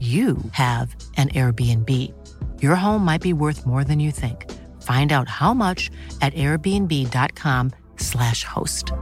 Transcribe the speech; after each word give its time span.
you 0.00 0.38
have 0.52 0.94
an 1.16 1.30
Airbnb. 1.30 2.14
Your 2.62 2.76
home 2.76 3.04
might 3.04 3.20
be 3.20 3.32
worth 3.32 3.66
more 3.66 3.82
than 3.82 3.98
you 3.98 4.12
think. 4.12 4.48
Find 4.82 5.10
out 5.10 5.28
how 5.28 5.52
much 5.52 5.90
at 6.22 6.32
airbnb.com/slash 6.34 8.44
host. 8.44 8.92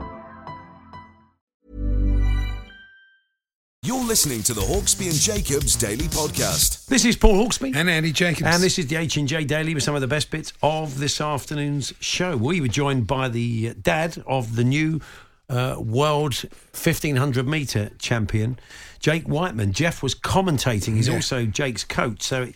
You're 3.87 4.05
listening 4.05 4.43
to 4.43 4.53
the 4.53 4.63
Hawksbee 4.63 5.11
and 5.11 5.15
Jacobs 5.15 5.77
Daily 5.77 6.07
Podcast. 6.07 6.87
This 6.87 7.05
is 7.05 7.15
Paul 7.15 7.47
Hawksbee. 7.47 7.77
And 7.77 7.89
Andy 7.89 8.11
Jacobs. 8.11 8.43
And 8.43 8.61
this 8.61 8.81
is 8.81 8.89
the 8.89 8.97
H&J 8.97 9.45
Daily 9.45 9.75
with 9.75 9.85
some 9.85 9.95
of 9.95 10.01
the 10.01 10.09
best 10.09 10.33
bits 10.33 10.53
of 10.61 10.99
this 10.99 11.21
afternoon's 11.21 11.95
show. 12.01 12.37
We 12.37 12.61
were 12.61 12.67
joined 12.67 13.07
by 13.07 13.29
the 13.29 13.75
dad 13.75 14.21
of 14.27 14.57
the 14.57 14.65
new 14.65 15.01
uh, 15.49 15.77
world 15.79 16.35
1500 16.73 17.47
metre 17.47 17.91
champion, 17.99 18.59
Jake 19.01 19.29
Wightman. 19.29 19.73
Jeff 19.73 20.03
was 20.03 20.15
commentating. 20.15 20.95
He's 20.97 21.09
Yeah. 21.09 21.15
also 21.15 21.47
Jake's 21.47 21.85
coach. 21.85 22.23
So 22.23 22.43
it 22.45 22.55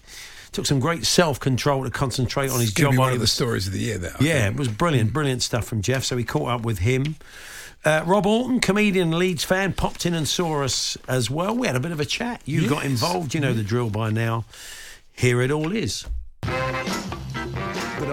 took 0.52 0.66
some 0.66 0.80
great 0.80 1.06
self 1.06 1.38
control 1.38 1.84
to 1.84 1.90
concentrate 1.90 2.50
on 2.50 2.60
his 2.60 2.72
job. 2.72 2.96
one 2.96 3.12
of 3.12 3.20
the 3.20 3.26
stories 3.26 3.66
of 3.66 3.72
the 3.72 3.78
year. 3.78 3.98
That 3.98 4.20
I 4.20 4.24
yeah, 4.24 4.42
think. 4.44 4.54
it 4.56 4.58
was 4.58 4.68
brilliant, 4.68 5.12
brilliant 5.12 5.42
stuff 5.42 5.64
from 5.66 5.82
Jeff. 5.82 6.04
So 6.04 6.16
we 6.16 6.24
caught 6.24 6.48
up 6.48 6.62
with 6.62 6.78
him. 6.80 7.16
Uh, 7.84 8.02
Rob 8.04 8.26
Alton, 8.26 8.60
comedian, 8.60 9.18
Leeds 9.18 9.42
fan, 9.44 9.72
popped 9.72 10.04
in 10.04 10.12
and 10.12 10.28
saw 10.28 10.62
us 10.62 10.98
as 11.08 11.30
well. 11.30 11.56
We 11.56 11.66
had 11.66 11.76
a 11.76 11.80
bit 11.80 11.92
of 11.92 12.00
a 12.00 12.04
chat. 12.04 12.42
You 12.44 12.68
got 12.68 12.84
involved. 12.84 13.32
You 13.34 13.40
know 13.40 13.52
the 13.54 13.62
drill 13.62 13.88
by 13.88 14.10
now. 14.10 14.44
Here 15.12 15.40
it 15.40 15.50
all 15.50 15.72
is. 15.72 16.04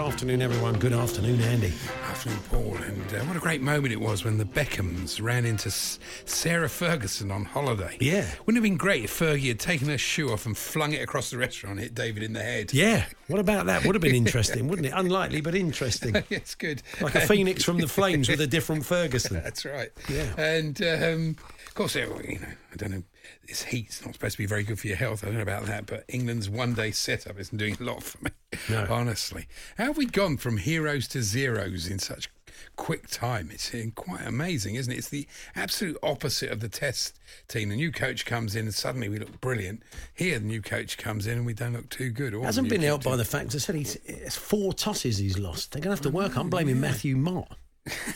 Good 0.08 0.14
afternoon, 0.14 0.42
everyone. 0.42 0.80
Good 0.80 0.94
afternoon, 0.94 1.42
Andy. 1.42 1.74
Afternoon, 2.06 2.40
Paul. 2.50 2.78
And 2.78 3.14
uh, 3.14 3.26
what 3.26 3.36
a 3.36 3.42
great 3.42 3.62
moment 3.62 3.92
it 3.92 4.00
was 4.00 4.24
when 4.24 4.38
the 4.38 4.46
Beckhams 4.46 5.22
ran 5.22 5.46
into 5.46 5.68
S- 5.68 6.00
Sarah 6.24 6.70
Ferguson 6.70 7.30
on 7.30 7.44
holiday. 7.44 7.98
Yeah. 8.00 8.26
Wouldn't 8.46 8.52
it 8.52 8.54
have 8.56 8.64
been 8.64 8.78
great 8.78 9.04
if 9.04 9.20
Fergie 9.20 9.50
had 9.50 9.60
taken 9.60 9.90
her 9.90 9.98
shoe 9.98 10.32
off 10.32 10.46
and 10.46 10.58
flung 10.58 10.94
it 10.94 11.02
across 11.04 11.30
the 11.30 11.38
restaurant 11.38 11.74
and 11.74 11.82
hit 11.82 11.94
David 11.94 12.24
in 12.24 12.32
the 12.32 12.42
head? 12.42 12.74
Yeah, 12.74 13.04
what 13.28 13.42
about 13.42 13.66
that? 13.66 13.84
Would 13.84 13.96
have 13.96 14.02
been 14.02 14.16
interesting, 14.16 14.70
wouldn't 14.70 14.88
it? 14.88 14.94
Unlikely, 14.96 15.42
but 15.42 15.54
interesting. 15.54 16.16
it's 16.30 16.56
good. 16.56 16.84
Like 17.02 17.16
a 17.16 17.22
phoenix 17.28 17.66
from 17.66 17.78
the 17.78 17.90
flames 17.90 18.30
with 18.30 18.40
a 18.40 18.48
different 18.48 18.86
Ferguson. 18.86 19.36
That's 19.44 19.66
right. 19.66 19.92
Yeah. 20.08 20.34
And 20.38 20.82
um, 20.84 21.36
of 21.68 21.74
course, 21.76 21.96
you 21.96 22.06
know, 22.06 22.16
I 22.16 22.76
don't 22.78 22.92
know. 22.92 23.04
This 23.48 23.64
heat's 23.64 24.04
not 24.06 24.14
supposed 24.14 24.34
to 24.34 24.38
be 24.38 24.46
very 24.46 24.64
good 24.64 24.80
for 24.80 24.88
your 24.88 24.98
health. 24.98 25.24
I 25.24 25.28
don't 25.28 25.36
know 25.36 25.42
about 25.42 25.66
that, 25.66 25.86
but 25.86 26.04
England's 26.08 26.50
one-day 26.50 26.92
setup 26.92 27.40
isn't 27.40 27.58
doing 27.58 27.78
a 27.80 27.84
lot 27.84 28.04
for 28.04 28.24
me. 28.24 28.32
No. 28.70 28.86
Honestly, 28.90 29.48
how 29.78 29.86
have 29.86 29.98
we 29.98 30.06
gone 30.06 30.38
from 30.38 30.58
heroes 30.58 31.08
to 31.10 31.22
zeros 31.22 31.88
in 31.88 32.00
such 32.00 32.30
quick 32.76 33.08
time? 33.08 33.50
It's 33.52 33.74
quite 33.96 34.26
amazing, 34.26 34.76
isn't 34.76 34.92
it? 34.92 34.98
It's 34.98 35.10
the 35.10 35.28
absolute 35.56 35.98
opposite 36.04 36.52
of 36.52 36.60
the 36.60 36.70
Test 36.70 37.20
team. 37.48 37.70
The 37.70 37.76
new 37.76 37.92
coach 37.92 38.26
comes 38.26 38.56
in, 38.56 38.66
and 38.66 38.74
suddenly 38.74 39.10
we 39.10 39.20
look 39.20 39.40
brilliant. 39.40 39.84
Here, 40.14 40.40
the 40.40 40.46
new 40.46 40.62
coach 40.62 40.98
comes 40.98 41.28
in, 41.28 41.38
and 41.38 41.46
we 41.46 41.54
don't 41.54 41.74
look 41.74 41.90
too 41.90 42.10
good. 42.10 42.34
Or 42.34 42.44
Hasn't 42.44 42.70
been 42.70 42.82
helped 42.82 43.06
by 43.06 43.16
the 43.16 43.26
fact 43.26 43.56
I 43.56 43.60
said 43.60 43.76
he's 43.76 43.96
it's 44.06 44.36
four 44.36 44.74
tosses 44.74 45.18
he's 45.18 45.38
lost. 45.38 45.72
They're 45.72 45.82
going 45.82 45.96
to 45.96 46.02
have 46.04 46.12
to 46.12 46.16
work. 46.16 46.38
I'm 46.38 46.50
blaming 46.50 46.82
Matthew 46.82 47.16
Mott. 47.16 47.58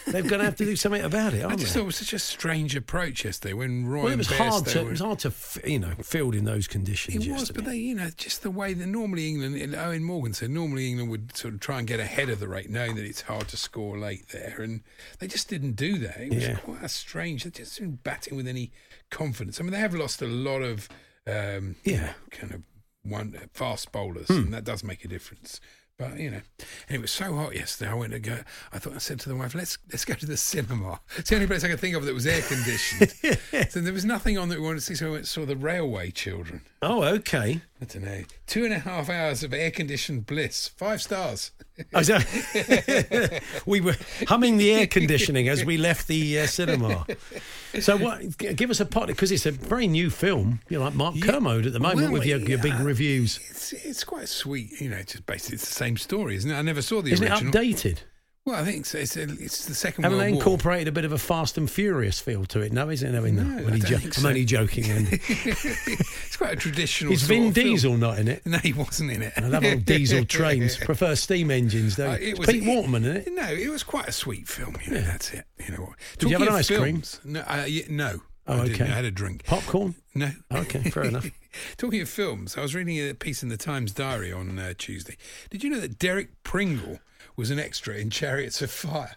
They're 0.08 0.22
going 0.24 0.40
to 0.40 0.46
have 0.46 0.56
to 0.58 0.66
do 0.66 0.76
something 0.76 1.02
about 1.02 1.34
it, 1.34 1.42
I 1.42 1.46
aren't 1.46 1.60
just 1.60 1.74
they? 1.74 1.80
thought 1.80 1.84
it 1.84 1.88
was 1.88 1.96
such 1.98 2.14
a 2.14 2.20
strange 2.20 2.76
approach 2.76 3.26
yesterday 3.26 3.54
when 3.54 3.86
Roy 3.86 4.04
Well, 4.04 4.14
it 4.14 4.18
was 4.18 4.28
hard 4.32 4.66
to 4.68 4.80
were- 4.84 4.88
it 4.88 4.92
was 4.92 5.00
hard 5.00 5.20
to 5.20 5.32
you 5.66 5.80
know 5.80 5.94
field 6.04 6.36
in 6.36 6.46
those 6.46 6.68
conditions. 6.68 7.16
It 7.16 7.20
was, 7.20 7.28
yesterday. 7.42 7.56
but 7.56 7.66
they, 7.66 7.78
you 7.78 7.96
know, 7.96 8.10
just 8.18 8.42
the 8.44 8.52
way 8.52 8.74
that 8.74 8.86
normally 8.88 9.28
England, 9.30 9.56
and 9.56 9.74
Eoin 9.74 10.02
Morgan 10.02 10.34
said, 10.34 10.50
normally 10.50 10.90
England 10.90 11.10
would 11.12 11.36
sort 11.36 11.54
of 11.54 11.60
try 11.60 11.80
and 11.80 11.88
get 11.88 12.00
ahead 12.00 12.30
of 12.30 12.40
the 12.40 12.48
rate, 12.48 12.70
knowing 12.70 12.96
that 12.96 13.06
it's 13.06 13.22
hard 13.22 13.48
to 13.50 13.58
score 13.58 13.98
late 13.98 14.30
there, 14.30 14.58
and 14.60 14.82
they 15.20 15.28
just 15.28 15.48
didn't 15.50 15.74
do 15.74 15.98
that. 16.00 16.20
It 16.20 16.34
was 16.34 16.44
Yeah. 16.44 16.56
quite 16.58 16.84
a 16.84 16.90
strange. 16.90 17.44
They 17.44 17.50
just 17.52 17.78
didn't 17.80 18.04
batting 18.04 18.36
with 18.36 18.48
any 18.48 18.72
confidence. 19.10 19.60
I 19.60 19.64
mean, 19.64 19.72
they 19.72 19.80
have 19.80 19.94
lost 19.94 20.22
a 20.22 20.28
lot 20.28 20.62
of, 20.62 20.88
um, 21.28 21.76
Yeah. 21.84 22.14
kind 22.32 22.54
of 22.54 22.64
one 23.04 23.36
fast 23.54 23.92
bowlers, 23.92 24.28
Hmm. 24.28 24.34
and 24.34 24.54
that 24.54 24.64
does 24.64 24.84
make 24.84 25.04
a 25.04 25.08
difference. 25.08 25.60
But 25.98 26.18
you 26.18 26.32
know, 26.32 26.42
and 26.88 26.96
it 26.96 27.02
was 27.02 27.12
so 27.12 27.36
hot 27.36 27.56
yesterday. 27.56 27.92
I 27.92 27.94
went 27.94 28.14
to 28.14 28.20
go. 28.20 28.40
I 28.72 28.80
thought 28.80 28.94
I 28.94 28.98
said 28.98 29.20
to 29.22 29.30
the 29.30 29.36
wife, 29.36 29.54
"Let's 29.54 29.78
let's 29.92 30.04
go 30.06 30.16
to 30.16 30.26
the 30.26 30.38
cinema." 30.38 31.00
It's 31.18 31.30
the 31.30 31.36
only 31.36 31.48
place 31.48 31.64
I 31.64 31.68
could 31.68 31.80
think 31.80 31.96
of 31.96 32.06
that 32.06 32.14
was 32.14 32.26
air 32.26 32.42
conditioned. 32.42 33.14
so 33.70 33.82
there 33.82 33.94
was 33.94 34.06
nothing 34.06 34.38
on 34.38 34.50
that 34.50 34.60
we 34.60 34.66
wanted 34.66 34.80
to 34.80 34.86
see. 34.86 34.96
So 34.96 35.08
I 35.08 35.10
went 35.12 35.20
and 35.20 35.28
saw 35.28 35.46
the 35.46 35.56
Railway 35.56 36.10
Children. 36.12 36.62
Oh, 36.82 37.04
okay. 37.04 37.62
I 37.82 37.86
don't 37.86 38.04
know. 38.06 38.22
Two 38.46 38.64
and 38.64 38.74
a 38.74 38.80
half 38.80 39.10
hours 39.10 39.42
of 39.44 39.54
air 39.56 39.72
conditioned 39.72 40.28
bliss. 40.28 40.68
Five 40.70 41.02
stars. 41.02 41.52
Oh, 41.96 42.04
so- 42.04 42.20
we 43.66 43.82
were 43.82 43.96
humming 44.28 44.58
the 44.58 44.72
air 44.72 44.86
conditioning 44.86 45.50
as 45.50 45.66
we 45.66 45.78
left 45.78 46.08
the 46.08 46.42
uh, 46.42 46.46
cinema. 46.46 47.08
So, 47.80 47.98
what? 47.98 48.38
Give 48.38 48.70
us 48.70 48.80
a 48.80 48.86
pot 48.86 49.08
because 49.08 49.32
it's 49.32 49.48
a 49.48 49.52
very 49.52 49.88
new 49.88 50.12
film. 50.12 50.60
You're 50.70 50.82
like 50.82 50.94
Mark 50.94 51.20
Kermode 51.20 51.66
at 51.66 51.74
the 51.74 51.80
moment 51.80 51.98
Well, 52.04 52.12
with 52.12 52.26
your, 52.26 52.38
your 52.38 52.60
big 52.60 52.74
yeah. 52.74 52.84
reviews. 52.84 53.40
It's 53.50 53.74
it's 53.74 54.04
quite 54.04 54.30
sweet. 54.30 54.80
You 54.80 54.90
know, 54.92 54.98
it's 54.98 55.14
just 55.14 55.26
basically 55.26 55.56
it's 55.56 55.68
the 55.68 55.74
same 55.74 55.98
story, 55.98 56.36
isn't 56.36 56.52
it? 56.52 56.56
I 56.56 56.62
never 56.62 56.84
saw 56.84 57.02
the 57.02 57.14
Isn't 57.14 57.28
original. 57.28 57.50
it 57.56 57.56
updated? 57.56 57.98
Well, 58.44 58.56
I 58.56 58.66
think 58.66 58.88
so. 58.88 58.98
it's, 58.98 59.16
it's 59.16 59.66
the 59.68 59.76
second 59.76 60.04
Haven't 60.04 60.18
World 60.18 60.28
they 60.28 60.34
War. 60.34 60.42
incorporated 60.42 60.88
a 60.88 60.92
bit 60.92 61.06
of 61.06 61.12
a 61.12 61.20
Fast 61.20 61.60
and 61.60 61.70
Furious 61.70 62.20
feel 62.20 62.44
to 62.46 62.62
it? 62.62 62.74
No, 62.74 62.90
is 62.90 63.04
it? 63.04 63.12
No, 63.12 63.22
no. 63.22 63.30
No, 63.30 63.42
I'm, 63.44 63.60
I 63.60 63.64
only 63.66 63.80
jo- 63.82 63.98
think 64.00 64.18
I'm 64.18 64.26
only 64.26 64.46
joking. 64.46 64.86
It's 65.22 66.38
quite 66.38 66.54
a 66.54 66.56
traditional. 66.56 67.14
Is 67.14 67.22
Vin 67.24 67.50
of 67.50 67.54
film. 67.54 67.68
Diesel 67.68 67.98
not 67.98 68.18
in 68.20 68.28
it? 68.28 68.44
No, 68.46 68.58
he 68.58 68.74
wasn't 68.74 69.12
in 69.12 69.22
it. 69.22 69.34
I 69.38 69.42
love 69.48 69.64
old 69.64 69.86
diesel 69.86 70.26
trains. 70.38 70.76
Prefer 70.78 71.16
steam 71.16 71.52
engines, 71.52 71.96
though. 71.98 72.12
Uh, 72.12 72.18
It's 72.20 72.40
was- 72.40 72.50
Pete 72.50 72.66
Waterman 72.66 73.06
in 73.06 73.18
it. 73.18 73.28
No, 73.32 73.44
it 73.52 73.70
was 73.70 73.84
quite 73.84 74.08
a 74.08 74.12
sweet 74.12 74.48
film. 74.48 74.76
You 74.86 74.94
know, 74.96 75.02
that's 75.02 75.32
it. 75.34 75.46
You 75.68 75.76
know 75.76 75.84
what? 75.84 75.96
Did 76.18 76.32
you 76.32 76.38
have 76.40 76.48
an 76.48 76.54
ice 76.54 76.68
cream? 76.68 77.04
No, 77.24 77.42
uh, 77.42 77.66
yeah, 77.68 77.84
no. 77.90 78.22
Oh, 78.48 78.62
I 78.62 78.64
didn't. 78.68 78.82
okay. 78.82 78.92
I 78.92 78.96
had 78.96 79.06
a 79.06 79.12
drink. 79.12 79.46
Popcorn. 79.46 79.94
No. 80.16 80.32
Okay, 80.52 80.82
fair 80.90 81.04
enough. 81.04 81.30
Talking 81.78 82.02
of 82.02 82.10
films, 82.10 82.58
I 82.58 82.62
was 82.62 82.74
reading 82.74 82.98
a 82.98 83.14
piece 83.14 83.44
in 83.44 83.50
the 83.50 83.58
Times 83.58 83.92
Diary 83.92 84.32
on 84.34 84.58
uh, 84.58 84.74
Tuesday. 84.78 85.16
Did 85.52 85.64
you 85.64 85.70
know 85.70 85.80
that 85.80 86.00
Derek 86.00 86.42
Pringle 86.44 87.00
was 87.42 87.52
an 87.52 87.60
extra 87.60 87.96
in 87.96 88.10
Chariots 88.10 88.62
of 88.62 88.70
Fire? 88.72 89.16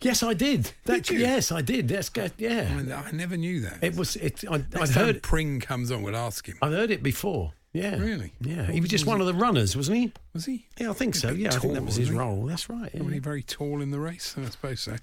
Yes, 0.00 0.22
I 0.24 0.34
did. 0.34 0.72
That, 0.86 1.08
you? 1.10 1.18
Yes, 1.20 1.52
I 1.52 1.62
did. 1.62 1.86
That's 1.86 2.08
good. 2.08 2.32
I, 2.32 2.42
Yeah, 2.42 2.74
mean, 2.76 2.90
I 2.92 3.12
never 3.12 3.36
knew 3.36 3.60
that. 3.60 3.78
it 3.82 3.94
was. 3.94 4.16
It. 4.16 4.42
I, 4.50 4.56
Next 4.56 4.74
I'd 4.76 4.88
heard. 4.90 5.22
Pring 5.22 5.60
comes 5.60 5.92
on, 5.92 6.02
we'll 6.02 6.16
ask 6.16 6.44
him. 6.46 6.56
I'd 6.60 6.72
heard 6.72 6.90
it 6.90 7.04
before. 7.04 7.52
Yeah. 7.72 7.96
Really? 7.98 8.32
Yeah. 8.40 8.66
He 8.66 8.72
What 8.72 8.80
was 8.82 8.90
just 8.90 9.04
was 9.04 9.12
one 9.12 9.20
of 9.20 9.26
the 9.28 9.34
runners, 9.34 9.76
wasn't 9.76 9.96
he? 9.98 10.12
Was 10.34 10.46
he? 10.46 10.66
Yeah, 10.78 10.88
I 10.90 10.92
think 10.94 11.14
so. 11.14 11.30
Yeah, 11.30 11.48
I 11.52 11.58
think 11.58 11.74
that 11.74 11.84
was 11.84 11.96
his 11.96 12.10
role. 12.10 12.46
That's 12.46 12.70
right. 12.70 12.90
yeah. 12.94 13.02
He 13.02 13.18
very 13.18 13.42
tall 13.42 13.82
in 13.82 13.90
the 13.90 14.00
race? 14.00 14.34
I 14.38 14.48
suppose 14.48 14.80
so. 14.80 14.96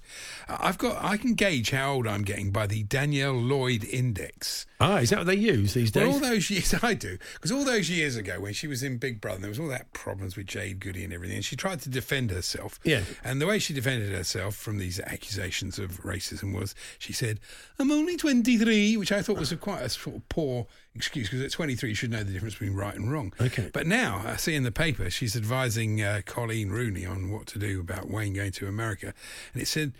I've 0.48 0.76
got. 0.76 1.02
I 1.04 1.16
can 1.18 1.34
gauge 1.34 1.70
how 1.70 1.92
old 1.92 2.08
I'm 2.08 2.22
getting 2.22 2.50
by 2.50 2.66
the 2.66 2.82
Danielle 2.82 3.34
Lloyd 3.34 3.84
Index. 3.84 4.66
Ah, 4.80 4.96
is 4.98 5.10
that 5.10 5.18
what 5.18 5.26
they 5.28 5.36
use 5.36 5.74
these 5.74 5.92
Well, 5.94 6.06
days? 6.06 6.14
all 6.14 6.20
those 6.20 6.50
years, 6.50 6.74
I 6.82 6.94
do, 6.94 7.16
because 7.34 7.52
all 7.52 7.64
those 7.64 7.88
years 7.90 8.16
ago 8.16 8.40
when 8.40 8.54
she 8.54 8.66
was 8.66 8.82
in 8.82 8.96
Big 8.98 9.20
Brother, 9.20 9.40
there 9.42 9.50
was 9.50 9.60
all 9.60 9.68
that 9.68 9.92
problems 9.92 10.36
with 10.36 10.46
Jade 10.46 10.80
Goody 10.80 11.04
and 11.04 11.12
everything, 11.12 11.36
and 11.36 11.44
she 11.44 11.54
tried 11.54 11.80
to 11.82 11.88
defend 11.90 12.30
herself. 12.32 12.80
Yeah. 12.82 13.02
And 13.22 13.40
the 13.40 13.46
way 13.46 13.58
she 13.60 13.72
defended 13.74 14.10
herself 14.12 14.56
from 14.56 14.78
these 14.78 14.98
accusations 14.98 15.78
of 15.78 16.00
racism 16.02 16.58
was 16.58 16.74
she 16.98 17.12
said, 17.12 17.38
"I'm 17.78 17.92
only 17.92 18.16
23," 18.16 18.96
which 18.96 19.12
I 19.12 19.22
thought 19.22 19.38
was 19.38 19.52
a 19.52 19.56
quite 19.56 19.82
a 19.82 19.88
sort 19.90 20.16
of 20.16 20.28
poor 20.28 20.66
excuse 20.96 21.28
because 21.28 21.44
at 21.44 21.52
23 21.52 21.90
you 21.90 21.94
should 21.94 22.10
know 22.10 22.24
the 22.24 22.32
difference 22.32 22.54
between 22.54 22.74
right 22.74 22.96
and 22.96 23.12
wrong. 23.12 23.32
Okay. 23.40 23.70
But 23.72 23.86
now 23.86 24.22
I 24.26 24.34
see 24.36 24.56
in 24.56 24.64
the 24.64 24.72
paper 24.72 25.08
she's 25.20 25.36
advising 25.36 26.00
uh, 26.00 26.22
Coleen 26.24 26.70
Rooney 26.70 27.04
on 27.04 27.30
what 27.30 27.46
to 27.48 27.58
do 27.58 27.78
about 27.80 28.08
Wayne 28.10 28.32
going 28.32 28.52
to 28.52 28.66
America, 28.66 29.12
and 29.52 29.62
it 29.62 29.66
said. 29.66 29.92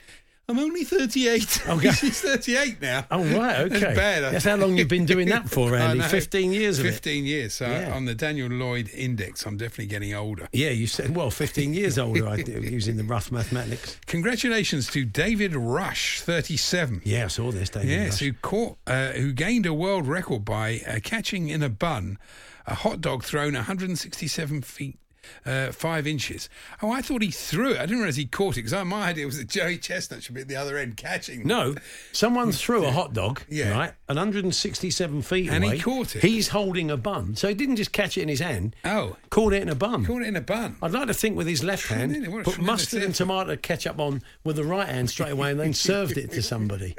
I'm 0.49 0.59
only 0.59 0.83
38. 0.83 1.63
Okay. 1.69 1.91
She's 1.93 2.21
38 2.23 2.83
now. 2.83 3.07
Oh 3.13 3.23
right, 3.23 3.61
okay. 3.61 3.79
That's 3.79 3.97
bad. 3.97 4.21
That's 4.35 4.45
how 4.45 4.57
long 4.57 4.77
you've 4.77 4.89
been 4.89 5.07
doing 5.07 5.29
that 5.29 5.49
for, 5.55 5.77
Andy. 5.77 6.03
Fifteen 6.03 6.51
years 6.51 6.81
of 6.81 6.87
it. 6.87 6.91
15 6.91 7.25
years. 7.25 7.55
So 7.55 7.69
Yeah. 7.69 7.95
on 7.95 8.05
the 8.05 8.17
Danielle 8.17 8.49
Lloyd 8.51 8.91
index, 8.93 9.47
I'm 9.47 9.57
definitely 9.57 9.87
getting 9.87 10.13
older. 10.13 10.49
Yeah, 10.53 10.71
you 10.71 10.89
said 10.89 11.15
well, 11.15 11.31
fifteen 11.31 11.73
years 11.73 12.01
older. 12.01 12.27
I 12.27 12.43
do, 12.43 12.61
using 12.63 12.97
the 12.97 13.05
rough 13.05 13.31
mathematics. 13.31 13.97
Congratulations 14.07 14.89
to 14.91 15.05
David 15.05 15.55
Rush, 15.55 16.21
37. 16.23 17.03
Yeah, 17.05 17.27
I 17.27 17.29
saw 17.29 17.53
this, 17.53 17.71
David. 17.71 17.89
Yes, 17.91 18.15
Rush. 18.15 18.19
who 18.19 18.33
caught, 18.33 18.77
uh, 18.89 19.13
who 19.13 19.33
gained 19.33 19.67
a 19.67 19.75
world 19.75 20.09
record 20.09 20.45
by 20.45 20.81
uh, 20.85 20.99
catching 21.01 21.49
in 21.49 21.63
a 21.63 21.69
bun 21.69 22.19
a 22.67 22.75
hot 22.75 23.01
dog 23.01 23.23
thrown 23.23 23.55
167 23.55 24.63
feet. 24.63 24.99
Uh, 25.47 25.73
five 25.73 26.07
inches. 26.07 26.49
Oh, 26.83 26.91
I 26.91 27.03
thought 27.03 27.23
he 27.23 27.31
threw 27.31 27.71
it. 27.73 27.77
I 27.79 27.81
didn't 27.87 27.99
realize 27.99 28.17
he 28.17 28.27
caught 28.27 28.57
it 28.57 28.65
because 28.65 28.85
my 28.85 29.09
idea 29.09 29.27
was 29.27 29.39
that 29.39 29.49
Joey 29.49 29.79
Chestnut 29.79 30.23
should 30.23 30.35
be 30.35 30.41
at 30.43 30.49
the 30.49 30.57
other 30.57 30.77
end 30.77 30.97
catching. 30.97 31.47
No, 31.47 31.75
someone 32.13 32.53
threw 32.53 32.85
a 32.85 32.91
hot 32.91 33.13
dog, 33.13 33.43
Yeah. 33.49 33.71
right, 33.71 33.93
167 34.07 35.23
feet 35.23 35.51
And 35.51 35.65
he 35.65 35.79
caught 35.81 36.17
it. 36.17 36.23
He's 36.23 36.49
holding 36.49 36.91
a 36.91 36.97
bun, 36.97 37.37
so 37.37 37.49
he 37.49 37.55
didn't 37.55 37.77
just 37.77 37.93
catch 37.93 38.17
it 38.19 38.23
in 38.23 38.29
his 38.29 38.41
hand. 38.41 38.75
Oh, 38.85 39.17
Caught 39.31 39.55
it 39.55 39.63
in 39.63 39.69
a 39.69 39.75
bun. 39.75 40.05
caught 40.05 40.23
it 40.23 40.29
in 40.29 40.37
a 40.37 40.41
bun. 40.41 40.77
I'd 40.83 40.93
like 40.93 41.07
to 41.07 41.15
think 41.15 41.37
with 41.37 41.47
his 41.47 41.63
left 41.63 41.87
hand, 41.89 42.13
Really? 42.13 42.29
What 42.29 42.41
a 42.41 42.45
put 42.45 42.59
mustard 42.61 43.03
and 43.03 43.15
tomato 43.15 43.57
ketchup 43.57 43.99
on 43.99 44.23
with 44.45 44.57
the 44.57 44.65
right 44.65 44.89
hand 44.89 45.11
straight 45.11 45.33
away, 45.33 45.51
and 45.53 45.61
then 45.61 45.73
served 45.91 46.17
it 46.19 46.31
to 46.33 46.43
somebody, 46.43 46.95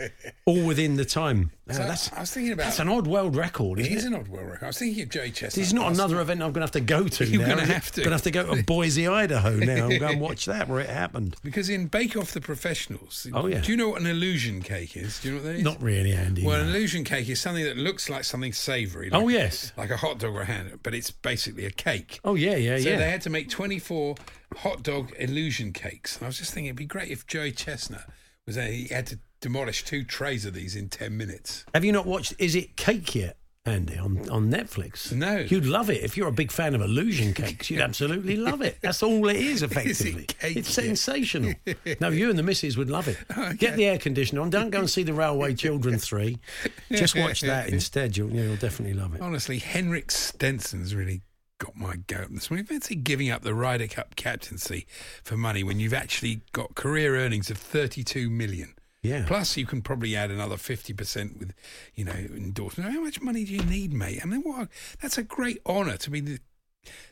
all 0.46 0.66
within 0.66 0.96
the 0.96 1.06
time. 1.06 1.52
Now, 1.68 1.76
So 1.76 1.84
that's, 1.84 2.12
I 2.14 2.22
was 2.22 2.32
thinking 2.32 2.54
about 2.54 2.64
that's 2.66 2.80
an 2.80 2.90
odd 2.90 3.08
world 3.08 3.36
record, 3.36 3.80
It 3.80 3.88
is 3.88 4.04
it? 4.06 4.08
an 4.08 4.16
odd 4.16 4.28
world 4.28 4.48
record. 4.48 4.64
I 4.64 4.68
was 4.68 4.78
thinking 4.80 5.04
of 5.04 5.10
Joey 5.10 5.32
Chestnut. 5.32 5.54
This 5.54 5.68
is 5.68 5.74
not 5.74 5.92
another 5.92 6.20
event 6.20 6.42
I'm 6.42 6.52
going 6.52 6.62
to 6.62 6.62
have 6.62 6.72
to 6.72 6.80
go 6.82 7.08
to 7.08 7.26
You're 7.26 7.44
is 7.44 7.50
it? 7.50 7.68
have 7.68 7.92
to. 7.94 8.04
Have 8.24 8.34
to 8.34 8.40
go 8.48 8.56
to 8.56 8.64
Boise, 8.64 9.08
Idaho 9.08 9.56
now 9.58 9.88
and 9.90 10.00
go 10.00 10.08
and 10.08 10.22
watch 10.22 10.46
that 10.46 10.68
where 10.68 10.80
it 10.80 10.90
happened. 10.90 11.36
Because 11.44 11.70
in 11.70 11.88
Bake 11.88 12.16
Off 12.16 12.32
the 12.34 12.40
Professionals, 12.42 13.26
Oh, 13.34 13.48
yeah. 13.48 13.62
do 13.62 13.72
you 13.72 13.78
know 13.78 13.90
what 13.90 14.02
an 14.02 14.06
illusion 14.08 14.62
cake 14.62 14.96
is? 14.96 15.20
Do 15.20 15.28
you 15.30 15.34
know 15.36 15.42
what 15.42 15.48
that 15.48 15.56
is? 15.56 15.64
Not 15.64 15.82
really, 15.82 16.12
Andy. 16.14 16.46
Well, 16.46 16.58
no. 16.58 16.64
an 16.64 16.70
illusion 16.70 17.04
cake 17.04 17.28
is 17.30 17.40
something 17.42 17.64
that 17.64 17.78
looks 17.78 18.10
like 18.10 18.24
something 18.24 18.54
savoury. 18.54 19.10
Oh, 19.12 19.18
like, 19.18 19.26
Oh, 19.26 19.30
yes. 19.30 19.74
Like 19.76 19.90
a 19.90 19.98
hot 19.98 20.20
dog 20.20 20.36
or 20.36 20.42
a 20.42 20.46
hand, 20.46 20.80
but 20.84 20.94
it's 20.94 21.10
basically 21.10 21.66
a 21.66 21.72
cake. 21.72 22.20
Oh, 22.24 22.36
yeah, 22.36 22.56
yeah, 22.56 22.78
So 22.78 22.90
yeah. 22.90 22.96
So 22.96 23.00
they 23.00 23.10
had 23.10 23.22
to 23.22 23.30
make 23.32 23.50
24 23.50 24.16
hot 24.58 24.84
dog 24.84 25.12
illusion 25.18 25.74
cakes. 25.74 26.18
And 26.18 26.26
I 26.26 26.28
was 26.28 26.38
just 26.38 26.54
thinking 26.54 26.68
it'd 26.68 26.76
be 26.78 26.86
great 26.86 27.10
if 27.10 27.26
Joey 27.26 27.52
Chestnut 27.52 28.06
was 28.46 28.56
there. 28.56 28.68
He 28.72 28.88
had 28.90 29.08
to 29.08 29.20
demolish 29.42 29.84
two 29.84 30.04
trays 30.04 30.46
of 30.46 30.54
these 30.54 30.76
in 30.76 30.90
10 30.90 31.18
minutes. 31.18 31.66
Have 31.74 31.84
you 31.84 31.92
not 31.92 32.06
watched 32.06 32.36
Is 32.38 32.54
It 32.56 32.78
Cake 32.78 33.16
yet, 33.16 33.38
Andy, 33.64 33.96
on, 33.96 34.28
on 34.32 34.50
Netflix? 34.52 35.12
No. 35.12 35.38
You'd 35.38 35.68
love 35.68 35.92
it. 35.92 36.04
If 36.04 36.18
you're 36.18 36.28
a 36.28 36.32
big 36.32 36.52
fan 36.52 36.74
of 36.74 36.82
illusion 36.82 37.32
cakes, 37.36 37.70
you'd 37.70 37.80
absolutely 37.82 38.36
love 38.36 38.62
it. 38.64 38.80
That's 38.82 39.04
all 39.04 39.28
it 39.30 39.36
is, 39.36 39.62
effectively. 39.64 40.26
cake 40.26 40.58
it's 40.58 40.70
sensational. 40.74 41.54
no, 42.00 42.10
you 42.10 42.32
and 42.32 42.40
the 42.40 42.44
missus 42.44 42.76
would 42.76 42.90
love 42.90 43.08
it. 43.08 43.18
Oh, 43.38 43.54
Get 43.54 43.76
the 43.76 43.86
air 43.86 43.98
conditioner 44.00 44.42
on. 44.42 44.50
Don't 44.50 44.72
go 44.72 44.80
and 44.80 44.90
see 44.90 45.04
The 45.04 45.14
Railway 45.14 45.54
Children 45.54 46.00
3. 46.00 46.38
Just 46.92 47.16
watch 47.16 47.42
that 47.42 47.70
instead. 47.74 48.18
You'll, 48.18 48.32
you'll 48.32 48.56
definitely 48.56 48.94
love 49.00 49.14
it. 49.16 49.22
Honestly, 49.22 49.60
Henrik 49.60 50.10
Stenson's 50.12 50.94
really 50.96 51.22
got 51.60 51.76
my 51.76 51.96
goat 52.08 52.28
this 52.32 52.50
morning. 52.50 52.66
Fancy 52.66 52.96
giving 52.96 53.30
up 53.30 53.44
the 53.44 53.54
Ryder 53.54 53.88
Cup 53.88 54.16
captaincy 54.16 54.86
for 55.24 55.38
money 55.38 55.64
when 55.64 55.80
you've 55.80 55.94
actually 55.94 56.42
got 56.52 56.74
career 56.76 57.16
earnings 57.16 57.50
of 57.52 57.58
32 57.58 58.30
million. 58.30 58.74
Yeah. 59.04 59.26
Plus, 59.28 59.58
you 59.58 59.66
can 59.66 59.82
probably 59.82 60.16
add 60.16 60.30
another 60.30 60.58
50% 60.58 61.40
with, 61.40 61.54
you 61.96 62.06
know, 62.06 62.12
endorsement. 62.12 62.94
How 62.94 63.02
much 63.02 63.20
money 63.22 63.44
do 63.44 63.54
you 63.54 63.64
need, 63.64 63.94
mate? 63.94 64.20
I 64.22 64.26
mean, 64.28 64.42
what? 64.42 64.70
That's 65.02 65.18
a 65.18 65.24
great 65.24 65.60
honour 65.66 65.98
to 65.98 66.10
be 66.10 66.20
the 66.20 66.40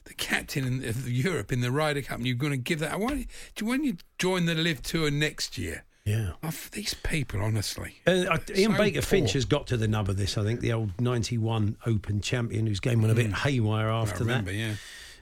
the 0.05 0.15
captain 0.15 0.83
of 0.83 1.07
Europe 1.07 1.51
in 1.51 1.61
the 1.61 1.71
Ryder 1.71 2.01
Cup, 2.01 2.17
and 2.17 2.25
you're 2.25 2.35
going 2.35 2.53
to 2.53 2.57
give 2.57 2.79
that. 2.79 2.99
Why, 2.99 3.27
do 3.55 3.65
when 3.65 3.83
you 3.83 3.97
join 4.17 4.45
the 4.45 4.55
LIV 4.55 4.81
Tour 4.81 5.11
next 5.11 5.59
year? 5.59 5.85
Yeah. 6.05 6.31
Oh, 6.41 6.51
these 6.71 6.95
people, 6.95 7.41
honestly. 7.43 8.01
Uh, 8.07 8.37
Ian 8.55 8.71
So 8.71 8.77
Baker 8.79 9.01
Finch 9.03 9.33
has 9.33 9.45
got 9.45 9.67
to 9.67 9.77
the 9.77 9.87
nub 9.87 10.09
of 10.09 10.17
this, 10.17 10.39
I 10.39 10.43
think, 10.43 10.61
the 10.61 10.73
old 10.73 10.99
91 10.99 11.77
Open 11.85 12.19
champion 12.19 12.65
whose 12.65 12.79
game 12.79 13.03
went 13.03 13.11
a 13.11 13.15
bit 13.15 13.31
haywire 13.31 13.91
I 13.91 14.01
after 14.01 14.23
that. 14.23 14.51
yeah. 14.51 14.73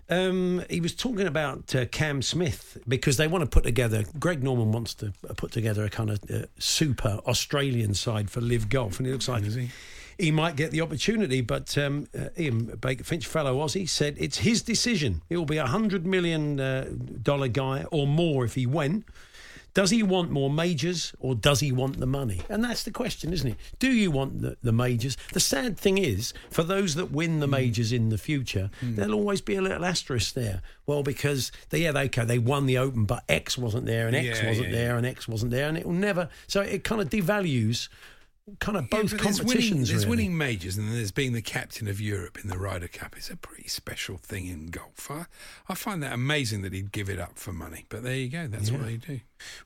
Um, 0.10 0.64
he 0.70 0.80
was 0.80 0.96
talking 0.96 1.28
about 1.28 1.76
uh, 1.76 1.86
Cam 1.88 2.22
Smith 2.22 2.78
because 2.88 3.18
they 3.18 3.28
want 3.28 3.44
to 3.44 3.50
put 3.50 3.64
together. 3.64 4.06
Greg 4.18 4.42
Norman 4.42 4.72
wants 4.72 4.94
to 4.96 5.14
put 5.36 5.52
together 5.52 5.84
a 5.84 5.90
kind 5.90 6.12
of 6.12 6.20
uh, 6.32 6.46
super 6.58 7.20
Australian 7.26 7.94
side 7.94 8.30
for 8.30 8.40
LIV 8.40 8.70
Golf, 8.70 9.00
and 9.00 9.08
it 9.08 9.12
looks 9.12 9.28
like 9.28 9.44
he? 9.44 9.70
he 10.18 10.32
might 10.32 10.56
get 10.56 10.72
the 10.72 10.82
opportunity. 10.82 11.42
But 11.42 11.78
um, 11.78 12.08
uh, 12.18 12.30
Ian 12.38 12.78
Baker 12.80 13.04
Finch, 13.04 13.28
fellow 13.28 13.58
Aussie, 13.58 13.88
said 13.88 14.16
it's 14.18 14.40
his 14.40 14.62
decision. 14.62 15.22
He 15.30 15.36
will 15.36 15.46
be 15.46 15.58
a 15.58 15.68
hundred 15.68 16.06
million 16.06 16.60
uh, 16.60 16.90
dollar 17.22 17.50
guy 17.50 17.86
or 17.92 18.08
more 18.08 18.46
if 18.46 18.56
he 18.56 18.66
went. 18.66 19.06
Does 19.78 19.92
he 19.92 20.02
want 20.02 20.32
more 20.32 20.50
majors 20.50 21.14
or 21.20 21.36
does 21.36 21.60
he 21.60 21.72
want 21.72 22.00
the 22.00 22.08
money? 22.08 22.42
And 22.50 22.64
that's 22.64 22.82
the 22.82 22.90
question, 22.90 23.32
isn't 23.32 23.48
it? 23.48 23.58
Do 23.78 23.92
you 23.92 24.10
want 24.10 24.42
the, 24.42 24.58
the 24.64 24.72
majors? 24.72 25.18
The 25.34 25.40
sad 25.40 25.78
thing 25.78 26.00
is, 26.00 26.34
for 26.50 26.64
those 26.64 26.96
that 26.96 27.12
win 27.12 27.42
the 27.42 27.46
mm. 27.46 27.52
majors 27.52 27.92
in 27.92 28.10
the 28.10 28.18
future, 28.18 28.72
mm. 28.82 28.96
there'll 28.96 29.14
always 29.14 29.40
be 29.40 29.56
a 29.56 29.62
little 29.62 29.86
asterisk 29.86 30.34
there. 30.34 30.64
Well, 30.88 31.04
because 31.04 31.52
they, 31.70 31.84
yeah, 31.84 31.92
they, 31.92 32.06
okay, 32.06 32.26
they 32.26 32.40
won 32.40 32.66
the 32.66 32.80
Open, 32.80 33.06
but 33.06 33.24
X 33.30 33.56
wasn't 33.56 33.86
there 33.86 34.08
and 34.08 34.16
X 34.16 34.42
Yeah, 34.42 34.48
wasn't 34.48 34.70
yeah, 34.70 34.76
there 34.76 34.98
and 34.98 35.06
X 35.06 35.28
wasn't 35.28 35.52
there, 35.52 35.70
and 35.70 35.78
it 35.78 35.86
will 35.86 35.94
never. 35.94 36.30
So 36.48 36.62
it 36.62 36.84
kind 36.84 37.00
of 37.00 37.12
devalues 37.12 37.88
kind 38.60 38.78
of 38.78 38.86
Yeah, 38.86 39.02
both 39.02 39.12
there's 39.12 39.22
competitions. 39.22 39.70
Winning, 39.70 39.78
there's 39.86 40.06
really. 40.06 40.10
winning 40.10 40.38
majors, 40.38 40.78
and 40.78 40.88
then 40.88 40.96
there's 40.96 41.12
being 41.12 41.34
the 41.34 41.42
captain 41.42 41.88
of 41.88 42.00
Europe 42.00 42.40
in 42.42 42.50
the 42.50 42.58
Ryder 42.58 42.88
Cup. 42.88 43.16
It's 43.18 43.30
a 43.30 43.36
pretty 43.36 43.68
special 43.68 44.18
thing 44.18 44.48
in 44.48 44.68
golf. 44.68 45.12
I, 45.12 45.26
I 45.68 45.76
find 45.76 46.02
that 46.04 46.14
amazing 46.14 46.62
that 46.62 46.74
he'd 46.74 46.92
give 46.92 47.10
it 47.10 47.20
up 47.20 47.38
for 47.38 47.52
money. 47.52 47.86
But 47.90 48.04
there 48.04 48.16
you 48.16 48.30
go. 48.30 48.48
That's 48.48 48.72
what 48.72 48.86
they 48.86 48.98
do. 48.98 49.20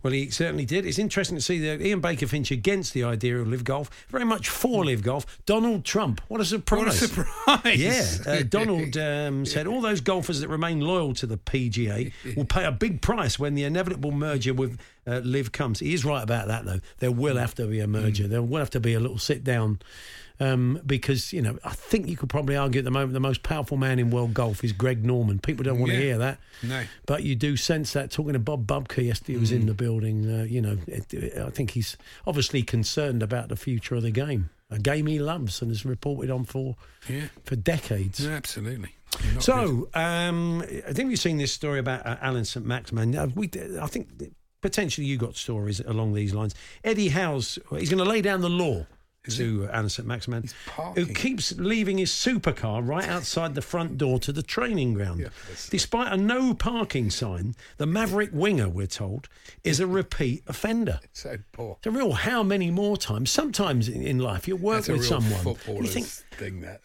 Well, 0.03 0.13
he 0.13 0.29
certainly 0.29 0.65
did. 0.65 0.85
It's 0.85 1.00
interesting 1.00 1.38
to 1.38 1.41
see 1.41 1.59
that 1.59 1.81
Ian 1.81 2.01
Baker 2.01 2.27
Finch 2.27 2.51
against 2.51 2.94
the 2.94 3.03
idea 3.03 3.38
of 3.38 3.47
live 3.47 3.63
golf, 3.63 3.89
very 4.09 4.25
much 4.25 4.50
for 4.50 4.85
live 4.85 5.03
golf. 5.03 5.39
Donald 5.45 5.85
Trump, 5.85 6.21
what 6.27 6.41
a 6.41 6.45
surprise! 6.45 6.79
What 6.79 6.88
a 6.88 6.91
surprise! 6.91 7.79
Yeah, 8.25 8.31
uh, 8.31 8.44
Donald 8.50 8.97
um, 8.97 9.45
said 9.45 9.68
all 9.68 9.81
those 9.81 10.01
golfers 10.01 10.39
that 10.41 10.47
remain 10.47 10.81
loyal 10.81 11.13
to 11.15 11.25
the 11.25 11.38
PGA 11.38 12.12
will 12.35 12.45
pay 12.45 12.65
a 12.65 12.71
big 12.71 13.01
price 13.01 13.38
when 13.39 13.56
the 13.56 13.63
inevitable 13.63 14.12
merger 14.12 14.53
with 14.53 14.79
uh, 15.07 15.21
Live 15.23 15.51
comes. 15.51 15.79
He 15.79 15.94
is 15.94 16.06
right 16.06 16.24
about 16.24 16.47
that, 16.47 16.65
though. 16.65 16.79
There 17.00 17.12
will 17.12 17.38
have 17.38 17.56
to 17.56 17.65
be 17.65 17.79
a 17.79 17.88
merger. 17.88 18.27
There 18.27 18.41
will 18.41 18.59
have 18.59 18.69
to 18.71 18.79
be 18.79 18.94
a 18.94 19.00
little 19.00 19.17
sit 19.17 19.44
down. 19.44 19.79
Um, 20.41 20.81
because 20.85 21.31
you 21.33 21.41
know, 21.41 21.59
I 21.63 21.69
think 21.69 22.07
you 22.07 22.17
could 22.17 22.29
probably 22.29 22.55
argue 22.55 22.79
at 22.79 22.85
the 22.85 22.89
moment 22.91 23.13
the 23.13 23.19
most 23.19 23.43
powerful 23.43 23.77
man 23.77 23.99
in 23.99 24.09
world 24.09 24.33
golf 24.33 24.63
is 24.63 24.71
Greg 24.71 25.05
Norman. 25.05 25.38
People 25.39 25.63
don't 25.63 25.79
want 25.79 25.91
to 25.91 25.97
hear 25.97 26.17
that, 26.17 26.39
No. 26.63 26.83
but 27.05 27.21
you 27.23 27.35
do 27.35 27.55
sense 27.55 27.93
that. 27.93 28.09
Talking 28.09 28.33
to 28.33 28.39
Bob 28.39 28.65
Bubka 28.65 29.05
yesterday, 29.05 29.33
who 29.33 29.39
was 29.41 29.51
in 29.51 29.67
the 29.67 29.73
building. 29.75 30.27
Uh, 30.29 30.43
you 30.43 30.61
know, 30.61 30.77
it, 30.88 31.13
it- 31.13 31.38
I 31.38 31.49
think 31.51 31.71
he's 31.71 31.95
obviously 32.25 32.63
concerned 32.63 33.21
about 33.21 33.49
the 33.49 33.55
future 33.55 33.93
of 33.95 34.01
the 34.01 34.09
game, 34.11 34.49
a 34.71 34.79
game 34.79 35.05
he 35.05 35.19
loves 35.19 35.61
and 35.61 35.69
has 35.69 35.85
reported 35.85 36.31
on 36.31 36.45
for 36.45 36.75
Yeah. 37.07 37.27
for 37.45 37.55
decades. 37.55 38.25
No, 38.25 38.31
absolutely. 38.31 38.95
So, 39.41 39.89
um, 39.93 40.62
I 40.88 40.93
think 40.93 41.10
we've 41.10 41.19
seen 41.19 41.38
this 41.38 41.51
story 41.51 41.79
about 41.79 42.05
uh, 42.05 42.15
Alan 42.21 42.45
St. 42.45 42.65
Maximin. 42.65 43.15
Uh, 43.15 43.27
we, 43.36 43.50
I 43.79 43.86
think 43.88 44.07
potentially 44.62 45.05
you 45.05 45.17
got 45.17 45.36
stories 45.36 45.81
along 45.81 46.13
these 46.13 46.33
lines. 46.33 46.55
Eddie 46.83 47.10
Howe's, 47.10 47.60
he's 47.71 47.89
going 47.89 48.03
to 48.03 48.10
lay 48.10 48.21
down 48.21 48.41
the 48.41 48.50
law 48.50 48.86
to 49.29 49.69
Alan 49.71 49.89
St. 49.89 50.07
Maximin, 50.07 50.45
who 50.95 51.05
keeps 51.05 51.51
leaving 51.53 51.97
his 51.99 52.09
supercar 52.11 52.85
right 52.85 53.07
outside 53.07 53.53
the 53.53 53.61
front 53.61 53.97
door 53.97 54.19
to 54.19 54.31
the 54.31 54.41
training 54.41 54.93
ground. 54.93 55.29
Despite 55.69 56.11
a 56.11 56.17
no 56.17 56.53
parking 56.53 57.09
sign, 57.11 57.55
the 57.77 57.85
Maverick 57.85 58.31
winger, 58.33 58.67
we're 58.67 58.87
told, 58.87 59.29
is 59.63 59.79
a 59.79 59.85
repeat 59.87 60.43
offender. 60.47 60.99
so 61.13 61.37
poor. 61.51 61.75
It's 61.77 61.87
a 61.87 61.91
real 61.91 62.13
how 62.13 62.41
many 62.41 62.71
more 62.71 62.97
times? 62.97 63.29
Sometimes 63.29 63.87
in, 63.87 64.01
in 64.01 64.19
life, 64.19 64.47
you 64.47 64.55
work 64.55 64.85
That's 64.85 64.89
a 64.89 64.93
with 64.93 65.01
real 65.01 65.21
someone. 65.21 65.57
You 65.67 65.87
think, 65.87 66.07
thing. 66.07 66.61
That 66.61 66.81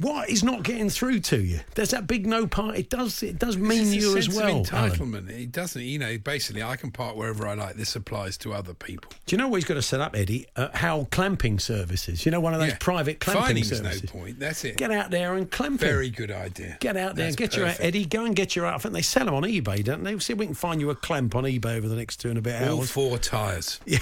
what 0.00 0.28
is 0.30 0.42
not 0.42 0.62
getting 0.62 0.88
through 0.90 1.20
to 1.20 1.40
you? 1.40 1.60
There's 1.74 1.90
that 1.90 2.06
big 2.06 2.26
no 2.26 2.46
part. 2.46 2.76
It 2.76 2.90
does. 2.90 3.22
It 3.22 3.38
does 3.38 3.56
mean 3.56 3.92
you 3.92 4.16
as 4.16 4.28
well. 4.28 4.60
Of 4.60 4.72
Alan. 4.72 4.90
entitlement. 4.92 5.30
It 5.30 5.52
doesn't. 5.52 5.82
You 5.82 5.98
know, 5.98 6.18
basically, 6.18 6.62
I 6.62 6.76
can 6.76 6.90
park 6.90 7.16
wherever 7.16 7.46
I 7.46 7.54
like. 7.54 7.76
This 7.76 7.94
applies 7.96 8.36
to 8.38 8.52
other 8.52 8.74
people. 8.74 9.10
Do 9.26 9.34
you 9.34 9.38
know 9.38 9.48
what 9.48 9.56
he's 9.56 9.64
got 9.64 9.74
to 9.74 9.82
set 9.82 10.00
up, 10.00 10.16
Eddie? 10.16 10.46
Uh, 10.56 10.68
how 10.74 11.06
clamping 11.10 11.58
services. 11.58 12.24
You 12.24 12.32
know, 12.32 12.40
one 12.40 12.54
of 12.54 12.60
those 12.60 12.70
Yeah. 12.70 12.76
private 12.80 13.20
clamping 13.20 13.44
Fining's 13.44 13.68
services. 13.68 14.04
no 14.04 14.10
point. 14.20 14.38
That's 14.38 14.64
it. 14.64 14.76
Get 14.76 14.90
out 14.90 15.10
there 15.10 15.34
and 15.34 15.50
clamp. 15.50 15.80
Very 15.80 16.10
good 16.10 16.30
idea. 16.30 16.76
Get 16.80 16.96
out 16.96 17.16
there 17.16 17.26
and 17.26 17.34
That's 17.34 17.36
get 17.36 17.56
your 17.56 17.66
perfect. 17.66 17.84
Eddie. 17.84 18.04
Go 18.06 18.24
and 18.24 18.34
get 18.36 18.54
your. 18.56 18.66
I 18.66 18.78
think 18.78 18.94
they 18.94 19.02
sell 19.02 19.24
them 19.24 19.34
on 19.34 19.42
eBay, 19.44 19.82
don't 19.84 20.02
they? 20.04 20.18
See 20.18 20.32
if 20.32 20.38
we 20.38 20.46
can 20.46 20.54
find 20.54 20.80
you 20.80 20.90
a 20.90 20.94
clamp 20.94 21.34
on 21.34 21.44
eBay 21.44 21.76
over 21.76 21.88
the 21.88 21.96
next 21.96 22.18
two 22.18 22.28
and 22.28 22.38
a 22.38 22.42
bit 22.42 22.62
All 22.62 22.78
hours. 22.78 22.90
four 22.90 23.18
tyres. 23.18 23.80
Yeah. 23.86 23.98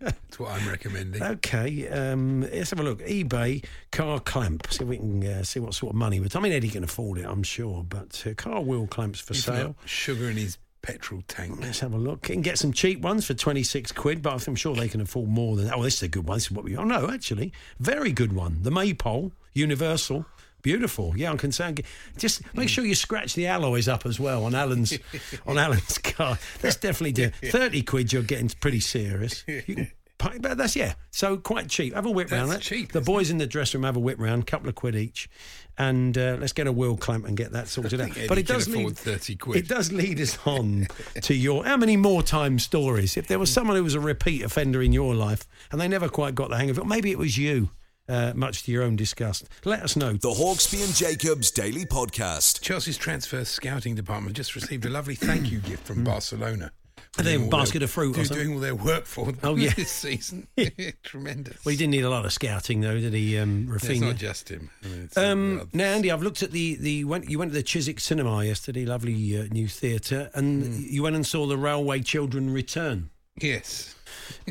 That's 0.00 0.38
what 0.38 0.50
I'm 0.50 0.68
recommending. 0.68 1.22
Okay, 1.22 1.88
um, 1.88 2.42
let's 2.42 2.70
have 2.70 2.80
a 2.80 2.82
look. 2.82 3.00
eBay 3.00 3.64
car 3.92 4.20
clamp. 4.20 4.66
See 4.70 4.84
we 4.88 4.96
can 4.96 5.24
uh, 5.26 5.42
see 5.44 5.60
what 5.60 5.74
sort 5.74 5.92
of 5.92 5.96
money. 5.96 6.18
But 6.20 6.34
I 6.34 6.40
mean, 6.40 6.52
Eddie 6.52 6.68
can 6.68 6.84
afford 6.84 7.18
it, 7.18 7.26
I'm 7.26 7.42
sure. 7.42 7.84
But 7.88 8.24
uh, 8.28 8.34
car 8.34 8.60
wheel 8.60 8.86
clamps 8.86 9.20
for 9.20 9.34
If 9.34 9.40
sale. 9.40 9.76
Sugar 9.84 10.30
in 10.30 10.36
his 10.36 10.58
petrol 10.82 11.22
tank. 11.28 11.60
Let's 11.60 11.80
have 11.80 11.92
a 11.92 11.98
look. 11.98 12.22
Can 12.22 12.40
get 12.40 12.58
some 12.58 12.72
cheap 12.72 13.00
ones 13.00 13.26
for 13.26 13.34
26 13.34 13.92
quid, 13.92 14.22
but 14.22 14.46
I'm 14.46 14.54
sure 14.56 14.74
they 14.74 14.88
can 14.88 15.00
afford 15.00 15.28
more 15.28 15.56
than 15.56 15.66
that. 15.66 15.76
Oh, 15.76 15.82
this 15.82 15.96
is 15.96 16.02
a 16.02 16.08
good 16.08 16.26
one. 16.26 16.36
This 16.36 16.44
is 16.46 16.52
what 16.52 16.64
we. 16.64 16.76
Oh, 16.76 16.84
no, 16.84 17.10
actually, 17.10 17.52
very 17.78 18.12
good 18.12 18.32
one. 18.32 18.58
The 18.62 18.70
Maypole 18.70 19.32
Universal 19.54 20.24
Beautiful. 20.62 21.16
Yeah, 21.16 21.30
I'm 21.30 21.38
concerned. 21.38 21.80
Just 22.16 22.42
make 22.54 22.68
sure 22.68 22.84
you 22.84 22.96
scratch 22.96 23.34
the 23.34 23.46
alloys 23.46 23.86
up 23.86 24.04
as 24.04 24.18
well 24.18 24.44
on 24.44 24.56
Alan's 24.56 24.98
on 25.46 25.56
Alan's 25.56 25.98
car. 25.98 26.36
That's 26.60 26.76
definitely 26.76 27.12
do. 27.12 27.30
Thirty 27.50 27.82
quid. 27.82 28.12
You're 28.12 28.22
getting 28.24 28.48
pretty 28.48 28.80
serious. 28.80 29.44
You 29.46 29.62
can, 29.62 29.90
but 30.18 30.56
that's 30.58 30.76
yeah. 30.76 30.94
So 31.10 31.36
quite 31.36 31.68
cheap. 31.68 31.94
Have 31.94 32.06
a 32.06 32.10
whip 32.10 32.30
round. 32.30 32.50
That's 32.50 32.58
That- 32.68 32.74
cheap, 32.74 32.92
The 32.92 33.00
isn't 33.00 33.12
boys 33.12 33.30
in 33.30 33.38
the 33.38 33.46
dressing 33.46 33.80
room 33.80 33.86
have 33.86 33.96
a 33.96 34.00
whip 34.00 34.18
round. 34.18 34.42
A 34.42 34.46
couple 34.46 34.68
of 34.68 34.74
quid 34.74 34.94
each, 34.96 35.28
and 35.76 36.16
uh, 36.18 36.36
let's 36.40 36.52
get 36.52 36.66
a 36.66 36.72
wheel 36.72 36.96
clamp 36.96 37.26
and 37.26 37.36
get 37.36 37.52
that 37.52 37.68
sorted 37.68 38.00
out. 38.00 38.10
think 38.12 38.28
But 38.28 38.38
Eddie 38.38 38.40
it 38.42 38.46
does 38.46 38.64
can 38.64 38.74
afford 38.74 38.86
lead 38.86 38.98
30 38.98 39.36
quid. 39.36 39.56
It 39.56 39.68
does 39.68 39.92
lead 39.92 40.20
us 40.20 40.38
on 40.46 40.88
to 41.22 41.34
your 41.34 41.64
how 41.64 41.76
many 41.76 41.96
more 41.96 42.22
time 42.22 42.58
stories. 42.58 43.16
If 43.16 43.26
there 43.28 43.38
was 43.38 43.52
someone 43.52 43.76
who 43.76 43.84
was 43.84 43.94
a 43.94 44.00
repeat 44.00 44.42
offender 44.42 44.82
in 44.82 44.92
your 44.92 45.14
life 45.14 45.46
and 45.70 45.80
they 45.80 45.88
never 45.88 46.08
quite 46.08 46.34
got 46.34 46.50
the 46.50 46.56
hang 46.56 46.70
of 46.70 46.78
it, 46.78 46.86
maybe 46.86 47.10
it 47.10 47.18
was 47.18 47.38
you. 47.38 47.70
Uh, 48.10 48.32
much 48.34 48.62
to 48.62 48.72
your 48.72 48.82
own 48.82 48.96
disgust. 48.96 49.46
Let 49.66 49.82
us 49.82 49.94
know. 49.94 50.14
The 50.14 50.30
Hawksbee 50.30 50.82
and 50.82 50.94
Jacobs 50.94 51.50
Daily 51.50 51.84
Podcast. 51.84 52.62
Chelsea's 52.62 52.96
transfer 52.96 53.44
scouting 53.44 53.94
department 53.96 54.34
just 54.34 54.54
received 54.54 54.86
a 54.86 54.88
lovely 54.88 55.14
thank 55.14 55.50
you 55.52 55.58
gift 55.58 55.86
from 55.86 56.04
Barcelona. 56.04 56.72
Are 57.16 57.22
they 57.24 57.36
a 57.36 57.38
basket 57.38 57.78
their- 57.78 57.84
of 57.86 57.90
fruit 57.90 58.14
do-? 58.16 58.24
Doing 58.24 58.52
all 58.54 58.60
their 58.60 58.74
work 58.74 59.06
for 59.06 59.26
them 59.26 59.38
Oh, 59.42 59.56
yeah. 59.56 59.72
this 59.74 59.90
season. 59.90 60.46
Tremendous. 61.02 61.64
Well, 61.64 61.70
he 61.70 61.76
didn't 61.76 61.92
need 61.92 62.04
a 62.04 62.10
lot 62.10 62.24
of 62.26 62.32
scouting, 62.32 62.80
though, 62.80 62.98
did 63.00 63.14
he, 63.14 63.38
um, 63.38 63.70
It's 63.74 64.00
not 64.00 64.16
just 64.16 64.50
him. 64.50 64.70
I 64.84 64.88
mean, 64.88 65.08
Um, 65.16 65.68
now, 65.72 65.84
Andy, 65.86 66.10
I've 66.10 66.22
looked 66.22 66.42
at 66.42 66.50
the 66.52 66.74
the 66.76 67.04
went, 67.04 67.30
you 67.30 67.38
went 67.38 67.52
to 67.52 67.56
the 67.56 67.62
Chiswick 67.62 68.00
Cinema 68.00 68.44
yesterday, 68.44 68.84
lovely 68.84 69.38
uh, 69.38 69.44
new 69.50 69.68
theatre, 69.68 70.30
and 70.34 70.64
Hmm. 70.64 70.82
you 70.88 71.02
went 71.02 71.16
and 71.16 71.26
saw 71.26 71.46
the 71.46 71.56
Railway 71.56 72.00
Children 72.00 72.50
Return. 72.50 73.10
yes. 73.40 73.94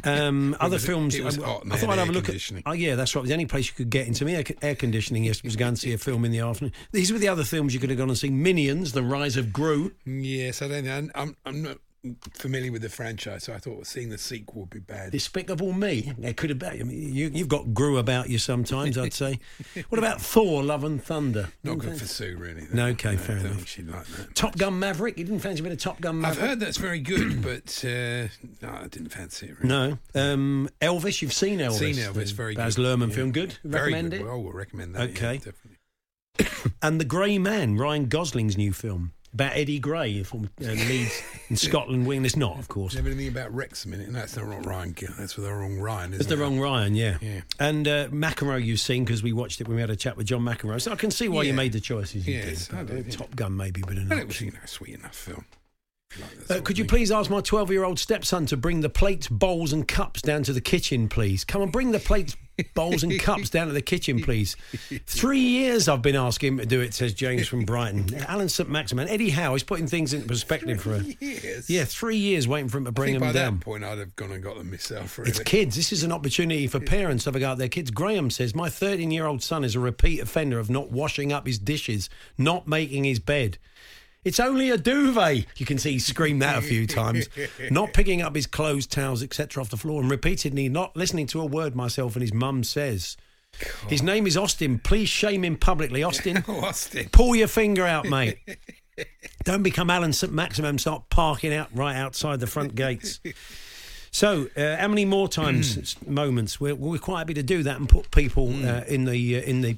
Um, 0.04 0.56
other 0.60 0.80
films. 0.80 1.16
it 1.16 1.24
was 1.24 1.38
I, 1.40 1.46
hot 1.46 1.64
and 1.64 1.74
I 1.74 1.78
thought 1.78 1.90
I'd 1.92 2.00
have 2.00 2.10
a 2.10 2.12
look 2.12 2.30
at. 2.30 2.36
Oh 2.66 2.72
yeah, 2.74 2.96
that's 2.96 3.16
right. 3.16 3.26
The 3.26 3.34
only 3.34 3.46
place 3.48 3.68
you 3.68 3.74
could 3.74 3.90
get 3.90 4.08
into 4.08 4.24
me 4.26 4.36
air, 4.36 4.44
air 4.62 4.76
conditioning. 4.76 5.24
yesterday 5.24 5.48
was 5.48 5.56
going 5.56 5.74
to 5.76 5.80
see 5.80 5.94
a 5.94 5.98
film 5.98 6.26
in 6.26 6.32
the 6.32 6.40
afternoon. 6.40 6.74
These 6.92 7.12
were 7.12 7.20
the 7.20 7.28
other 7.28 7.44
films 7.44 7.74
you 7.74 7.80
could 7.80 7.90
have 7.90 7.98
gone 7.98 8.10
and 8.10 8.18
seen: 8.18 8.42
Minions, 8.42 8.94
The 8.94 9.04
Rise 9.04 9.36
of 9.38 9.52
Gru. 9.54 9.92
Yes, 10.06 10.62
I 10.62 10.68
don't 10.68 10.86
know. 10.86 11.10
I'm, 11.16 11.36
I'm 11.46 11.62
not 11.64 11.78
familiar 12.34 12.72
with 12.72 12.82
the 12.82 12.90
franchise, 12.90 13.44
so 13.44 13.54
I 13.54 13.58
thought 13.58 13.86
seeing 13.88 14.10
the 14.10 14.18
sequel 14.18 14.62
would 14.62 14.70
be 14.70 14.80
bad. 14.80 15.12
Despicable 15.12 15.74
Me. 15.74 16.14
There 16.18 16.34
could 16.34 16.50
have 16.50 16.60
been. 16.60 16.82
I 16.82 16.84
mean, 16.84 17.14
you, 17.14 17.30
you've 17.34 17.48
got 17.48 17.74
Gru 17.74 17.98
about 17.98 18.30
you 18.30 18.38
sometimes. 18.38 18.98
I'd 18.98 19.14
say. 19.14 19.40
what 19.90 20.00
about 20.00 20.22
Thor: 20.22 20.64
Love 20.64 20.84
and 20.84 21.04
Thunder? 21.04 21.50
Not 21.64 21.80
good 21.80 21.98
for 21.98 22.06
Sue, 22.06 22.36
really. 22.38 22.68
No, 22.74 22.88
okay, 22.88 23.16
fair 23.16 23.38
I 23.38 23.44
don't 23.44 23.52
enough. 23.54 23.68
she'd 23.68 23.88
like 23.88 24.06
that. 24.06 24.36
Top 24.36 24.58
Gun 24.58 24.80
Maverick. 24.80 25.18
You 25.18 25.24
didn't 25.24 25.42
fancy 25.42 25.62
a 25.62 25.64
bit 25.64 25.72
of 25.72 25.80
Top 25.80 26.02
Gun 26.02 26.24
I've 26.24 26.38
heard 26.38 26.60
that's 26.60 26.78
very 26.78 27.00
good, 27.00 27.42
but 27.44 27.84
uh, 27.86 28.28
no, 28.62 28.70
I 28.84 28.88
didn't 28.90 29.10
fancy 29.10 29.48
it. 29.48 29.60
Really. 29.60 29.70
No. 29.70 29.98
Um, 30.16 30.70
Elvis, 30.82 31.22
you've 31.22 31.34
seen 31.34 31.60
Elvis. 31.60 31.80
Seen 31.80 31.96
Elvis, 31.96 32.34
very 32.34 32.56
Baz 32.56 32.76
good. 32.76 32.86
Luhrmann 32.86 33.10
yeah. 33.10 33.16
film. 33.16 33.32
Good? 33.32 33.58
Very 33.64 33.94
Recommend 33.94 34.12
good. 34.12 34.22
it? 34.22 34.26
Well, 34.26 34.42
we'll 34.42 34.54
recommend 34.54 34.96
that. 34.96 35.10
Okay. 35.10 35.34
Yeah, 35.34 35.52
definitely. 35.52 35.78
And 36.82 37.00
The 37.00 37.06
Grey 37.06 37.38
Man, 37.38 37.78
Ryan 37.78 38.08
Gosling's 38.08 38.58
new 38.58 38.72
film 38.74 39.14
about 39.34 39.56
Eddie 39.56 39.80
Gray 39.80 40.24
from 40.24 40.50
uh, 40.62 40.66
Leeds 40.68 41.22
in 41.50 41.56
Scotland. 41.58 42.08
Wing. 42.08 42.26
It's 42.26 42.36
not, 42.36 42.58
of 42.60 42.68
course. 42.68 42.94
There 42.94 43.06
anything 43.06 43.28
about 43.28 43.54
Wrexham 43.54 43.94
in 43.94 44.02
it? 44.02 44.12
That's 44.14 44.36
not 44.36 44.46
wrong 44.48 44.64
Ryan. 44.64 44.96
That's 45.18 45.36
the 45.36 45.52
wrong 45.54 45.80
Ryan, 45.80 46.14
isn't 46.14 46.22
It's 46.22 46.30
the 46.30 46.36
it? 46.36 46.40
wrong 46.40 46.60
Ryan, 46.60 46.96
yeah. 46.96 47.18
Yeah. 47.22 47.42
And 47.60 47.88
uh, 47.88 48.08
McEnroe 48.10 48.64
you've 48.64 48.80
seen 48.80 49.06
because 49.06 49.22
we 49.24 49.34
watched 49.34 49.62
it 49.62 49.68
when 49.68 49.76
we 49.76 49.82
had 49.82 49.90
a 49.90 49.96
chat 49.96 50.18
with 50.18 50.28
John 50.28 50.42
McEnroe. 50.42 50.82
So 50.82 50.92
I 50.92 50.96
can 50.96 51.12
see 51.12 51.28
why 51.30 51.44
you 51.44 51.54
made 51.54 51.74
the 51.74 51.80
choices 51.80 52.28
you 52.28 52.36
Yes, 52.36 52.68
did. 52.68 52.90
I 52.90 52.94
yeah. 52.96 53.04
Top 53.12 53.36
Gun 53.36 53.56
maybe, 53.56 53.82
but 53.82 53.96
Well, 53.96 54.20
it 54.20 54.28
was 54.28 54.42
you 54.42 54.52
know, 54.52 54.60
a 54.64 54.68
sweet 54.68 54.96
enough 54.96 55.16
film. 55.16 55.46
Like 56.20 56.30
Uh, 56.60 56.62
could 56.62 56.78
you 56.78 56.86
please 56.86 57.12
ask 57.12 57.30
my 57.30 57.42
12 57.42 57.72
year 57.72 57.84
old 57.84 58.00
stepson 58.00 58.46
to 58.48 58.58
bring 58.58 58.82
the 58.82 58.90
plates, 58.90 59.28
bowls, 59.28 59.74
and 59.74 59.88
cups 59.88 60.22
down 60.22 60.44
to 60.44 60.54
the 60.54 60.62
kitchen, 60.62 61.10
please? 61.10 61.44
Come 61.44 61.62
and 61.62 61.72
bring 61.72 61.92
the 61.92 62.00
plates, 62.00 62.38
bowls, 62.74 63.04
and 63.04 63.20
cups 63.20 63.50
down 63.50 63.68
to 63.68 63.74
the 63.74 63.82
kitchen, 63.82 64.22
please. 64.22 64.56
Three 65.06 65.40
years 65.42 65.90
I've 65.90 66.02
been 66.02 66.16
asking 66.16 66.54
him 66.54 66.58
to 66.60 66.66
do 66.66 66.80
it, 66.80 66.94
says 66.94 67.14
James 67.14 67.48
from 67.48 67.66
Brighton. 67.66 68.16
Alan 68.28 68.48
St. 68.48 68.70
Maximin. 68.70 69.10
Eddie 69.10 69.32
Howe 69.32 69.54
is 69.56 69.64
putting 69.64 69.86
things 69.88 70.14
into 70.14 70.28
perspective 70.28 70.82
for 70.82 70.98
her. 70.98 71.04
Yes. 71.20 71.70
Yeah, 71.70 71.84
three 71.84 72.18
years 72.18 72.48
waiting 72.48 72.70
for 72.70 72.78
him 72.78 72.86
to 72.86 72.92
bring 72.94 73.14
them 73.14 73.22
by 73.22 73.34
down. 73.34 73.56
that 73.56 73.66
point 73.66 73.84
I'd 73.84 73.98
have 74.00 74.16
gone 74.16 74.32
and 74.32 74.42
got 74.42 74.58
them 74.58 74.72
myself. 74.72 75.18
Really. 75.20 75.30
It's 75.32 75.40
kids. 75.40 75.76
This 75.76 75.92
is 75.92 76.04
an 76.04 76.14
opportunity 76.14 76.68
for 76.68 76.80
parents 76.80 77.26
to 77.26 77.30
have 77.32 77.36
a 77.36 77.40
go 77.40 77.52
at 77.52 77.58
their 77.58 77.68
kids. 77.70 77.92
Graham 77.92 78.30
says, 78.32 78.56
My 78.56 78.70
13 78.70 79.12
year 79.12 79.26
old 79.26 79.44
son 79.44 79.66
is 79.66 79.76
a 79.76 79.80
repeat 79.82 80.22
offender 80.22 80.58
of 80.58 80.70
not 80.70 80.90
washing 80.90 81.34
up 81.34 81.46
his 81.46 81.60
dishes, 81.60 82.10
not 82.38 82.66
making 82.66 83.04
his 83.04 83.20
bed. 83.20 83.58
It's 84.28 84.40
only 84.42 84.70
a 84.70 84.78
duvet. 84.78 85.46
You 85.56 85.66
can 85.66 85.78
see 85.78 85.94
he 85.94 86.00
screamed 86.00 86.42
that 86.42 86.58
a 86.58 86.62
few 86.62 86.86
times. 87.02 87.30
Not 87.72 87.94
picking 87.94 88.22
up 88.22 88.36
his 88.36 88.46
clothes, 88.46 88.86
towels, 88.86 89.24
etc. 89.24 89.62
off 89.62 89.70
the 89.70 89.78
floor, 89.78 90.02
and 90.02 90.12
repeatedly 90.12 90.68
not 90.68 90.96
listening 90.98 91.28
to 91.28 91.40
a 91.40 91.46
word 91.46 91.76
myself 91.76 92.16
and 92.16 92.22
his 92.22 92.34
mum 92.34 92.64
says. 92.66 93.16
His 93.88 94.04
name 94.04 94.28
is 94.28 94.36
Austin. 94.36 94.80
Please 94.80 95.08
shame 95.10 95.44
him 95.46 95.56
publicly. 95.56 96.04
Austin, 96.04 96.44
Oh, 96.48 96.66
Austin. 96.66 97.08
pull 97.12 97.36
your 97.36 97.48
finger 97.48 97.86
out, 97.86 98.06
mate. 98.10 98.38
Don't 99.46 99.64
become 99.64 99.90
Alan 99.90 100.12
St. 100.12 100.34
Maximum. 100.34 100.78
Start 100.78 101.10
parking 101.10 101.54
out 101.54 101.70
right 101.74 101.96
outside 101.96 102.40
the 102.42 102.48
front 102.48 102.76
gates. 102.76 103.20
So, 104.12 104.48
uh, 104.56 104.78
how 104.78 104.88
many 104.88 105.06
more 105.06 105.28
times 105.28 105.96
moments? 106.08 106.60
We're, 106.60 106.76
we're 106.76 106.98
quite 106.98 107.20
happy 107.20 107.34
to 107.36 107.44
do 107.44 107.64
that 107.64 107.78
and 107.78 107.88
put 107.88 108.12
people 108.12 108.48
uh, 108.66 108.84
in 108.88 109.06
the 109.06 109.38
uh, 109.38 109.42
in 109.42 109.62
the 109.62 109.78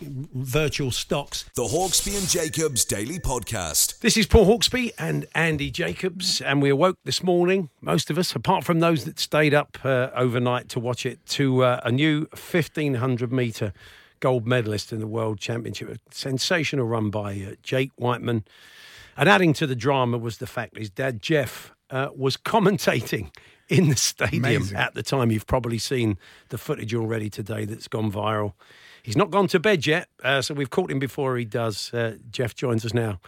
virtual 0.00 0.90
stocks. 0.90 1.44
The 1.54 1.64
Hawksbee 1.64 2.18
and 2.18 2.28
Jacobs 2.28 2.84
Daily 2.84 3.18
Podcast. 3.18 4.00
This 4.00 4.16
is 4.16 4.26
Paul 4.26 4.46
Hawksbee 4.46 4.92
and 4.98 5.26
Andy 5.34 5.70
Jacobs, 5.70 6.40
and 6.40 6.62
we 6.62 6.70
awoke 6.70 6.96
this 7.04 7.22
morning, 7.22 7.70
most 7.80 8.10
of 8.10 8.18
us, 8.18 8.34
apart 8.34 8.64
from 8.64 8.80
those 8.80 9.04
that 9.04 9.18
stayed 9.18 9.54
up 9.54 9.78
uh, 9.84 10.10
overnight 10.14 10.68
to 10.70 10.80
watch 10.80 11.04
it, 11.04 11.24
to 11.26 11.64
uh, 11.64 11.80
a 11.84 11.92
new 11.92 12.20
1500 12.30 13.32
metre 13.32 13.72
gold 14.20 14.46
medalist 14.46 14.92
in 14.92 15.00
the 15.00 15.06
World 15.06 15.38
Championship. 15.38 15.88
A 15.88 15.98
sensational 16.10 16.86
run 16.86 17.10
by 17.10 17.32
uh, 17.34 17.54
Jake 17.62 17.92
Wightman. 17.98 18.44
And 19.16 19.28
adding 19.28 19.52
to 19.54 19.66
the 19.66 19.74
drama 19.76 20.18
was 20.18 20.38
the 20.38 20.46
fact 20.46 20.76
his 20.78 20.90
dad, 20.90 21.20
Jeff, 21.20 21.72
uh, 21.90 22.08
was 22.14 22.36
commentating 22.36 23.30
in 23.68 23.88
the 23.88 23.96
stadium 23.96 24.44
Amazing. 24.44 24.76
at 24.76 24.94
the 24.94 25.02
time. 25.02 25.30
You've 25.30 25.46
probably 25.46 25.78
seen 25.78 26.18
the 26.48 26.58
footage 26.58 26.94
already 26.94 27.30
today 27.30 27.64
that's 27.64 27.88
gone 27.88 28.10
viral. 28.10 28.54
He's 29.02 29.16
not 29.16 29.30
gone 29.30 29.48
to 29.48 29.60
bed 29.60 29.86
yet, 29.86 30.08
uh, 30.22 30.42
so 30.42 30.54
we've 30.54 30.70
caught 30.70 30.90
him 30.90 30.98
before 30.98 31.36
he 31.36 31.44
does. 31.44 31.92
Uh, 31.94 32.16
Jeff 32.30 32.54
joins 32.54 32.84
us 32.84 32.92
now. 32.92 33.20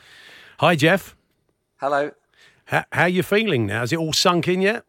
Hi, 0.59 0.75
Jeff. 0.77 1.17
Hello. 1.79 2.11
How, 2.67 2.85
how 2.93 3.07
you 3.07 3.23
feeling 3.23 3.67
now? 3.67 3.83
Is 3.83 3.93
it 3.93 3.99
all 3.99 4.13
sunk 4.13 4.47
in 4.49 4.61
yet? 4.61 4.85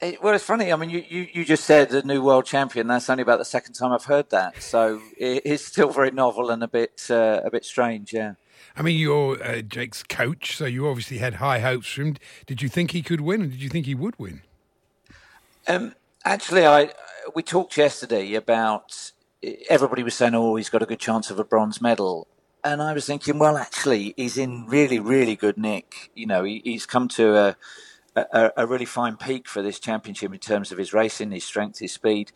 It, 0.00 0.22
well, 0.22 0.34
it's 0.34 0.44
funny. 0.44 0.72
I 0.72 0.76
mean, 0.76 0.90
you, 0.90 1.04
you, 1.08 1.26
you 1.32 1.44
just 1.44 1.64
said 1.64 1.90
the 1.90 2.02
new 2.02 2.22
world 2.22 2.44
champion. 2.44 2.86
That's 2.86 3.10
only 3.10 3.22
about 3.22 3.38
the 3.38 3.44
second 3.44 3.74
time 3.74 3.92
I've 3.92 4.04
heard 4.04 4.30
that. 4.30 4.62
So 4.62 5.00
it 5.16 5.44
is 5.44 5.64
still 5.64 5.90
very 5.90 6.10
novel 6.10 6.50
and 6.50 6.62
a 6.62 6.68
bit 6.68 7.06
uh, 7.10 7.40
a 7.44 7.50
bit 7.50 7.64
strange. 7.64 8.12
Yeah. 8.12 8.34
I 8.76 8.82
mean, 8.82 8.98
you're 8.98 9.42
uh, 9.42 9.62
Jake's 9.62 10.04
coach, 10.04 10.56
so 10.56 10.66
you 10.66 10.86
obviously 10.86 11.18
had 11.18 11.34
high 11.34 11.58
hopes 11.58 11.88
for 11.88 12.02
him. 12.02 12.16
Did 12.46 12.62
you 12.62 12.68
think 12.68 12.92
he 12.92 13.02
could 13.02 13.20
win, 13.20 13.42
and 13.42 13.50
did 13.50 13.60
you 13.60 13.68
think 13.68 13.86
he 13.86 13.94
would 13.94 14.16
win? 14.18 14.42
Um, 15.68 15.94
actually, 16.24 16.66
I 16.66 16.90
we 17.34 17.42
talked 17.42 17.76
yesterday 17.76 18.34
about 18.34 19.12
everybody 19.68 20.02
was 20.02 20.14
saying, 20.14 20.34
"Oh, 20.34 20.56
he's 20.56 20.70
got 20.70 20.82
a 20.82 20.86
good 20.86 20.98
chance 20.98 21.30
of 21.30 21.38
a 21.38 21.44
bronze 21.44 21.82
medal," 21.82 22.26
and 22.64 22.80
I 22.80 22.94
was 22.94 23.04
thinking, 23.04 23.38
well, 23.38 23.58
actually, 23.58 24.14
he's 24.16 24.38
in 24.38 24.66
really, 24.66 24.98
really 24.98 25.36
good 25.36 25.58
nick. 25.58 26.10
You 26.14 26.26
know, 26.26 26.42
he, 26.42 26.62
he's 26.64 26.86
come 26.86 27.06
to 27.08 27.36
a, 27.36 27.56
a 28.16 28.50
a 28.56 28.66
really 28.66 28.86
fine 28.86 29.18
peak 29.18 29.46
for 29.46 29.60
this 29.60 29.78
championship 29.78 30.32
in 30.32 30.38
terms 30.38 30.72
of 30.72 30.78
his 30.78 30.94
racing, 30.94 31.32
his 31.32 31.44
strength, 31.44 31.80
his 31.80 31.92
speed. 31.92 32.32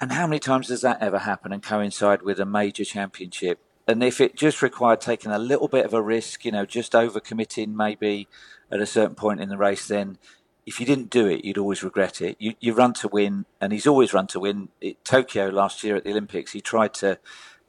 And 0.00 0.10
how 0.10 0.26
many 0.26 0.40
times 0.40 0.66
does 0.66 0.80
that 0.80 1.00
ever 1.00 1.20
happen 1.20 1.52
and 1.52 1.62
coincide 1.62 2.22
with 2.22 2.40
a 2.40 2.44
major 2.44 2.84
championship? 2.84 3.60
And 3.86 4.02
if 4.02 4.20
it 4.20 4.34
just 4.34 4.60
required 4.60 5.00
taking 5.00 5.30
a 5.30 5.38
little 5.38 5.68
bit 5.68 5.84
of 5.84 5.94
a 5.94 6.02
risk, 6.02 6.44
you 6.44 6.50
know, 6.50 6.66
just 6.66 6.92
overcommitting 6.92 7.74
maybe 7.74 8.26
at 8.72 8.80
a 8.80 8.86
certain 8.86 9.14
point 9.14 9.40
in 9.40 9.48
the 9.48 9.56
race, 9.56 9.86
then 9.86 10.18
if 10.64 10.78
you 10.78 10.86
didn't 10.86 11.10
do 11.10 11.26
it, 11.26 11.44
you'd 11.44 11.58
always 11.58 11.82
regret 11.82 12.20
it. 12.20 12.36
You, 12.38 12.54
you 12.60 12.72
run 12.72 12.92
to 12.94 13.08
win, 13.08 13.46
and 13.60 13.72
he's 13.72 13.86
always 13.86 14.12
run 14.12 14.26
to 14.28 14.40
win. 14.40 14.68
Tokyo 15.04 15.48
last 15.48 15.82
year 15.82 15.96
at 15.96 16.04
the 16.04 16.10
Olympics, 16.10 16.52
he 16.52 16.60
tried 16.60 16.94
to 16.94 17.18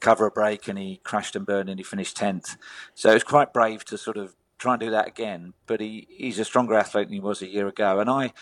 cover 0.04 0.26
a 0.26 0.32
break 0.32 0.68
and 0.68 0.78
he 0.78 1.00
crashed 1.04 1.36
and 1.36 1.46
burned 1.46 1.70
and 1.70 1.80
he 1.80 1.84
finished 1.84 2.18
10th. 2.18 2.58
So 2.94 3.10
it 3.10 3.14
was 3.14 3.24
quite 3.24 3.54
brave 3.54 3.86
to 3.86 3.98
sort 3.98 4.18
of 4.18 4.36
try 4.60 4.74
and 4.74 4.82
do 4.82 4.92
that 4.92 5.08
again. 5.08 5.54
But 5.66 5.80
he, 5.80 6.08
he's 6.10 6.38
a 6.38 6.46
stronger 6.46 6.76
athlete 6.76 7.08
than 7.08 7.14
he 7.14 7.20
was 7.22 7.42
a 7.42 7.48
year 7.48 7.68
ago. 7.68 8.00
And 8.00 8.10
I, 8.10 8.34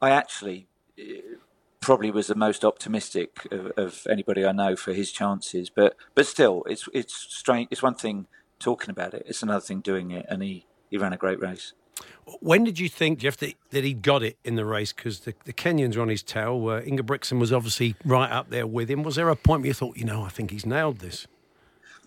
I 0.00 0.10
actually 0.10 0.68
uh, 1.00 1.36
probably 1.80 2.10
was 2.10 2.26
the 2.26 2.34
most 2.34 2.64
optimistic 2.64 3.48
of, 3.50 3.72
of 3.76 4.06
anybody 4.08 4.44
I 4.44 4.52
know 4.52 4.76
for 4.76 4.92
his 4.92 5.10
chances. 5.10 5.70
But 5.70 5.96
but 6.14 6.26
still, 6.26 6.62
it's 6.68 6.88
it's 6.92 7.14
strange. 7.14 7.68
It's 7.70 7.82
one 7.82 7.94
thing 7.94 8.26
talking 8.58 8.90
about 8.90 9.14
it. 9.14 9.24
It's 9.26 9.42
another 9.42 9.60
thing 9.60 9.80
doing 9.80 10.10
it. 10.10 10.26
And 10.28 10.42
he, 10.42 10.66
he 10.90 10.98
ran 10.98 11.12
a 11.12 11.16
great 11.16 11.40
race. 11.40 11.72
When 12.40 12.64
did 12.64 12.78
you 12.78 12.88
think, 12.88 13.20
Jeff, 13.20 13.36
that, 13.38 13.54
that 13.70 13.84
he 13.84 13.94
got 13.94 14.22
it 14.22 14.38
in 14.44 14.56
the 14.56 14.64
race? 14.64 14.92
Because 14.92 15.20
the, 15.20 15.34
the 15.44 15.52
Kenyans 15.52 15.96
were 15.96 16.02
on 16.02 16.08
his 16.08 16.22
tail. 16.22 16.68
Uh, 16.68 16.80
Ingebrigtsen 16.82 17.38
was 17.40 17.52
obviously 17.52 17.96
right 18.04 18.30
up 18.30 18.50
there 18.50 18.66
with 18.66 18.90
him. 18.90 19.02
Was 19.02 19.16
there 19.16 19.28
a 19.28 19.36
point 19.36 19.62
where 19.62 19.68
you 19.68 19.74
thought, 19.74 19.96
you 19.96 20.04
know, 20.04 20.22
I 20.22 20.28
think 20.28 20.50
he's 20.50 20.66
nailed 20.66 20.98
this? 20.98 21.26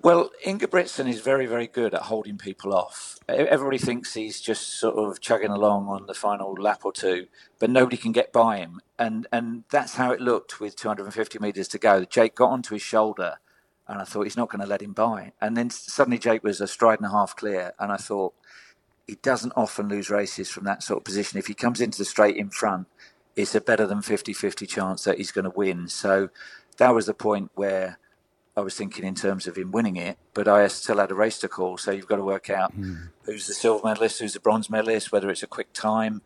Well, 0.03 0.31
Ingebrigtsen 0.45 1.07
is 1.07 1.21
very, 1.21 1.45
very 1.45 1.67
good 1.67 1.93
at 1.93 2.03
holding 2.03 2.37
people 2.37 2.73
off. 2.73 3.19
Everybody 3.27 3.77
thinks 3.77 4.13
he's 4.13 4.41
just 4.41 4.79
sort 4.79 4.95
of 4.95 5.21
chugging 5.21 5.51
along 5.51 5.87
on 5.87 6.07
the 6.07 6.13
final 6.13 6.53
lap 6.53 6.81
or 6.83 6.91
two, 6.91 7.27
but 7.59 7.69
nobody 7.69 7.97
can 7.97 8.11
get 8.11 8.33
by 8.33 8.57
him. 8.57 8.81
And 8.97 9.27
and 9.31 9.63
that's 9.69 9.95
how 9.95 10.11
it 10.11 10.19
looked 10.19 10.59
with 10.59 10.75
250 10.75 11.37
metres 11.39 11.67
to 11.69 11.77
go. 11.77 12.03
Jake 12.03 12.35
got 12.35 12.49
onto 12.49 12.73
his 12.73 12.81
shoulder 12.81 13.37
and 13.87 14.01
I 14.01 14.05
thought 14.05 14.23
he's 14.23 14.37
not 14.37 14.49
going 14.49 14.61
to 14.61 14.67
let 14.67 14.81
him 14.81 14.93
by. 14.93 15.33
And 15.41 15.57
then 15.57 15.69
suddenly 15.69 16.17
Jake 16.17 16.43
was 16.43 16.61
a 16.61 16.67
stride 16.67 16.99
and 16.99 17.07
a 17.07 17.11
half 17.11 17.35
clear, 17.35 17.73
and 17.77 17.91
I 17.91 17.97
thought 17.97 18.33
he 19.07 19.15
doesn't 19.15 19.53
often 19.55 19.87
lose 19.87 20.09
races 20.09 20.49
from 20.49 20.63
that 20.65 20.83
sort 20.83 20.99
of 20.99 21.03
position. 21.03 21.39
If 21.39 21.47
he 21.47 21.53
comes 21.53 21.81
into 21.81 21.97
the 21.97 22.05
straight 22.05 22.37
in 22.37 22.49
front, 22.49 22.87
it's 23.35 23.55
a 23.55 23.61
better 23.61 23.87
than 23.87 23.99
50-50 23.99 24.67
chance 24.67 25.03
that 25.03 25.17
he's 25.17 25.31
going 25.31 25.45
to 25.45 25.51
win. 25.51 25.87
So 25.87 26.29
that 26.77 26.93
was 26.93 27.05
the 27.05 27.13
point 27.13 27.51
where 27.55 27.99
I 28.55 28.61
was 28.61 28.75
thinking 28.75 29.05
in 29.05 29.15
terms 29.15 29.47
of 29.47 29.57
him 29.57 29.71
winning 29.71 29.95
it, 29.95 30.17
but 30.33 30.47
I 30.47 30.67
still 30.67 30.97
had 30.97 31.11
a 31.11 31.15
race 31.15 31.39
to 31.39 31.47
call. 31.47 31.77
So 31.77 31.91
you've 31.91 32.07
got 32.07 32.17
to 32.17 32.23
work 32.23 32.49
out 32.49 32.77
mm. 32.77 33.09
who's 33.23 33.47
the 33.47 33.53
silver 33.53 33.87
medalist, 33.87 34.19
who's 34.19 34.33
the 34.33 34.39
bronze 34.39 34.69
medalist, 34.69 35.11
whether 35.11 35.29
it's 35.29 35.43
a 35.43 35.47
quick 35.47 35.71
time, 35.73 36.21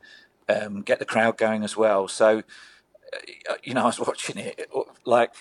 um, 0.49 0.81
get 0.81 0.99
the 0.99 1.05
crowd 1.05 1.37
going 1.37 1.63
as 1.63 1.77
well. 1.77 2.07
So, 2.07 2.43
uh, 3.49 3.55
you 3.63 3.73
know, 3.73 3.83
I 3.83 3.85
was 3.85 3.99
watching 4.07 4.37
it 4.37 4.69
like 5.05 5.33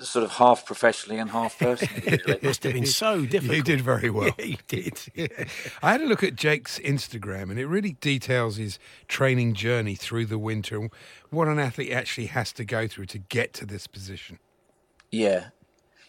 sort 0.00 0.24
of 0.24 0.32
half 0.32 0.66
professionally 0.66 1.18
and 1.18 1.30
half 1.30 1.58
personally. 1.58 2.02
it 2.26 2.42
must 2.42 2.62
have 2.62 2.74
been 2.74 2.86
so 2.86 3.24
difficult. 3.24 3.56
You 3.56 3.62
did 3.62 3.80
very 3.80 4.10
well. 4.10 4.30
Yeah, 4.38 4.44
he 4.44 4.58
did. 4.68 4.98
Yeah. 5.14 5.44
I 5.82 5.92
had 5.92 6.00
a 6.00 6.06
look 6.06 6.22
at 6.22 6.36
Jake's 6.36 6.78
Instagram, 6.80 7.50
and 7.50 7.58
it 7.58 7.66
really 7.66 7.92
details 7.92 8.56
his 8.56 8.78
training 9.08 9.54
journey 9.54 9.94
through 9.94 10.26
the 10.26 10.38
winter 10.38 10.80
and 10.80 10.90
what 11.30 11.48
an 11.48 11.58
athlete 11.58 11.92
actually 11.92 12.26
has 12.26 12.52
to 12.54 12.64
go 12.64 12.86
through 12.86 13.06
to 13.06 13.18
get 13.18 13.52
to 13.54 13.66
this 13.66 13.86
position. 13.86 14.38
Yeah, 15.10 15.48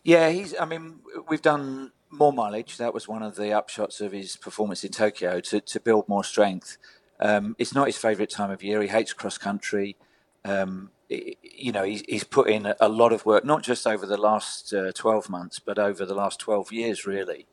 yeah. 0.04 0.30
He's. 0.30 0.56
I 0.60 0.66
mean, 0.66 1.00
we've 1.30 1.42
done 1.42 1.92
more 2.10 2.34
mileage. 2.34 2.78
That 2.78 2.94
was 2.94 3.08
one 3.08 3.24
of 3.24 3.36
the 3.36 3.44
upshots 3.44 4.02
of 4.02 4.12
his 4.12 4.36
performance 4.36 4.84
in 4.84 4.92
Tokyo 4.92 5.40
to 5.42 5.62
to 5.62 5.80
build 5.80 6.10
more 6.10 6.24
strength. 6.24 6.78
Um, 7.20 7.56
it's 7.58 7.74
not 7.74 7.88
his 7.88 7.98
favourite 7.98 8.30
time 8.30 8.52
of 8.52 8.64
year. 8.64 8.82
He 8.82 8.88
hates 8.88 9.14
cross 9.14 9.38
country. 9.38 9.96
Um, 10.44 10.92
you 11.10 11.72
know, 11.72 11.84
he's, 11.84 12.04
he's, 12.08 12.24
put 12.24 12.50
in 12.50 12.74
a 12.80 12.90
lot 12.90 13.14
of 13.14 13.26
work, 13.26 13.46
not 13.46 13.64
just 13.64 13.88
over 13.88 14.06
the 14.06 14.18
last 14.18 14.74
uh, 14.74 14.92
12 14.92 15.30
months, 15.30 15.60
but 15.60 15.80
over 15.80 16.06
the 16.06 16.14
last 16.14 16.40
12 16.40 16.72
years, 16.72 17.06
really. 17.06 17.46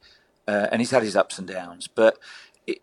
Uh, 0.47 0.67
and 0.73 0.81
he's 0.81 0.91
had 0.91 1.03
his 1.03 1.17
ups 1.17 1.39
and 1.39 1.47
downs. 1.47 1.87
But 1.87 2.19
it, 2.67 2.81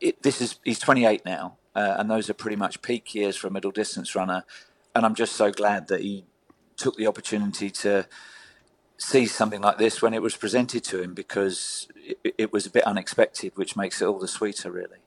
it, 0.00 0.22
this 0.22 0.40
is 0.40 0.58
he's 0.64 0.78
28 0.78 1.24
now, 1.24 1.56
uh, 1.74 1.96
and 1.98 2.10
those 2.10 2.28
are 2.28 2.34
pretty 2.34 2.56
much 2.56 2.82
peak 2.82 3.14
years 3.14 3.36
for 3.36 3.46
a 3.46 3.50
middle 3.50 3.70
distance 3.70 4.14
runner. 4.14 4.44
And 4.94 5.06
I'm 5.06 5.14
just 5.14 5.34
so 5.34 5.50
glad 5.50 5.88
that 5.88 6.02
he 6.02 6.24
took 6.76 6.96
the 6.96 7.06
opportunity 7.06 7.70
to 7.70 8.06
see 8.98 9.26
something 9.26 9.60
like 9.60 9.78
this 9.78 10.00
when 10.00 10.14
it 10.14 10.22
was 10.22 10.36
presented 10.36 10.84
to 10.84 11.02
him 11.02 11.14
because 11.14 11.88
it, 11.96 12.34
it 12.38 12.52
was 12.52 12.66
a 12.66 12.70
bit 12.70 12.84
unexpected, 12.84 13.52
which 13.54 13.76
makes 13.76 14.00
it 14.00 14.06
all 14.06 14.18
the 14.18 14.28
sweeter, 14.28 14.70
really. 14.70 14.98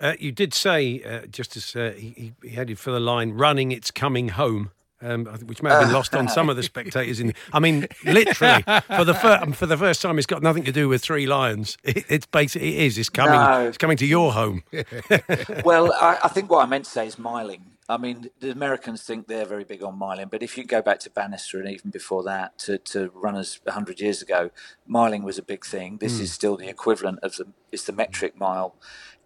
Uh, 0.00 0.14
you 0.18 0.32
did 0.32 0.54
say, 0.54 1.02
uh, 1.02 1.26
just 1.26 1.56
as 1.56 1.74
uh, 1.76 1.92
he, 1.96 2.34
he, 2.42 2.48
headed 2.50 2.78
for 2.78 2.90
the 2.90 3.00
line, 3.00 3.32
running, 3.32 3.72
it's 3.72 3.90
coming 3.90 4.30
home. 4.30 4.70
Um, 5.02 5.26
which 5.26 5.62
may 5.62 5.68
have 5.68 5.82
been 5.82 5.92
lost 5.92 6.14
on 6.14 6.28
some 6.28 6.48
of 6.48 6.56
the 6.56 6.62
spectators. 6.72 7.20
In, 7.20 7.34
I 7.52 7.58
mean, 7.58 7.86
literally 8.04 8.62
for 8.86 9.04
the 9.04 9.12
fir- 9.12 9.52
for 9.52 9.66
the 9.66 9.76
first 9.76 10.00
time, 10.00 10.16
it's 10.16 10.26
got 10.26 10.42
nothing 10.42 10.64
to 10.64 10.72
do 10.72 10.88
with 10.88 11.02
three 11.02 11.26
lions. 11.26 11.76
It, 11.82 12.06
it's 12.08 12.24
basically 12.24 12.76
it 12.76 12.84
is. 12.84 12.96
It's 12.96 13.10
coming. 13.10 13.34
No. 13.34 13.68
It's 13.68 13.76
coming 13.76 13.98
to 13.98 14.06
your 14.06 14.32
home. 14.32 14.62
well, 15.64 15.92
I, 15.92 16.20
I, 16.24 16.28
think 16.28 16.50
what 16.50 16.64
I 16.64 16.66
meant 16.66 16.86
to 16.86 16.90
say 16.90 17.06
is 17.06 17.16
miling. 17.16 17.60
I 17.86 17.98
mean, 17.98 18.30
the 18.40 18.50
Americans 18.50 19.02
think 19.02 19.26
they're 19.26 19.44
very 19.44 19.64
big 19.64 19.82
on 19.82 19.98
miling, 19.98 20.30
but 20.30 20.42
if 20.42 20.56
you 20.56 20.64
go 20.64 20.80
back 20.80 21.00
to 21.00 21.10
Bannister 21.10 21.60
and 21.60 21.68
even 21.68 21.90
before 21.90 22.22
that, 22.22 22.58
to, 22.60 22.78
to 22.78 23.10
runners 23.14 23.60
100 23.64 24.00
years 24.00 24.22
ago, 24.22 24.50
miling 24.88 25.22
was 25.22 25.36
a 25.36 25.42
big 25.42 25.66
thing. 25.66 25.98
This 25.98 26.18
mm. 26.18 26.22
is 26.22 26.32
still 26.32 26.56
the 26.56 26.68
equivalent 26.68 27.18
of 27.22 27.36
the, 27.36 27.48
it's 27.70 27.84
the 27.84 27.92
metric 27.92 28.38
mile. 28.38 28.74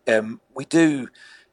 Um, 0.09 0.41
we 0.55 0.65
do, 0.65 1.09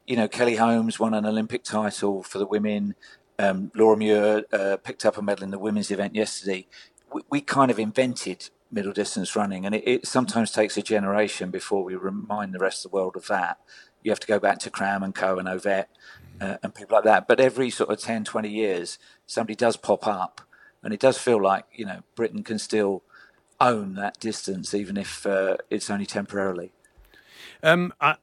you 0.06 0.16
know, 0.16 0.28
Kelly 0.28 0.56
Holmes 0.56 0.98
won 0.98 1.14
an 1.14 1.26
Olympic 1.26 1.62
title 1.62 2.22
for 2.22 2.38
the 2.38 2.46
women. 2.46 2.94
Um, 3.38 3.70
Laura 3.74 3.96
Muir 3.96 4.44
uh, 4.52 4.78
picked 4.82 5.04
up 5.04 5.18
a 5.18 5.22
medal 5.22 5.44
in 5.44 5.50
the 5.50 5.58
women's 5.58 5.90
event 5.90 6.14
yesterday. 6.14 6.66
We, 7.12 7.22
we 7.28 7.40
kind 7.42 7.70
of 7.70 7.78
invented 7.78 8.48
middle 8.70 8.92
distance 8.92 9.36
running, 9.36 9.66
and 9.66 9.74
it, 9.74 9.86
it, 9.86 10.06
sometimes 10.06 10.50
takes 10.50 10.76
a 10.76 10.82
generation 10.82 11.50
before 11.50 11.84
we 11.84 11.94
remind 11.94 12.54
the 12.54 12.58
rest 12.58 12.84
of 12.84 12.90
the 12.90 12.96
world 12.96 13.16
of 13.16 13.26
that. 13.26 13.58
You 14.02 14.10
have 14.10 14.20
to 14.20 14.26
go 14.26 14.38
back 14.38 14.58
to 14.60 14.70
Cram 14.70 15.02
and 15.02 15.14
Co 15.14 15.38
and 15.38 15.48
Ovett 15.48 15.86
uh, 16.40 16.56
and 16.62 16.74
people 16.74 16.96
like 16.96 17.04
that. 17.04 17.28
But 17.28 17.40
every 17.40 17.70
sort 17.70 17.90
of 17.90 17.98
10, 17.98 18.24
20 18.24 18.48
years, 18.48 18.98
somebody 19.26 19.54
does 19.54 19.76
pop 19.76 20.06
up, 20.06 20.40
and 20.82 20.94
it 20.94 21.00
does 21.00 21.18
feel 21.18 21.42
like, 21.42 21.64
you 21.72 21.84
know, 21.84 22.00
Britain 22.14 22.42
can 22.42 22.58
still 22.58 23.02
own 23.60 23.94
that 23.94 24.18
distance, 24.18 24.72
even 24.74 24.96
if 24.96 25.26
uh, 25.26 25.56
it's 25.70 25.90
only 25.90 26.06
temporarily. 26.06 26.72
Um, 27.62 27.92
I, 28.00 28.16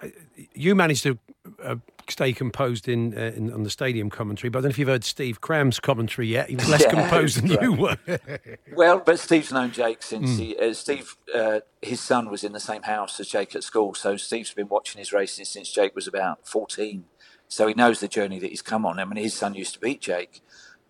you 0.54 0.76
managed 0.76 1.04
to 1.04 1.18
uh, 1.62 1.76
stay 2.10 2.34
composed 2.34 2.88
in, 2.88 3.18
uh, 3.18 3.32
in, 3.36 3.52
on 3.52 3.64
the 3.64 3.70
stadium 3.70 4.10
commentary, 4.10 4.50
but 4.50 4.60
I 4.60 4.62
don't 4.62 4.70
know 4.70 4.72
if 4.72 4.80
you've 4.80 4.88
heard 4.88 5.04
Steve 5.04 5.42
Cram's 5.42 5.80
commentary 5.80 6.28
yet. 6.28 6.50
He 6.50 6.56
was 6.56 6.70
less 6.70 6.82
yeah, 6.86 6.90
composed 6.90 7.42
than 7.42 7.62
you 7.62 7.74
were. 7.74 7.98
well, 8.76 9.00
but 9.00 9.20
Steve's 9.20 9.52
known 9.52 9.72
Jake 9.72 10.04
since 10.04 10.32
mm. 10.32 10.38
he, 10.38 10.58
uh, 10.58 10.74
Steve, 10.74 11.16
uh, 11.34 11.62
his 11.82 12.00
son 12.00 12.30
was 12.30 12.44
in 12.44 12.52
the 12.54 12.60
same 12.60 12.84
house 12.84 13.20
as 13.20 13.28
Jake 13.28 13.56
at 13.56 13.64
school, 13.64 13.94
so 13.94 14.18
Steve's 14.18 14.54
been 14.54 14.70
watching 14.70 15.00
his 15.00 15.14
races 15.14 15.50
since 15.50 15.72
Jake 15.72 15.96
was 15.96 16.08
about 16.08 16.48
fourteen. 16.48 17.06
So 17.48 17.68
he 17.68 17.76
knows 17.76 18.00
the 18.00 18.08
journey 18.08 18.40
that 18.40 18.50
he's 18.50 18.64
come 18.64 18.84
on. 18.84 19.00
I 19.00 19.06
mean, 19.06 19.22
his 19.22 19.36
son 19.36 19.54
used 19.54 19.76
to 19.76 19.80
beat 19.80 20.02
Jake. 20.02 20.42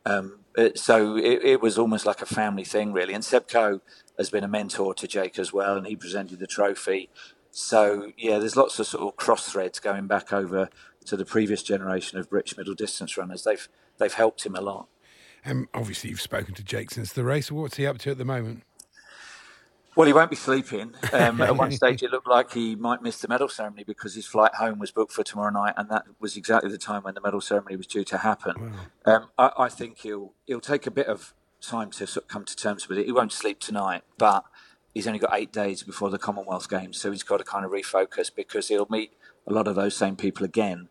Um, 0.06 0.40
uh, 0.58 0.70
so 0.76 1.18
it, 1.18 1.44
it, 1.44 1.62
was 1.62 1.78
almost 1.78 2.06
like 2.06 2.22
a 2.22 2.26
family 2.26 2.64
thing, 2.64 2.94
really. 2.94 3.14
And 3.14 3.24
Seb 3.24 3.48
Coe 3.48 3.82
has 4.18 4.30
been 4.30 4.44
a 4.44 4.48
mentor 4.48 4.94
to 4.94 5.08
Jake 5.08 5.40
as 5.40 5.52
well, 5.52 5.76
and 5.78 5.88
he 5.88 5.96
presented 5.96 6.40
the 6.40 6.48
trophy. 6.48 7.10
So 7.56 8.12
yeah, 8.18 8.40
there's 8.40 8.56
lots 8.56 8.80
of 8.80 8.88
sort 8.88 9.04
of 9.04 9.16
cross 9.16 9.48
threads 9.48 9.80
going 9.80 10.08
back 10.08 10.34
over 10.34 10.70
to 11.06 11.16
the 11.16 11.24
previous 11.24 11.62
generation 11.62 12.18
of 12.18 12.28
British 12.32 12.58
middle 12.58 12.74
distance 12.74 13.16
runners. 13.16 13.44
They've 13.44 13.70
they've 14.00 14.14
helped 14.14 14.44
him 14.44 14.56
a 14.56 14.62
lot. 14.62 14.88
And 15.46 15.60
um, 15.60 15.70
obviously, 15.72 16.10
you've 16.10 16.20
spoken 16.20 16.56
to 16.56 16.64
Jake 16.64 16.90
since 16.90 17.14
the 17.14 17.24
race. 17.24 17.52
What's 17.52 17.78
he 17.78 17.86
up 17.86 18.00
to 18.00 18.10
at 18.10 18.18
the 18.18 18.26
moment? 18.26 18.64
Well, 19.96 20.08
he 20.08 20.14
won't 20.14 20.32
be 20.32 20.36
sleeping. 20.36 20.96
Um, 21.12 21.40
at 21.42 21.56
one 21.56 21.72
stage, 21.82 22.02
it 22.02 22.10
looked 22.10 22.28
like 22.28 22.54
he 22.54 22.76
might 22.76 23.04
miss 23.04 23.20
the 23.20 23.28
medal 23.28 23.48
ceremony 23.48 23.84
because 23.84 24.16
his 24.16 24.26
flight 24.26 24.56
home 24.56 24.80
was 24.80 24.90
booked 24.90 25.14
for 25.14 25.24
tomorrow 25.24 25.52
night, 25.52 25.76
and 25.78 25.92
that 25.92 26.06
was 26.20 26.36
exactly 26.36 26.72
the 26.72 26.80
time 26.80 27.04
when 27.04 27.14
the 27.14 27.22
medal 27.22 27.40
ceremony 27.40 27.76
was 27.76 27.86
due 27.86 28.04
to 28.06 28.18
happen. 28.18 28.74
Wow. 29.06 29.14
Um, 29.14 29.30
I, 29.38 29.52
I, 29.66 29.70
think 29.70 30.00
he'll 30.00 30.34
he'll 30.48 30.60
take 30.60 30.88
a 30.88 30.92
bit 30.92 31.06
of 31.06 31.36
time 31.62 31.92
to 31.92 32.08
sort 32.08 32.24
of 32.24 32.30
come 32.30 32.46
to 32.46 32.56
terms 32.56 32.90
with 32.90 32.98
it. 32.98 33.06
He 33.06 33.12
won't 33.12 33.32
sleep 33.32 33.60
tonight, 33.60 34.02
but 34.18 34.44
he's 34.94 35.08
only 35.08 35.20
got 35.20 35.32
eight 35.34 35.52
days 35.52 35.84
before 35.84 36.10
the 36.10 36.18
Commonwealth 36.18 36.70
Games, 36.70 37.00
so 37.00 37.12
he's 37.12 37.24
got 37.24 37.38
to 37.38 37.44
kind 37.44 37.66
of 37.66 37.72
refocus 37.72 38.34
because 38.34 38.68
he'll 38.68 38.88
meet 38.90 39.14
a 39.48 39.54
lot 39.54 39.68
of 39.68 39.76
those 39.76 39.96
same 39.96 40.16
people 40.16 40.46
again, 40.46 40.90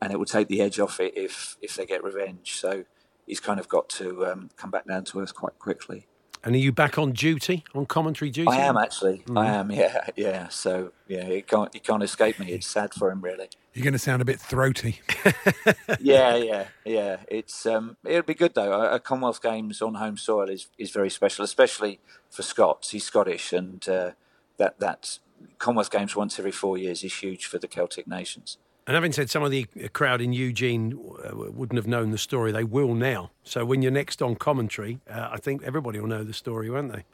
and 0.00 0.12
it 0.12 0.18
will 0.18 0.26
take 0.26 0.48
the 0.48 0.60
edge 0.60 0.78
off 0.78 1.00
it 1.00 1.16
if 1.16 1.56
if 1.62 1.76
they 1.76 1.86
get 1.86 2.02
revenge. 2.02 2.52
So 2.52 2.84
he's 3.26 3.40
kind 3.40 3.60
of 3.60 3.68
got 3.68 3.88
to 3.90 4.26
um, 4.26 4.50
come 4.56 4.70
back 4.70 4.86
down 4.86 5.04
to 5.04 5.20
earth 5.20 5.34
quite 5.34 5.58
quickly. 5.58 6.06
And 6.44 6.54
are 6.54 6.58
you 6.58 6.72
back 6.72 6.98
on 6.98 7.12
duty, 7.12 7.64
on 7.74 7.86
commentary 7.86 8.30
duty? 8.30 8.50
I 8.50 8.58
am 8.58 8.76
actually. 8.76 9.20
Mm. 9.26 9.40
I 9.40 9.46
am. 9.46 9.70
Yeah, 9.74 10.06
yeah. 10.14 10.48
So 10.48 10.92
yeah, 11.08 11.24
he 11.24 11.40
can't 11.40 11.72
he 11.72 11.80
can't 11.80 12.02
escape 12.02 12.38
me. 12.38 12.52
It's 12.52 12.66
sad 12.66 12.92
for 12.92 13.10
him, 13.10 13.22
really. 13.22 13.48
You're 13.72 13.82
going 13.82 13.94
to 13.94 13.98
sound 13.98 14.20
a 14.20 14.24
bit 14.24 14.38
throaty. 14.38 15.00
yeah, 16.00 16.36
yeah, 16.36 16.66
yeah. 16.84 17.16
It's 17.28 17.64
um, 17.66 17.96
it'll 18.04 18.22
be 18.22 18.34
good 18.34 18.54
though. 18.54 18.72
A, 18.72 19.00
Commonwealth 19.00 19.42
Games 19.42 19.80
on 19.80 19.94
home 19.94 20.18
soil 20.18 20.48
is 20.50 20.68
is 20.78 20.90
very 20.90 21.10
special, 21.10 21.44
especially 21.44 21.98
for 22.30 22.42
Scots. 22.42 22.90
He's 22.90 23.04
Scottish, 23.04 23.52
and 23.52 23.88
uh, 23.88 24.10
that 24.58 24.78
that 24.80 25.18
Commonwealth 25.58 25.90
Games 25.90 26.14
once 26.14 26.38
every 26.38 26.52
four 26.52 26.76
years 26.76 27.02
is 27.02 27.14
huge 27.14 27.46
for 27.46 27.58
the 27.58 27.68
Celtic 27.68 28.06
nations. 28.06 28.58
And 28.86 28.94
having 28.94 29.12
said 29.12 29.30
some 29.30 29.42
of 29.42 29.50
the 29.50 29.64
crowd 29.92 30.20
in 30.20 30.32
Eugene 30.32 30.98
uh, 31.24 31.30
wouldn't 31.34 31.78
have 31.78 31.86
known 31.86 32.10
the 32.10 32.18
story, 32.18 32.52
they 32.52 32.64
will 32.64 32.94
now. 32.94 33.30
So 33.42 33.64
when 33.64 33.80
you're 33.80 33.90
next 33.90 34.20
on 34.20 34.36
commentary, 34.36 35.00
uh, 35.08 35.28
I 35.32 35.38
think 35.38 35.62
everybody 35.62 35.98
will 35.98 36.08
know 36.08 36.22
the 36.22 36.34
story, 36.34 36.68
won't 36.68 36.92
they? 36.92 37.04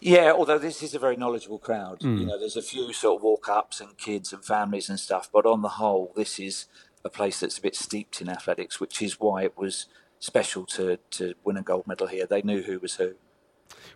Yeah, 0.00 0.32
although 0.32 0.58
this 0.58 0.82
is 0.82 0.94
a 0.94 0.98
very 0.98 1.16
knowledgeable 1.16 1.58
crowd. 1.58 2.00
Mm. 2.00 2.20
You 2.20 2.26
know, 2.26 2.38
there's 2.38 2.56
a 2.56 2.62
few 2.62 2.90
sort 2.94 3.18
of 3.18 3.22
walk 3.22 3.48
ups 3.50 3.80
and 3.80 3.98
kids 3.98 4.32
and 4.32 4.42
families 4.42 4.88
and 4.88 4.98
stuff, 4.98 5.28
but 5.30 5.44
on 5.44 5.60
the 5.60 5.68
whole, 5.68 6.12
this 6.16 6.38
is 6.38 6.66
a 7.04 7.10
place 7.10 7.40
that's 7.40 7.58
a 7.58 7.62
bit 7.62 7.76
steeped 7.76 8.22
in 8.22 8.28
athletics, 8.28 8.80
which 8.80 9.02
is 9.02 9.20
why 9.20 9.42
it 9.42 9.58
was 9.58 9.86
special 10.18 10.64
to, 10.66 10.98
to 11.10 11.34
win 11.44 11.58
a 11.58 11.62
gold 11.62 11.86
medal 11.86 12.06
here. 12.06 12.26
They 12.26 12.40
knew 12.40 12.62
who 12.62 12.78
was 12.78 12.96
who. 12.96 13.14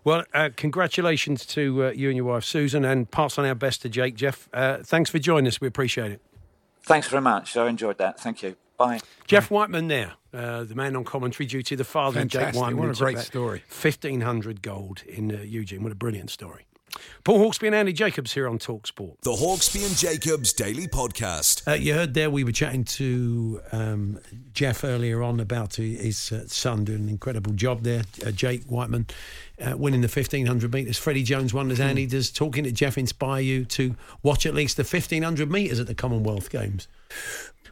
Well, 0.04 0.24
uh, 0.34 0.50
congratulations 0.54 1.46
to 1.46 1.86
uh, 1.86 1.90
you 1.92 2.08
and 2.08 2.16
your 2.16 2.26
wife, 2.26 2.44
Susan, 2.44 2.84
and 2.84 3.10
pass 3.10 3.38
on 3.38 3.46
our 3.46 3.54
best 3.54 3.80
to 3.82 3.88
Jake. 3.88 4.14
Jeff, 4.14 4.48
uh, 4.52 4.78
thanks 4.82 5.08
for 5.08 5.18
joining 5.18 5.48
us. 5.48 5.60
We 5.60 5.68
appreciate 5.68 6.12
it. 6.12 6.20
Thanks 6.84 7.08
very 7.08 7.22
much. 7.22 7.56
I 7.56 7.68
enjoyed 7.68 7.98
that. 7.98 8.20
Thank 8.20 8.42
you. 8.42 8.56
Bye. 8.76 9.00
Jeff 9.26 9.50
Wightman 9.50 9.88
there, 9.88 10.14
uh, 10.32 10.64
the 10.64 10.74
man 10.74 10.96
on 10.96 11.04
commentary 11.04 11.46
duty, 11.46 11.76
the 11.76 11.84
father 11.84 12.18
Fantastic. 12.18 12.48
of 12.48 12.54
Jake 12.54 12.60
Wightman. 12.60 12.88
What 12.88 12.96
a 12.96 12.98
great 12.98 13.18
story. 13.18 13.62
1,500 13.68 14.62
gold 14.62 15.02
in 15.06 15.34
uh, 15.34 15.40
Eugene. 15.42 15.82
What 15.82 15.92
a 15.92 15.96
brilliant 15.96 16.30
story. 16.30 16.66
Paul 17.24 17.38
Hawksbee 17.38 17.66
and 17.66 17.74
Andy 17.74 17.92
Jacobs 17.92 18.32
here 18.32 18.48
on 18.48 18.58
Talk 18.58 18.86
Sport. 18.86 19.20
The 19.22 19.32
Hawksbee 19.32 19.86
and 19.86 19.96
Jacobs 19.96 20.52
Daily 20.52 20.86
Podcast. 20.86 21.66
Uh, 21.66 21.72
you 21.72 21.94
heard 21.94 22.14
there 22.14 22.30
we 22.30 22.44
were 22.44 22.52
chatting 22.52 22.84
to 22.84 23.60
um, 23.72 24.20
Jeff 24.52 24.84
earlier 24.84 25.22
on 25.22 25.40
about 25.40 25.76
his 25.76 26.32
uh, 26.32 26.46
son 26.46 26.84
doing 26.84 27.00
an 27.00 27.08
incredible 27.08 27.52
job 27.52 27.82
there, 27.82 28.02
uh, 28.26 28.30
Jake 28.30 28.64
Wightman. 28.68 29.06
Uh, 29.64 29.76
winning 29.76 30.00
the 30.00 30.08
1500 30.08 30.72
metres. 30.72 30.98
Freddie 30.98 31.22
Jones 31.22 31.54
won 31.54 31.70
as 31.70 31.78
Andy 31.78 32.06
does. 32.06 32.30
Talking 32.30 32.64
to 32.64 32.72
Jeff 32.72 32.98
inspire 32.98 33.40
you 33.40 33.64
to 33.66 33.94
watch 34.22 34.46
at 34.46 34.54
least 34.54 34.76
the 34.76 34.82
1500 34.82 35.48
metres 35.48 35.78
at 35.78 35.86
the 35.86 35.94
Commonwealth 35.94 36.50
Games? 36.50 36.88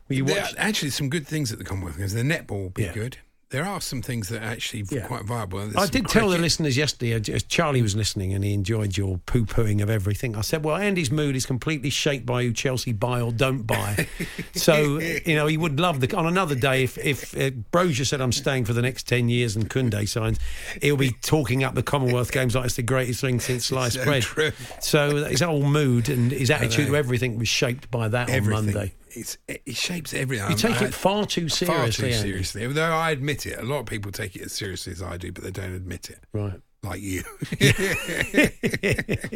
Will 0.08 0.16
you 0.16 0.24
watch? 0.24 0.54
actually 0.56 0.90
some 0.90 1.08
good 1.08 1.26
things 1.26 1.50
at 1.50 1.58
the 1.58 1.64
Commonwealth 1.64 1.98
Games. 1.98 2.14
The 2.14 2.22
netball 2.22 2.62
will 2.62 2.70
be 2.70 2.84
yeah. 2.84 2.92
good. 2.92 3.18
There 3.52 3.64
are 3.66 3.80
some 3.82 4.00
things 4.02 4.28
that 4.30 4.42
are 4.42 4.46
actually 4.46 4.84
Yeah. 4.90 5.06
quite 5.06 5.24
viable. 5.24 5.58
There's 5.60 5.76
I 5.76 5.86
did 5.86 6.08
tell 6.08 6.30
the 6.30 6.38
listeners 6.38 6.76
yesterday, 6.76 7.14
uh, 7.14 7.38
Charlie 7.48 7.82
was 7.82 7.94
listening 7.94 8.32
and 8.32 8.42
he 8.42 8.54
enjoyed 8.54 8.96
your 8.96 9.18
poo 9.26 9.44
pooing 9.44 9.82
of 9.82 9.90
everything. 9.90 10.34
I 10.36 10.40
said, 10.40 10.64
Well, 10.64 10.76
Andy's 10.76 11.10
mood 11.10 11.36
is 11.36 11.44
completely 11.44 11.90
shaped 11.90 12.24
by 12.24 12.44
who 12.44 12.52
Chelsea 12.52 12.92
buy 12.92 13.20
or 13.20 13.30
don't 13.30 13.62
buy. 13.66 14.06
so, 14.54 14.98
you 15.00 15.34
know, 15.36 15.46
he 15.46 15.58
would 15.58 15.78
love 15.78 16.00
the. 16.00 16.16
On 16.16 16.26
another 16.26 16.54
day, 16.54 16.82
if, 16.82 16.96
if 16.98 17.34
uh, 17.36 17.50
Brozier 17.72 18.06
said, 18.06 18.20
I'm 18.22 18.32
staying 18.32 18.64
for 18.64 18.72
the 18.72 18.82
next 18.82 19.06
10 19.06 19.28
years 19.28 19.54
and 19.54 19.68
Koundé 19.68 20.08
signs, 20.08 20.40
he'll 20.80 20.96
be 20.96 21.12
talking 21.22 21.62
up 21.62 21.74
the 21.74 21.82
Commonwealth 21.82 22.32
Games 22.38 22.54
like 22.54 22.64
it's 22.64 22.76
the 22.76 22.82
greatest 22.82 23.20
thing 23.20 23.38
since 23.38 23.66
sliced 23.66 23.96
So 23.96 24.04
bread. 24.04 24.22
true. 24.22 24.52
So, 24.80 25.24
his 25.26 25.42
whole 25.42 25.62
mood 25.62 26.08
and 26.08 26.32
his 26.32 26.50
attitude 26.50 26.86
to 26.86 26.96
everything 26.96 27.38
was 27.38 27.48
shaped 27.48 27.90
by 27.90 28.08
that 28.08 28.30
everything. 28.30 28.56
on 28.58 28.64
Monday. 28.72 28.92
It's, 29.14 29.38
it 29.48 29.62
it 29.66 29.76
shapes 29.76 30.14
everything. 30.14 30.50
You 30.50 30.56
take 30.56 30.80
I- 30.82 30.86
it 30.86 30.94
far 30.94 31.26
too 31.26 31.48
seriously. 31.48 31.66
far 31.66 31.86
too 31.88 32.12
seriously. 32.12 32.66
Though 32.66 32.92
I 32.92 33.10
admit 33.10 33.46
it, 33.46 33.58
a 33.58 33.62
lot 33.62 33.80
of 33.80 33.86
people 33.86 34.12
take 34.12 34.36
it 34.36 34.42
as 34.42 34.52
seriously 34.52 34.92
as 34.92 35.02
I 35.02 35.16
do, 35.16 35.32
but 35.32 35.44
they 35.44 35.50
don't 35.50 35.74
admit 35.74 36.10
it. 36.10 36.18
Right. 36.32 36.60
Like 36.84 37.00
you. 37.00 37.22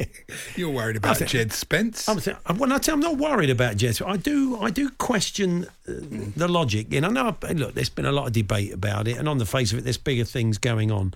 You're 0.56 0.70
worried 0.70 0.96
about 0.96 1.18
think- 1.18 1.30
Jed 1.30 1.52
Spence. 1.52 2.08
I'm, 2.08 2.18
th- 2.20 2.36
when 2.56 2.72
I 2.72 2.78
tell, 2.78 2.94
I'm 2.94 3.00
not 3.00 3.18
worried 3.18 3.50
about 3.50 3.76
Jets. 3.76 4.02
I 4.02 4.16
do, 4.16 4.58
I 4.60 4.70
do 4.70 4.90
question 4.90 5.66
uh, 5.88 5.92
the 6.36 6.48
logic. 6.48 6.92
And 6.92 7.06
I 7.06 7.10
know, 7.10 7.36
look, 7.54 7.74
there's 7.74 7.88
been 7.88 8.06
a 8.06 8.12
lot 8.12 8.26
of 8.26 8.32
debate 8.32 8.72
about 8.72 9.06
it, 9.06 9.16
and 9.18 9.28
on 9.28 9.38
the 9.38 9.46
face 9.46 9.72
of 9.72 9.78
it, 9.78 9.82
there's 9.82 9.98
bigger 9.98 10.24
things 10.24 10.58
going 10.58 10.90
on. 10.90 11.14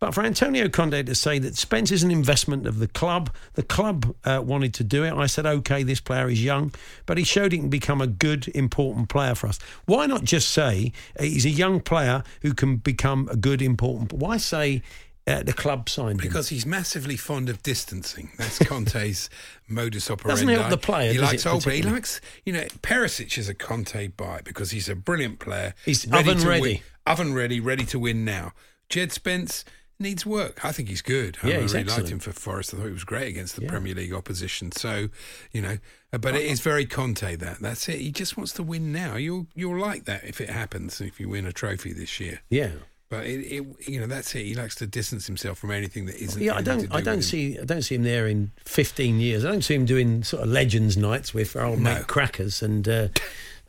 But 0.00 0.14
for 0.14 0.24
Antonio 0.24 0.66
Conte 0.70 1.02
to 1.02 1.14
say 1.14 1.38
that 1.40 1.56
Spence 1.56 1.90
is 1.90 2.02
an 2.02 2.10
investment 2.10 2.66
of 2.66 2.78
the 2.78 2.88
club, 2.88 3.30
the 3.52 3.62
club 3.62 4.16
uh, 4.24 4.40
wanted 4.42 4.72
to 4.74 4.84
do 4.84 5.04
it. 5.04 5.12
I 5.12 5.26
said, 5.26 5.44
okay, 5.44 5.82
this 5.82 6.00
player 6.00 6.30
is 6.30 6.42
young, 6.42 6.72
but 7.04 7.18
he 7.18 7.24
showed 7.24 7.52
he 7.52 7.58
can 7.58 7.68
become 7.68 8.00
a 8.00 8.06
good, 8.06 8.48
important 8.48 9.10
player 9.10 9.34
for 9.34 9.46
us. 9.46 9.58
Why 9.84 10.06
not 10.06 10.24
just 10.24 10.48
say 10.50 10.92
uh, 11.18 11.24
he's 11.24 11.44
a 11.44 11.50
young 11.50 11.80
player 11.80 12.22
who 12.40 12.54
can 12.54 12.76
become 12.78 13.28
a 13.30 13.36
good, 13.36 13.60
important? 13.60 14.14
Why 14.14 14.38
say 14.38 14.82
uh, 15.26 15.42
the 15.42 15.52
club 15.52 15.90
signed 15.90 16.22
him? 16.22 16.28
Because 16.28 16.48
he's 16.48 16.64
massively 16.64 17.18
fond 17.18 17.50
of 17.50 17.62
distancing. 17.62 18.30
That's 18.38 18.58
Conte's 18.66 19.28
modus 19.68 20.10
operandi. 20.10 20.46
Doesn't 20.46 20.60
help 20.60 20.70
the 20.70 20.78
player, 20.78 21.12
He 21.12 21.18
likes 21.18 21.44
it, 21.44 21.46
old, 21.46 21.64
he 21.64 21.82
likes, 21.82 22.22
you 22.46 22.54
know, 22.54 22.64
Perisic 22.80 23.36
is 23.36 23.50
a 23.50 23.54
Conte 23.54 24.08
buy 24.08 24.40
because 24.44 24.70
he's 24.70 24.88
a 24.88 24.94
brilliant 24.94 25.40
player. 25.40 25.74
He's 25.84 26.10
oven 26.10 26.38
ready. 26.38 26.60
Win, 26.62 26.78
oven 27.06 27.34
ready, 27.34 27.60
ready 27.60 27.84
to 27.84 27.98
win 27.98 28.24
now. 28.24 28.54
Jed 28.88 29.12
Spence 29.12 29.64
needs 30.00 30.24
work. 30.26 30.64
I 30.64 30.72
think 30.72 30.88
he's 30.88 31.02
good. 31.02 31.36
Yeah, 31.42 31.48
I 31.48 31.52
Yeah, 31.52 31.54
really 31.60 31.82
he's 31.82 31.96
liked 31.96 32.08
him 32.08 32.18
for 32.18 32.32
Forest. 32.32 32.74
I 32.74 32.78
thought 32.78 32.86
he 32.86 32.92
was 32.92 33.04
great 33.04 33.28
against 33.28 33.56
the 33.56 33.62
Yeah. 33.62 33.70
Premier 33.70 33.94
League 33.94 34.12
opposition. 34.12 34.72
So, 34.72 35.08
you 35.52 35.60
know, 35.62 35.78
uh, 36.12 36.18
but 36.18 36.34
it 36.34 36.42
is 36.42 36.60
very 36.60 36.86
Conte 36.86 37.36
that. 37.36 37.60
That's 37.60 37.88
it. 37.88 38.00
He 38.00 38.10
just 38.10 38.36
wants 38.36 38.52
to 38.54 38.62
win 38.62 38.92
now. 38.92 39.16
You'll 39.16 39.46
you'll 39.54 39.78
like 39.78 40.06
that 40.06 40.24
if 40.24 40.40
it 40.40 40.50
happens, 40.50 41.00
if 41.00 41.20
you 41.20 41.28
win 41.28 41.46
a 41.46 41.52
trophy 41.52 41.92
this 41.92 42.18
year. 42.20 42.40
yeah. 42.50 42.70
But 43.08 43.26
it, 43.26 43.40
it 43.40 43.66
you 43.88 43.98
know, 43.98 44.06
that's 44.06 44.32
it. 44.36 44.44
He 44.44 44.54
likes 44.54 44.76
to 44.76 44.86
distance 44.86 45.26
himself 45.26 45.58
from 45.58 45.72
anything 45.72 46.06
that 46.06 46.14
isn't. 46.14 46.40
Yeah, 46.40 46.54
I 46.54 46.62
don't. 46.62 46.88
to 46.88 46.94
I 46.94 46.98
do 47.00 47.04
don't 47.06 47.22
see. 47.22 47.58
I 47.58 47.64
don't 47.64 47.82
see 47.82 47.96
him 47.96 48.04
there 48.04 48.28
in 48.28 48.52
15 48.66 49.18
years. 49.18 49.44
I 49.44 49.50
don't 49.50 49.62
see 49.64 49.74
him 49.74 49.84
doing 49.84 50.22
sort 50.22 50.44
of 50.44 50.48
legends 50.48 50.96
nights 50.96 51.34
with 51.34 51.56
our 51.56 51.64
old 51.64 51.80
No. 51.80 51.92
mate 51.94 52.06
Crackers 52.06 52.62
and 52.62 52.88
uh, 52.88 53.08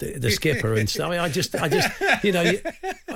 the, 0.01 0.19
the 0.19 0.31
skipper 0.31 0.73
and 0.73 0.89
stuff. 0.89 1.07
I, 1.07 1.11
mean, 1.11 1.19
I 1.19 1.29
just, 1.29 1.55
I 1.55 1.69
just, 1.69 1.89
you 2.23 2.31
know, 2.33 2.43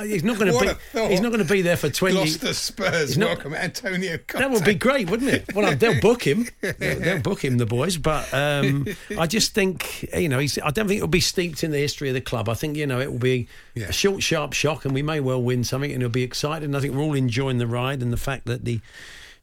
he's 0.02 0.24
not 0.24 0.40
going 0.40 0.54
to 0.54 0.78
be. 0.94 1.08
He's 1.10 1.20
not 1.20 1.32
going 1.34 1.46
to 1.46 1.52
be 1.52 1.62
there 1.62 1.76
for 1.76 1.90
20. 1.90 2.16
Gloucester 2.16 2.54
Spurs 2.54 3.18
not- 3.18 3.28
welcome 3.28 3.54
Antonio 3.56 4.18
Conte. 4.20 4.40
That 4.44 4.52
would 4.52 4.64
be 4.64 4.76
great, 4.76 5.10
wouldn't 5.10 5.30
it? 5.32 5.54
Well, 5.54 5.76
they'll 5.76 6.00
book 6.00 6.26
him. 6.26 6.48
They'll, 6.62 7.00
they'll 7.00 7.22
book 7.22 7.44
him, 7.44 7.58
the 7.58 7.66
boys. 7.66 7.98
But 7.98 8.32
um, 8.34 8.88
I 9.20 9.28
just 9.28 9.54
think, 9.54 10.10
you 10.16 10.30
know, 10.30 10.40
he's, 10.40 10.58
I 10.60 10.70
don't 10.70 10.88
think 10.88 10.98
it'll 11.00 11.08
be 11.08 11.20
steeped 11.20 11.64
in 11.64 11.72
the 11.72 11.80
history 11.80 12.08
of 12.10 12.14
the 12.14 12.22
club. 12.22 12.48
I 12.48 12.54
think, 12.54 12.78
you 12.78 12.88
know, 12.88 13.00
it 13.02 13.12
will 13.12 13.20
be 13.20 13.48
Yeah. 13.74 13.88
a 13.88 13.92
short, 13.92 14.24
sharp 14.24 14.54
shock, 14.54 14.86
and 14.86 14.94
we 14.94 15.02
may 15.02 15.20
well 15.20 15.42
win 15.42 15.64
something, 15.64 15.92
and 15.92 16.02
it'll 16.02 16.12
be 16.12 16.24
exciting. 16.24 16.66
And 16.68 16.78
I 16.78 16.80
think 16.80 16.94
we're 16.94 17.02
all 17.04 17.14
enjoying 17.16 17.58
the 17.58 17.68
ride 17.68 18.02
and 18.02 18.14
the 18.14 18.18
fact 18.18 18.46
that 18.46 18.64
the 18.66 18.80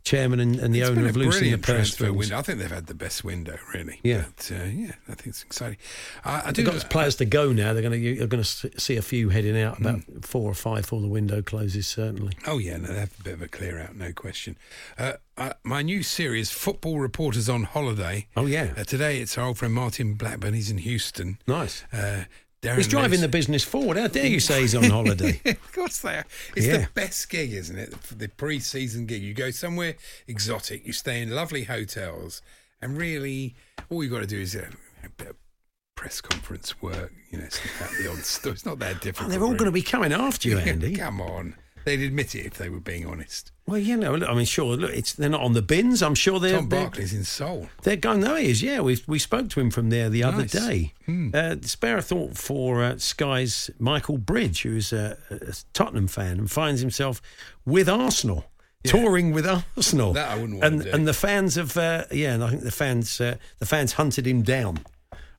chairman 0.05 0.41
and, 0.41 0.57
and 0.59 0.75
the 0.75 0.81
It's 0.81 0.91
owner 0.91 1.01
of 1.01 1.07
have 1.07 1.15
the 1.15 1.21
purse 1.59 2.01
window. 2.01 2.38
I 2.38 2.43
think 2.43 2.59
they've 2.59 2.71
had 2.71 2.87
the 2.87 2.95
best 2.95 3.23
window, 3.25 3.57
really. 3.73 4.01
Yeah. 4.03 4.25
but, 4.37 4.51
uh, 4.53 4.65
yeah. 4.65 4.93
I 5.09 5.15
think 5.15 5.27
it's 5.29 5.43
exciting. 5.43 5.79
I, 6.25 6.43
I 6.47 6.51
do. 6.53 6.62
They've 6.65 6.73
got 6.73 6.91
players 6.91 7.17
to 7.17 7.25
go 7.25 7.53
now. 7.53 7.73
They're 7.73 7.83
going 7.83 7.93
to 7.93 7.99
you're 7.99 8.27
going 8.27 8.43
to 8.43 8.81
see 8.81 8.97
a 8.97 9.03
few 9.03 9.29
heading 9.29 9.61
out 9.61 9.79
about 9.81 9.93
Mm. 10.01 10.25
four 10.25 10.51
or 10.51 10.55
five 10.55 10.83
before 10.83 11.01
the 11.01 11.09
window 11.09 11.43
closes. 11.43 11.87
Certainly. 11.87 12.33
Oh 12.47 12.59
yeah, 12.59 12.77
no, 12.79 12.88
they 12.88 13.01
have 13.01 13.15
a 13.21 13.23
bit 13.23 13.35
of 13.35 13.43
a 13.43 13.49
clear 13.49 13.79
out, 13.81 13.95
no 13.97 14.12
question. 14.12 14.57
Uh, 14.99 15.15
uh, 15.37 15.53
my 15.62 15.83
new 15.83 16.03
series, 16.03 16.51
Football 16.51 16.99
Reporters 16.99 17.49
on 17.49 17.62
Holiday. 17.65 18.27
Oh, 18.37 18.47
yeah. 18.47 18.75
Uh, 18.77 18.85
today 18.85 19.21
it's 19.21 19.38
our 19.38 19.47
old 19.47 19.59
friend 19.59 19.73
Martin 19.73 20.15
Blackburn. 20.15 20.55
He's 20.55 20.71
in 20.71 20.79
Houston. 20.79 21.38
Nice. 21.47 21.85
Uh, 21.93 22.25
Darren 22.62 22.77
He's 22.77 22.87
driving 22.87 23.20
the 23.20 23.29
business 23.29 23.64
forward. 23.64 23.96
How 23.96 24.07
dare 24.07 24.27
you 24.27 24.38
say 24.38 24.61
he's 24.61 24.77
on 24.77 24.85
holiday? 24.85 25.40
of 25.51 25.72
course 25.72 25.98
they 25.98 26.18
are. 26.18 26.25
It's 26.55 26.66
Yeah. 26.66 26.77
the 26.79 26.88
best 26.94 27.29
gig, 27.29 27.53
isn't 27.53 27.77
it? 27.77 27.92
The, 28.16 28.29
pre-season 28.29 29.07
gig. 29.07 29.20
You 29.20 29.35
go 29.35 29.51
somewhere 29.51 29.96
exotic. 30.29 30.87
You 30.87 30.92
stay 30.92 31.20
in 31.20 31.31
lovely 31.33 31.64
hotels, 31.64 32.40
and 32.81 32.96
really, 32.96 33.57
all 33.90 34.05
you've 34.05 34.12
got 34.12 34.20
to 34.20 34.27
do 34.29 34.38
is 34.40 34.55
uh, 34.55 34.68
a 35.05 35.09
bit 35.09 35.29
of 35.31 35.37
press 35.96 36.20
conference 36.20 36.81
work. 36.81 37.12
You 37.33 37.38
know, 37.38 37.48
the 38.01 38.09
odd 38.12 38.18
stuff. 38.18 38.53
It's 38.53 38.64
not 38.66 38.79
that 38.79 39.01
difficult. 39.01 39.31
They're 39.33 39.42
all 39.42 39.55
going 39.55 39.64
to 39.64 39.72
be 39.72 39.83
coming 39.83 40.12
after 40.12 40.48
you, 40.48 40.59
Andy. 40.61 40.94
Come 40.94 41.20
on, 41.20 41.57
they'd 41.85 42.01
admit 42.03 42.35
it 42.35 42.47
if 42.47 42.55
they 42.55 42.68
were 42.68 42.81
being 42.81 43.07
honest. 43.07 43.53
Well, 43.66 43.79
you 43.79 43.97
know, 43.97 44.14
look, 44.16 44.29
I 44.29 44.35
mean, 44.35 44.45
sure, 44.45 44.77
look, 44.77 44.90
it's 44.92 45.12
they're 45.12 45.29
not 45.29 45.40
on 45.42 45.53
the 45.53 45.62
bins. 45.62 46.03
I'm 46.03 46.14
sure 46.16 46.40
they're 46.40 46.57
Tom 46.59 46.68
they're, 46.68 46.81
Barkley's 46.83 47.14
in 47.14 47.25
Seoul. 47.25 47.68
they're 47.83 47.97
going. 47.97 48.21
No, 48.21 48.35
he 48.35 48.51
is. 48.51 48.62
Yeah, 48.62 48.81
we 48.81 49.01
we 49.07 49.18
spoke 49.18 49.49
to 49.51 49.61
him 49.61 49.71
from 49.71 49.90
there 49.90 50.09
the 50.11 50.25
other 50.25 50.38
Nice. 50.42 50.53
day. 50.53 50.92
Uh, 51.33 51.57
spare 51.62 51.99
a 51.99 52.03
thought 52.03 52.37
for 52.37 52.83
uh, 52.83 52.99
Sky's 52.99 53.71
Michael 53.79 54.18
Bridge, 54.18 54.62
who's 54.62 54.92
a, 54.92 55.16
a 55.31 55.55
Tottenham 55.73 56.09
fan 56.09 56.38
and 56.38 56.51
finds 56.51 56.81
himself 56.81 57.21
with 57.64 57.88
Arsenal. 57.88 58.47
Touring 58.85 59.33
with 59.33 59.47
Arsenal, 59.47 60.12
That 60.12 60.29
I 60.31 60.35
wouldn't 60.35 60.55
wanna 60.61 60.66
and 60.66 60.83
do. 60.83 60.90
and 60.90 61.07
the 61.07 61.12
fans 61.14 61.55
have, 61.55 61.77
uh, 61.77 62.05
yeah, 62.11 62.35
and 62.35 62.42
I 62.42 62.51
think 62.51 62.62
the 62.64 62.73
fans, 62.73 63.21
uh, 63.21 63.37
the 63.61 63.66
fans 63.66 63.92
hunted 63.92 64.27
him 64.27 64.42
down. 64.42 64.81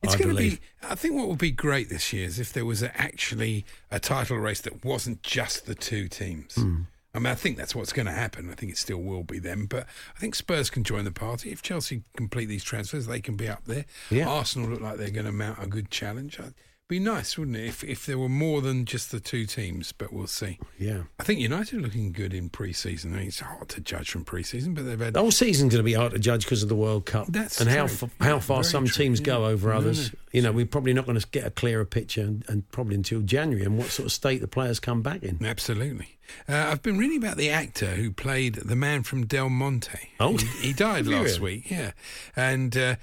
It's 0.03 0.15
going 0.15 0.35
to 0.35 0.35
be. 0.35 0.59
I 0.81 0.95
think 0.95 1.15
what 1.15 1.27
would 1.27 1.37
be 1.39 1.51
great 1.51 1.89
this 1.89 2.11
year 2.11 2.25
is 2.25 2.39
if 2.39 2.51
there 2.53 2.65
was 2.65 2.83
a, 2.83 2.95
actually 2.99 3.65
a 3.89 3.99
title 3.99 4.37
race 4.37 4.61
that 4.61 4.83
wasn't 4.83 5.23
just 5.23 5.65
the 5.65 5.75
two 5.75 6.07
teams. 6.07 6.55
Hmm. 6.55 6.81
I 7.15 7.19
mean, 7.19 7.27
I 7.27 7.35
think 7.35 7.57
that's 7.57 7.75
what's 7.75 7.93
going 7.93 8.07
to 8.07 8.11
happen. 8.11 8.49
I 8.49 8.55
think 8.55 8.71
it 8.71 8.77
still 8.77 8.97
will 8.97 9.23
be 9.23 9.37
them, 9.37 9.67
but 9.67 9.85
I 10.15 10.19
think 10.19 10.33
Spurs 10.33 10.71
can 10.71 10.83
join 10.83 11.05
the 11.05 11.11
party 11.11 11.51
if 11.51 11.61
Chelsea 11.61 12.01
complete 12.17 12.45
these 12.45 12.63
transfers. 12.63 13.05
They 13.05 13.21
can 13.21 13.35
be 13.35 13.47
up 13.47 13.65
there. 13.65 13.85
Yeah. 14.09 14.27
Arsenal 14.27 14.69
look 14.69 14.81
like 14.81 14.97
they're 14.97 15.11
going 15.11 15.27
to 15.27 15.31
mount 15.31 15.61
a 15.61 15.67
good 15.67 15.91
challenge. 15.91 16.39
It'd 16.39 16.55
be 16.93 16.99
nice, 16.99 17.37
wouldn't 17.37 17.57
it, 17.57 17.65
if 17.65 17.83
if 17.83 18.05
there 18.05 18.17
were 18.17 18.29
more 18.29 18.61
than 18.61 18.85
just 18.85 19.11
the 19.11 19.19
two 19.19 19.45
teams? 19.45 19.91
But 19.91 20.13
we'll 20.13 20.27
see. 20.27 20.59
Yeah. 20.79 21.03
I 21.19 21.23
think 21.23 21.39
United 21.39 21.79
are 21.79 21.81
looking 21.81 22.11
good 22.11 22.33
in 22.33 22.49
pre-season. 22.49 23.13
I 23.13 23.17
mean, 23.17 23.27
it's 23.27 23.39
hard 23.39 23.69
to 23.69 23.81
judge 23.81 24.09
from 24.11 24.23
pre-season, 24.25 24.73
but 24.73 24.85
they've 24.85 24.99
had 24.99 25.13
The 25.13 25.19
whole 25.21 25.31
season's 25.31 25.73
going 25.73 25.79
to 25.79 25.83
be 25.83 25.93
hard 25.93 26.11
to 26.13 26.19
judge 26.19 26.45
because 26.45 26.63
of 26.63 26.69
the 26.69 26.75
World 26.75 27.05
Cup 27.05 27.27
That's 27.29 27.59
and 27.61 27.69
how 27.69 27.87
true. 27.87 28.07
f- 28.07 28.15
how 28.25 28.39
far 28.39 28.57
very 28.63 28.71
some 28.71 28.85
true. 28.85 29.03
teams 29.05 29.19
go 29.19 29.45
over 29.45 29.69
No, 29.69 29.77
others. 29.77 30.11
no. 30.13 30.19
You 30.31 30.41
know, 30.41 30.51
we're 30.51 30.65
probably 30.65 30.93
not 30.93 31.05
going 31.05 31.19
to 31.19 31.27
get 31.27 31.45
a 31.45 31.51
clearer 31.51 31.85
picture, 31.85 32.21
and, 32.21 32.43
and 32.47 32.69
probably 32.71 32.95
until 32.95 33.21
January, 33.21 33.65
and 33.65 33.77
what 33.77 33.87
sort 33.87 34.05
of 34.07 34.11
state 34.11 34.41
the 34.41 34.47
players 34.47 34.79
come 34.79 35.01
back 35.01 35.21
in. 35.23 35.43
Absolutely. 35.45 36.17
Uh, 36.49 36.55
I've 36.71 36.81
been 36.81 36.97
reading 36.97 37.17
about 37.17 37.37
the 37.37 37.49
actor 37.49 37.87
who 37.91 38.09
played 38.11 38.55
the 38.55 38.75
man 38.75 39.03
from 39.03 39.25
Del 39.25 39.49
Monte. 39.49 40.09
Oh. 40.19 40.37
he, 40.37 40.45
he 40.67 40.73
died 40.73 41.05
last 41.07 41.39
really? 41.39 41.57
week. 41.57 41.69
Yeah, 41.71 41.91
and 42.35 42.75
uh, 42.77 42.95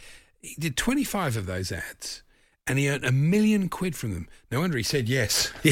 he 0.43 0.55
did 0.59 0.77
twenty 0.77 1.05
five 1.05 1.37
of 1.37 1.47
those 1.47 1.71
ads, 1.71 2.23
and 2.71 2.79
he 2.79 2.89
earned 2.89 3.05
a 3.05 3.11
million 3.11 3.69
quid 3.69 3.97
from 3.97 4.15
them. 4.15 4.29
No 4.53 4.61
wonder 4.61 4.77
he 4.77 4.85
said 4.85 5.09
yes. 5.09 5.53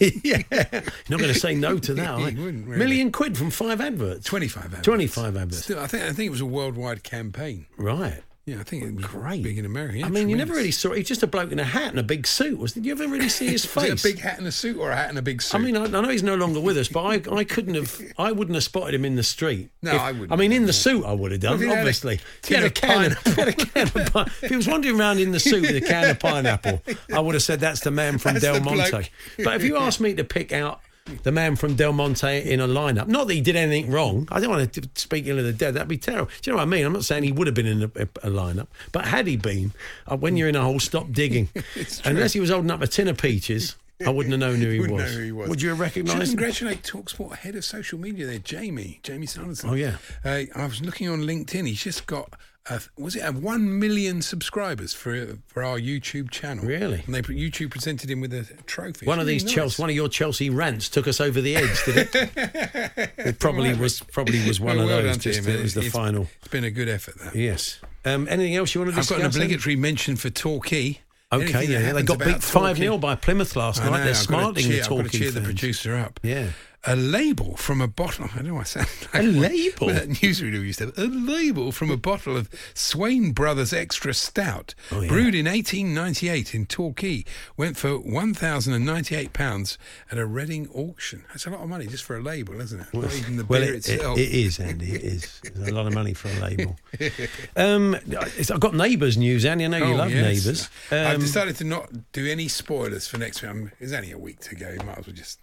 yeah, 0.00 0.40
you're 0.52 0.82
not 1.08 1.18
going 1.18 1.32
to 1.32 1.34
say 1.34 1.56
no 1.56 1.78
to 1.78 1.94
that. 1.94 2.08
He 2.18 2.24
are 2.24 2.30
you? 2.30 2.44
wouldn't 2.44 2.68
really. 2.68 2.78
Million 2.78 3.10
quid 3.10 3.36
from 3.36 3.50
five 3.50 3.80
adverts. 3.80 4.24
Twenty 4.24 4.46
five 4.46 4.66
adverts. 4.66 4.84
25 4.84 5.36
adverts. 5.36 5.64
Still, 5.64 5.80
I 5.80 5.88
think 5.88 6.04
I 6.04 6.12
think 6.12 6.28
it 6.28 6.30
was 6.30 6.40
a 6.40 6.46
worldwide 6.46 7.02
campaign. 7.02 7.66
Right. 7.76 8.22
Yeah, 8.48 8.60
I 8.60 8.62
think 8.62 8.82
it 8.84 8.94
was 8.94 9.04
Great. 9.04 9.42
big 9.42 9.58
in 9.58 9.64
America. 9.66 9.98
Yeah, 9.98 10.06
I 10.06 10.08
mean, 10.08 10.28
you 10.30 10.36
never 10.36 10.54
really 10.54 10.70
saw. 10.70 10.92
He's 10.94 11.06
just 11.06 11.22
a 11.22 11.26
bloke 11.26 11.52
in 11.52 11.58
a 11.58 11.64
hat 11.64 11.90
and 11.90 11.98
a 11.98 12.02
big 12.02 12.26
suit. 12.26 12.58
Was 12.58 12.72
did 12.72 12.86
you 12.86 12.92
ever 12.92 13.06
really 13.06 13.28
see 13.28 13.48
his 13.48 13.64
it 13.66 13.68
face? 13.68 14.04
a 14.04 14.08
big 14.08 14.18
hat 14.20 14.38
and 14.38 14.46
a 14.46 14.52
suit, 14.52 14.78
or 14.78 14.90
a 14.90 14.96
hat 14.96 15.10
and 15.10 15.18
a 15.18 15.22
big 15.22 15.42
suit? 15.42 15.58
I 15.58 15.62
mean, 15.62 15.76
I, 15.76 15.84
I 15.84 15.88
know 15.88 16.08
he's 16.08 16.22
no 16.22 16.34
longer 16.34 16.58
with 16.60 16.78
us, 16.78 16.88
but 16.88 17.02
I, 17.02 17.22
I 17.34 17.44
couldn't 17.44 17.74
have, 17.74 18.00
I 18.18 18.32
wouldn't 18.32 18.54
have 18.54 18.64
spotted 18.64 18.94
him 18.94 19.04
in 19.04 19.16
the 19.16 19.22
street. 19.22 19.68
No, 19.82 19.94
If- 19.94 20.00
I 20.00 20.12
wouldn't. 20.12 20.32
I 20.32 20.36
mean, 20.36 20.52
in 20.52 20.64
the 20.66 20.72
suit, 20.72 21.04
I 21.04 21.12
would 21.12 21.32
have 21.32 21.40
done, 21.42 21.54
If 21.56 21.60
he 21.60 21.66
had 21.66 21.76
a 21.76 21.78
obviously. 21.80 22.14
If 22.42 22.48
he 22.48 22.54
had 22.54 22.64
a 22.64 22.70
can, 22.70 23.12
of, 23.12 23.18
had 23.18 23.48
a 23.48 23.52
can 23.52 23.88
of 23.88 24.42
if 24.42 24.48
he 24.50 24.56
was 24.56 24.66
wandering 24.66 24.98
around 24.98 25.18
in 25.20 25.32
the 25.32 25.40
suit 25.40 25.60
with 25.62 25.76
a 25.76 25.80
can 25.80 26.08
of 26.10 26.18
pineapple, 26.20 26.82
I 27.12 27.20
would 27.20 27.34
have 27.34 27.42
said 27.42 27.60
that's 27.60 27.80
the 27.80 27.90
man 27.90 28.16
from 28.18 28.34
That's 28.34 28.44
Del 28.44 28.60
Monte. 28.60 28.90
bloke. 28.90 29.10
But 29.44 29.56
if 29.56 29.64
you 29.64 29.76
asked 29.76 30.00
me 30.00 30.14
to 30.14 30.24
pick 30.24 30.52
out 30.52 30.80
the 31.22 31.32
man 31.32 31.56
from 31.56 31.74
Del 31.74 31.92
Monte 31.92 32.26
in 32.26 32.60
a 32.60 32.68
lineup, 32.68 33.08
not 33.08 33.26
that 33.26 33.34
he 33.34 33.40
did 33.40 33.56
anything 33.56 33.90
wrong. 33.90 34.28
I 34.30 34.40
don't 34.40 34.50
want 34.50 34.72
to 34.72 34.88
speak 34.94 35.26
ill 35.26 35.38
of 35.38 35.44
the 35.44 35.52
dead. 35.52 35.74
That'd 35.74 35.88
be 35.88 35.98
terrible. 35.98 36.30
Do 36.42 36.50
you 36.50 36.52
know 36.52 36.58
what 36.58 36.62
I 36.62 36.66
mean? 36.66 36.84
I'm 36.84 36.92
not 36.92 37.04
saying 37.04 37.24
he 37.24 37.32
would 37.32 37.46
have 37.46 37.54
been 37.54 37.66
in 37.66 37.82
a, 37.82 37.86
a, 37.86 38.30
lineup, 38.30 38.68
but 38.92 39.06
had 39.06 39.26
he 39.26 39.36
been, 39.36 39.72
uh, 40.06 40.16
when 40.16 40.36
you're 40.36 40.48
in 40.48 40.56
a 40.56 40.62
hole, 40.62 40.80
stop 40.80 41.12
digging. 41.12 41.48
Unless 42.04 42.32
he 42.32 42.40
was 42.40 42.50
holding 42.50 42.70
up 42.70 42.82
a 42.82 42.86
tin 42.86 43.08
of 43.08 43.18
peaches. 43.18 43.76
I 44.06 44.10
wouldn't 44.10 44.30
have 44.30 44.38
known 44.38 44.60
who 44.60 44.70
he, 44.70 44.80
was. 44.92 45.12
who 45.12 45.22
he 45.22 45.32
was. 45.32 45.48
Would 45.48 45.60
you 45.60 45.70
have 45.70 45.78
Should 45.78 45.82
recognised 45.82 46.20
him? 46.20 46.38
congratulate 46.38 46.82
Talksport 46.82 47.38
head 47.38 47.56
of 47.56 47.64
social 47.64 47.98
media 47.98 48.26
there, 48.26 48.38
Jamie, 48.38 49.00
Jamie 49.02 49.26
Sanderson. 49.26 49.70
Oh, 49.70 49.74
yeah. 49.74 49.96
Uh, 50.24 50.42
I 50.54 50.66
was 50.66 50.80
looking 50.80 51.08
on 51.08 51.22
LinkedIn. 51.22 51.66
He's 51.66 51.82
just 51.82 52.06
got 52.06 52.34
uh, 52.70 52.78
was 52.98 53.16
it, 53.16 53.20
uh, 53.20 53.32
one 53.32 53.78
million 53.78 54.20
subscribers 54.22 54.92
for 54.92 55.38
for 55.46 55.62
our 55.64 55.78
YouTube 55.78 56.30
channel. 56.30 56.64
Really? 56.64 57.02
And 57.06 57.14
they 57.14 57.22
YouTube 57.22 57.70
presented 57.70 58.10
him 58.10 58.20
with 58.20 58.32
a 58.34 58.44
trophy. 58.66 59.06
One 59.06 59.18
of 59.18 59.26
Really 59.26 59.34
these 59.36 59.44
nice. 59.44 59.54
Chelsea, 59.54 59.82
one 59.82 59.90
of 59.90 59.96
your 59.96 60.08
Chelsea 60.08 60.50
rants 60.50 60.88
took 60.88 61.08
us 61.08 61.20
over 61.20 61.40
the 61.40 61.56
edge, 61.56 61.84
did 61.84 61.96
it? 61.96 62.10
it 63.18 63.38
probably 63.38 63.74
was. 63.74 64.00
Probably 64.00 64.46
was 64.46 64.60
one 64.60 64.76
Well, 64.76 64.84
of 64.84 64.90
well 64.90 65.02
those. 65.02 65.18
Just 65.18 65.46
him. 65.46 65.54
it 65.56 65.62
was 65.62 65.74
the 65.74 65.80
It's- 65.80 65.92
final. 65.94 66.28
It's 66.40 66.48
been 66.48 66.64
a 66.64 66.70
good 66.70 66.88
effort, 66.88 67.14
Though. 67.18 67.30
Yes. 67.38 67.80
Um, 68.04 68.26
anything 68.28 68.56
else 68.56 68.74
you 68.74 68.80
want 68.80 68.92
to 68.94 69.00
I've 69.00 69.08
got 69.08 69.16
an 69.16 69.22
then? 69.22 69.30
obligatory 69.30 69.76
mention 69.76 70.16
for 70.16 70.30
Torquay. 70.30 71.00
Okay, 71.30 71.64
yeah, 71.66 71.80
yeah, 71.80 71.92
they 71.92 72.02
got 72.02 72.18
beat 72.20 72.42
five 72.42 72.76
Torquay- 72.76 72.80
0 72.84 72.96
by 72.98 73.14
Plymouth 73.14 73.54
last 73.54 73.80
night. 73.82 73.90
know, 73.90 73.96
They're 73.98 74.08
I've 74.10 74.16
smarting 74.16 74.64
cheer, 74.64 74.76
the 74.78 74.82
I've 74.84 74.88
got 74.88 74.96
to 74.96 75.02
Torquay 75.02 75.18
cheer 75.18 75.30
the 75.30 75.40
producer 75.42 75.94
up. 75.96 76.20
Yeah. 76.22 76.48
A 76.84 76.94
label 76.94 77.56
from 77.56 77.80
a 77.80 77.88
bottle. 77.88 78.26
I 78.32 78.36
don't 78.36 78.46
know. 78.46 78.58
I 78.58 78.62
sound 78.62 78.86
like 79.12 79.22
A 79.22 79.26
label? 79.26 79.88
Well, 79.88 79.96
that 79.96 80.08
newsreader 80.08 80.52
used 80.64 80.78
to 80.78 80.86
have. 80.86 80.96
A 80.98 81.06
label 81.06 81.72
from 81.72 81.90
a 81.90 81.96
bottle 81.96 82.36
of 82.36 82.48
Swain 82.72 83.32
Brothers 83.32 83.72
Extra 83.72 84.14
Stout, 84.14 84.74
Oh, 84.92 85.00
yeah. 85.00 85.08
brewed 85.08 85.34
in 85.34 85.46
1898 85.46 86.54
in 86.54 86.66
Torquay, 86.66 87.24
went 87.56 87.76
for 87.76 87.98
one 87.98 88.32
thousand 88.32 88.74
and 88.74 88.86
ninety-eight 88.86 89.32
pounds 89.32 89.76
at 90.12 90.18
a 90.18 90.24
Reading 90.24 90.68
auction. 90.68 91.24
That's 91.28 91.46
a 91.46 91.50
lot 91.50 91.60
of 91.62 91.68
money 91.68 91.88
just 91.88 92.04
for 92.04 92.16
a 92.16 92.22
label, 92.22 92.60
isn't 92.60 92.78
it? 92.80 92.86
Not 92.94 93.12
even 93.12 93.36
the 93.38 93.44
Well, 93.44 93.60
beer 93.60 93.74
it, 93.74 93.88
it, 93.88 93.94
itself. 93.94 94.18
it 94.18 94.30
is, 94.30 94.60
Andy. 94.60 94.92
It 94.92 95.02
is. 95.02 95.40
It's 95.44 95.68
a 95.68 95.72
lot 95.74 95.88
of 95.88 95.94
money 95.94 96.14
for 96.14 96.28
a 96.28 96.40
label. 96.40 96.76
um, 97.56 97.94
it's- 98.06 98.50
I've 98.52 98.60
got 98.60 98.74
neighbours 98.74 99.16
news, 99.16 99.44
Andy. 99.44 99.64
I 99.64 99.68
know 99.68 99.78
you 99.78 99.84
Oh, 99.94 99.96
love 99.96 100.10
yes. 100.12 100.22
neighbours. 100.44 100.70
I've 100.92 101.16
Um, 101.16 101.20
decided 101.20 101.56
to 101.56 101.64
not 101.64 101.90
do 102.12 102.24
any 102.26 102.46
spoilers 102.46 103.08
for 103.08 103.18
next 103.18 103.42
week. 103.42 103.50
I'm, 103.50 103.72
it's 103.80 103.92
only 103.92 104.12
a 104.12 104.18
week 104.18 104.38
to 104.42 104.54
go. 104.54 104.70
You 104.70 104.78
might 104.86 104.98
as 104.98 105.06
well 105.08 105.16
just 105.16 105.40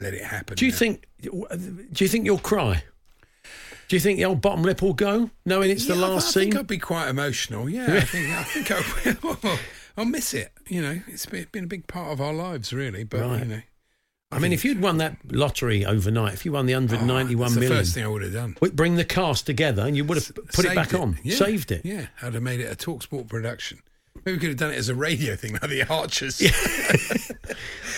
let 0.00 0.14
it 0.14 0.24
happen. 0.24 0.56
do 0.56 0.64
you 0.66 0.72
now. 0.72 0.78
think? 0.78 1.06
Do 1.22 2.04
you 2.04 2.08
think 2.08 2.24
you'll 2.26 2.38
cry? 2.38 2.82
Do 3.88 3.94
you 3.94 4.00
think 4.00 4.18
the 4.18 4.24
old 4.24 4.40
bottom 4.40 4.62
lip 4.64 4.82
will 4.82 4.94
go, 4.94 5.30
knowing 5.44 5.70
it's 5.70 5.86
the 5.86 5.94
Yeah, 5.94 6.04
I- 6.04 6.08
last 6.08 6.28
I 6.28 6.30
scene? 6.40 6.50
think 6.50 6.56
I'd 6.60 6.66
be 6.66 6.78
quite 6.78 7.08
emotional. 7.08 7.68
Yeah, 7.70 7.86
I 7.88 8.00
think 8.00 8.30
I 8.30 8.42
think 8.42 8.70
I 8.72 9.36
will. 9.48 9.58
I'll 9.96 10.04
miss 10.04 10.34
it. 10.34 10.52
You 10.68 10.82
know, 10.82 11.00
it's 11.06 11.24
been, 11.26 11.64
a 11.64 11.66
big 11.66 11.86
part 11.86 12.12
of 12.12 12.20
our 12.20 12.34
lives, 12.34 12.72
really. 12.72 13.04
But 13.04 13.20
Right. 13.20 13.38
you 13.40 13.44
know, 13.46 13.62
I 14.32 14.40
mean, 14.40 14.52
if 14.52 14.64
you'd 14.64 14.82
won 14.82 14.98
that 14.98 15.16
lottery 15.30 15.86
overnight, 15.86 16.34
if 16.34 16.44
you 16.44 16.50
won 16.52 16.66
the 16.66 16.74
oh, 16.74 16.78
191 16.80 17.38
that's 17.46 17.54
the 17.54 17.60
million, 17.60 17.78
first 17.78 17.94
thing 17.94 18.04
I 18.04 18.08
would 18.08 18.22
have 18.22 18.32
done. 18.32 18.56
we'd 18.60 18.74
bring 18.76 18.96
the 18.96 19.04
cast 19.04 19.46
together 19.46 19.82
and 19.86 19.96
you 19.96 20.04
would 20.04 20.16
have 20.18 20.34
put 20.52 20.64
it 20.64 20.74
back 20.74 20.92
on, 20.94 21.18
Yeah. 21.22 21.36
saved 21.36 21.70
it. 21.70 21.82
Yeah, 21.84 22.08
I'd 22.20 22.34
have 22.34 22.42
made 22.42 22.58
it 22.60 22.64
a 22.70 22.74
Talksport 22.76 23.28
production. 23.28 23.78
Maybe 24.26 24.38
we 24.38 24.40
could 24.40 24.48
have 24.48 24.58
done 24.58 24.72
it 24.72 24.76
as 24.76 24.88
a 24.88 24.94
radio 24.94 25.36
thing, 25.36 25.52
like 25.52 25.70
the 25.70 25.84
Archers. 25.88 26.42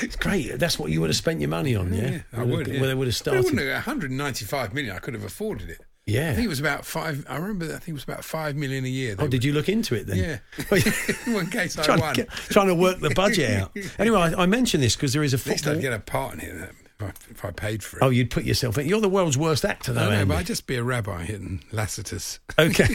It's 0.00 0.14
great. 0.14 0.60
That's 0.60 0.78
what 0.78 0.92
you 0.92 1.00
would 1.00 1.10
have 1.10 1.16
spent 1.16 1.40
your 1.40 1.50
money 1.50 1.74
on, 1.74 1.92
yeah? 1.92 2.20
I 2.32 2.44
would. 2.44 2.68
Where 2.68 2.76
yeah. 2.76 2.86
they 2.86 2.94
would 2.94 3.08
have 3.08 3.16
started. 3.16 3.42
wouldn't 3.42 3.60
have, 3.60 3.84
195 3.86 4.72
million. 4.72 4.94
I 4.94 5.00
could 5.00 5.14
have 5.14 5.24
afforded 5.24 5.70
it. 5.70 5.80
Yeah. 6.06 6.30
I 6.30 6.34
think 6.34 6.44
it 6.44 6.48
was 6.48 6.60
about 6.60 6.86
five. 6.86 7.26
I 7.28 7.36
remember. 7.36 7.66
that- 7.66 7.74
I 7.74 7.78
think 7.78 7.88
it 7.88 7.94
was 7.94 8.04
about 8.04 8.24
five 8.24 8.54
million 8.54 8.84
a 8.84 8.88
year. 8.88 9.16
Oh, 9.18 9.26
did 9.26 9.42
you 9.42 9.52
look 9.52 9.68
into 9.68 9.96
it 9.96 10.06
then? 10.06 10.16
Yeah. 10.16 10.38
Oh, 11.26 11.38
in 11.40 11.50
case 11.50 11.76
I 11.76 11.82
trying, 11.82 12.00
won. 12.00 12.14
To 12.14 12.22
get- 12.22 12.30
trying 12.30 12.68
to 12.68 12.76
work 12.76 13.00
the 13.00 13.10
budget 13.10 13.60
out. 13.60 13.76
Anyway, 13.98 14.18
I, 14.20 14.42
I 14.42 14.46
mentioned 14.46 14.84
this 14.84 14.94
because 14.94 15.12
there 15.12 15.24
is 15.24 15.34
a 15.34 15.38
At 15.38 15.46
least. 15.46 15.66
I'd 15.66 15.80
get 15.80 15.92
a 15.92 15.98
part 15.98 16.34
in 16.34 16.40
it 16.40 16.62
uh, 16.62 16.66
if 16.66 17.02
I, 17.02 17.08
if 17.30 17.44
I 17.44 17.50
paid 17.50 17.82
for 17.82 17.98
it. 17.98 18.04
Oh, 18.04 18.10
you'd 18.10 18.30
put 18.30 18.44
yourself 18.44 18.78
in. 18.78 18.86
You're 18.86 19.00
the 19.00 19.08
world's 19.08 19.36
worst 19.36 19.64
actor, 19.64 19.92
though. 19.92 20.10
no, 20.10 20.12
Andy. 20.12 20.28
but 20.28 20.36
I'd 20.36 20.46
just 20.46 20.68
be 20.68 20.76
a 20.76 20.84
rabbi 20.84 21.24
hitting 21.24 21.64
Lassiter's. 21.72 22.38
Okay. 22.56 22.94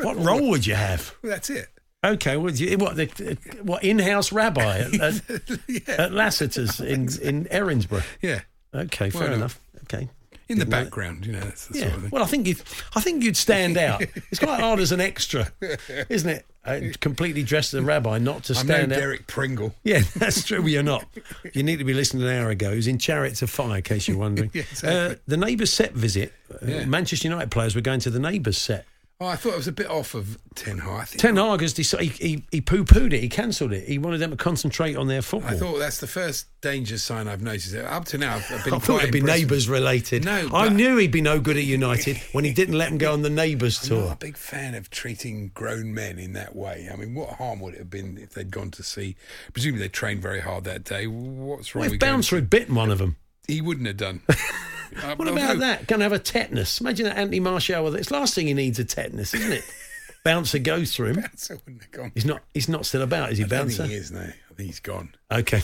what 0.00 0.16
role 0.16 0.48
would 0.48 0.66
you 0.66 0.74
have? 0.74 1.14
Well, 1.22 1.32
that's 1.32 1.50
it. 1.50 1.68
Okay, 2.06 2.36
what, 2.36 2.58
you, 2.60 2.76
what 2.78 2.96
the 2.96 3.36
what 3.62 3.82
in-house 3.84 4.30
rabbi 4.32 4.78
at, 4.78 4.94
at, 5.00 5.88
at 5.88 6.12
Lassiter's 6.12 6.80
in 6.80 7.08
in 7.20 7.44
Erinsborough? 7.46 8.04
Yeah. 8.22 8.40
Okay, 8.74 9.10
fair 9.10 9.22
Well, 9.22 9.32
enough. 9.34 9.60
Okay. 9.84 10.08
In 10.48 10.58
the 10.58 10.64
Didn't 10.64 10.70
that. 10.70 10.84
background, 10.84 11.26
you 11.26 11.32
know, 11.32 11.40
that's 11.40 11.66
the 11.66 11.78
Yeah. 11.80 11.90
sort 11.90 12.04
of. 12.04 12.12
Well, 12.12 12.22
I 12.22 12.26
think 12.26 12.46
you, 12.46 12.54
I 12.94 13.00
think 13.00 13.24
you'd 13.24 13.36
stand 13.36 13.76
out. 13.88 14.02
It's 14.30 14.38
quite 14.38 14.60
hard 14.60 14.78
as 14.78 14.92
an 14.92 15.00
extra, 15.00 15.50
isn't 16.08 16.28
it? 16.30 16.46
Uh, 16.64 16.80
completely 17.00 17.42
dressed 17.44 17.74
as 17.74 17.80
a 17.80 17.82
rabbi, 17.82 18.18
not 18.18 18.42
to 18.44 18.52
I'm 18.58 18.66
no 18.66 18.74
stand 18.74 18.92
out. 18.92 18.98
Derek 18.98 19.26
Pringle. 19.28 19.74
Yeah, 19.84 20.00
that's 20.16 20.44
true. 20.44 20.64
You're 20.66 20.82
not. 20.84 21.04
You 21.52 21.62
need 21.64 21.78
to 21.78 21.84
be 21.84 21.94
listening 21.94 22.24
an 22.24 22.28
hour 22.28 22.50
ago. 22.50 22.74
He's 22.74 22.86
in 22.88 22.98
Chariots 22.98 23.40
of 23.42 23.50
Fire, 23.50 23.76
in 23.76 23.82
case 23.82 24.06
you're 24.08 24.18
wondering. 24.18 24.50
Yeah, 24.52 24.62
exactly. 24.62 24.90
uh, 24.90 25.14
the 25.28 25.36
Neighbours 25.36 25.72
set 25.72 25.92
visit. 25.94 26.32
Uh, 26.52 26.66
Yeah. 26.66 26.84
Manchester 26.86 27.28
United 27.28 27.50
players 27.52 27.74
were 27.76 27.80
going 27.80 28.00
to 28.00 28.10
the 28.10 28.18
Neighbours 28.20 28.58
set. 28.58 28.84
Oh, 29.18 29.26
I 29.26 29.36
thought 29.36 29.54
it 29.54 29.56
was 29.56 29.68
a 29.68 29.72
bit 29.72 29.88
off 29.88 30.14
of 30.14 30.36
Ten 30.54 30.76
Hag. 30.76 30.90
I 30.90 31.04
think 31.06 31.22
Ten 31.22 31.36
Hag 31.36 31.62
has 31.62 31.72
decided 31.72 32.12
he, 32.12 32.28
he, 32.28 32.44
he 32.50 32.60
poo-pooed 32.60 33.14
it. 33.14 33.20
He 33.20 33.30
cancelled 33.30 33.72
it. 33.72 33.88
He 33.88 33.96
wanted 33.96 34.18
them 34.18 34.30
to 34.30 34.36
concentrate 34.36 34.94
on 34.94 35.08
their 35.08 35.22
football. 35.22 35.54
I 35.54 35.56
thought 35.56 35.78
that's 35.78 36.00
the 36.00 36.06
first 36.06 36.48
danger 36.60 36.98
sign 36.98 37.26
I've 37.26 37.40
noticed. 37.40 37.74
Up 37.74 38.04
to 38.06 38.18
now, 38.18 38.34
I've, 38.36 38.52
I've 38.52 38.64
been 38.64 38.74
I 38.74 38.78
thought 38.78 39.00
it'd 39.00 39.12
be 39.12 39.22
neighbours 39.22 39.70
related. 39.70 40.26
No, 40.26 40.50
I 40.52 40.68
knew 40.68 40.98
he'd 40.98 41.12
be 41.12 41.22
no 41.22 41.40
good 41.40 41.56
at 41.56 41.64
United 41.64 42.18
when 42.32 42.44
he 42.44 42.52
didn't 42.52 42.76
let 42.76 42.90
them 42.90 42.98
go 42.98 43.14
on 43.14 43.22
the 43.22 43.30
Neighbours 43.30 43.80
tour. 43.80 44.00
I'm 44.00 44.04
not 44.08 44.12
a 44.12 44.18
big 44.18 44.36
fan 44.36 44.74
of 44.74 44.90
treating 44.90 45.48
grown 45.54 45.94
men 45.94 46.18
in 46.18 46.34
that 46.34 46.54
way. 46.54 46.90
I 46.92 46.96
mean, 46.96 47.14
what 47.14 47.30
harm 47.30 47.60
would 47.60 47.72
it 47.72 47.78
have 47.78 47.90
been 47.90 48.18
if 48.18 48.34
they'd 48.34 48.50
gone 48.50 48.70
to 48.72 48.82
see? 48.82 49.16
Presumably, 49.54 49.80
they 49.80 49.88
trained 49.88 50.20
very 50.20 50.40
hard 50.40 50.64
that 50.64 50.84
day. 50.84 51.06
What's 51.06 51.74
wrong 51.74 51.86
Well, 51.86 51.94
if 51.94 51.98
Bouncer 51.98 52.36
had 52.36 52.50
bitten 52.50 52.74
one 52.74 52.90
of 52.90 52.98
them. 52.98 53.16
He 53.48 53.62
wouldn't 53.62 53.86
have 53.86 53.96
done. 53.96 54.20
Uh, 55.02 55.14
What 55.16 55.28
about 55.28 55.58
that? 55.58 55.86
Going 55.86 56.00
to 56.00 56.04
have 56.04 56.12
a 56.12 56.18
tetanus. 56.18 56.80
Imagine 56.80 57.06
that 57.06 57.16
Anthony 57.18 57.40
Martial. 57.40 57.94
It's 57.94 58.08
the 58.08 58.14
last 58.14 58.34
thing 58.34 58.46
he 58.46 58.54
needs 58.54 58.78
a 58.78 58.84
tetanus, 58.84 59.34
isn't 59.34 59.52
it? 59.52 59.64
Bouncer 60.24 60.58
goes 60.58 60.94
through 60.94 61.08
him. 61.10 61.16
Bouncer 61.20 61.54
wouldn't 61.64 61.82
have 61.82 61.90
gone. 61.92 62.12
He's 62.14 62.24
not. 62.24 62.42
He's 62.52 62.68
not 62.68 62.84
still 62.84 63.02
about, 63.02 63.30
is 63.30 63.38
he, 63.38 63.44
I 63.44 63.46
Bouncer? 63.48 63.82
think 63.82 63.90
he 63.90 63.96
is 63.96 64.10
now. 64.10 64.22
I 64.22 64.54
think 64.54 64.66
he's 64.68 64.80
gone. 64.80 65.14
Okay. 65.30 65.60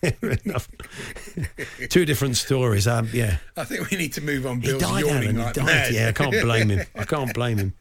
Two 1.88 2.04
different 2.04 2.36
stories. 2.36 2.86
Um, 2.86 3.08
yeah, 3.12 3.38
I 3.56 3.64
think 3.64 3.90
we 3.90 3.96
need 3.96 4.12
to 4.14 4.20
move 4.22 4.46
on. 4.46 4.60
he 4.60 4.76
died, 4.78 5.04
yawning 5.04 5.36
Alan. 5.38 5.48
He 5.48 5.52
died. 5.52 5.66
mad. 5.66 5.92
Yeah, 5.92 6.08
I 6.08 6.12
can't 6.12 6.40
blame 6.42 6.70
him. 6.70 6.86
I 6.94 7.04
can't 7.04 7.34
blame 7.34 7.58
him. 7.58 7.74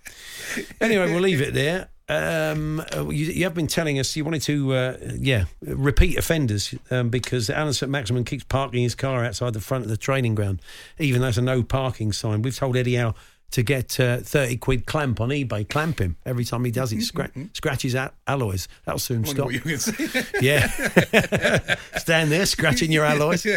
Anyway, 0.82 1.12
we'll 1.12 1.22
leave 1.22 1.42
it 1.42 1.54
there. 1.54 1.90
Um, 2.08 2.84
uh, 2.96 3.10
you, 3.10 3.26
you 3.26 3.44
have 3.46 3.56
been 3.56 3.68
telling 3.68 3.98
us 3.98 4.16
you 4.16 4.24
wanted 4.24 4.44
to, 4.44 4.74
uh, 4.74 4.98
yeah, 5.18 5.46
repeat 5.62 6.18
offenders 6.18 6.76
um, 6.92 7.10
because 7.10 7.50
Alan 7.50 7.74
St 7.74 7.90
Maximin 7.90 8.24
keeps 8.26 8.44
parking 8.44 8.84
his 8.84 8.94
car 8.94 9.26
outside 9.26 9.54
the 9.54 9.60
front 9.60 9.86
of 9.86 9.90
the 9.90 9.98
training 9.98 10.36
ground, 10.36 10.62
even 11.00 11.22
though 11.22 11.26
there's 11.26 11.40
a 11.40 11.42
no 11.42 11.64
parking 11.64 12.14
sign. 12.14 12.44
We've 12.44 12.56
told 12.56 12.78
Eddie 12.78 12.96
Howe 12.96 13.16
to 13.56 13.64
get 13.64 13.98
uh, 14.02 14.18
30 14.18 14.58
quid 14.58 14.86
clamp 14.86 15.22
on 15.22 15.30
eBay. 15.30 15.68
Clamp 15.70 16.00
him 16.00 16.18
every 16.26 16.44
time 16.44 16.66
he 16.66 16.72
does 16.72 16.92
it. 16.92 16.98
Scra- 16.98 17.56
scratches 17.56 17.96
out 17.96 18.14
alloys. 18.28 18.68
That'll 18.84 19.00
soon 19.00 19.24
stop. 19.24 19.46
what 19.46 19.54
you 19.54 19.62
were 19.64 19.78
going. 19.78 20.26
Yeah. 20.42 20.68
Stand 21.98 22.34
there 22.34 22.46
scratching 22.46 22.92
your 22.92 23.06
alloys. 23.06 23.46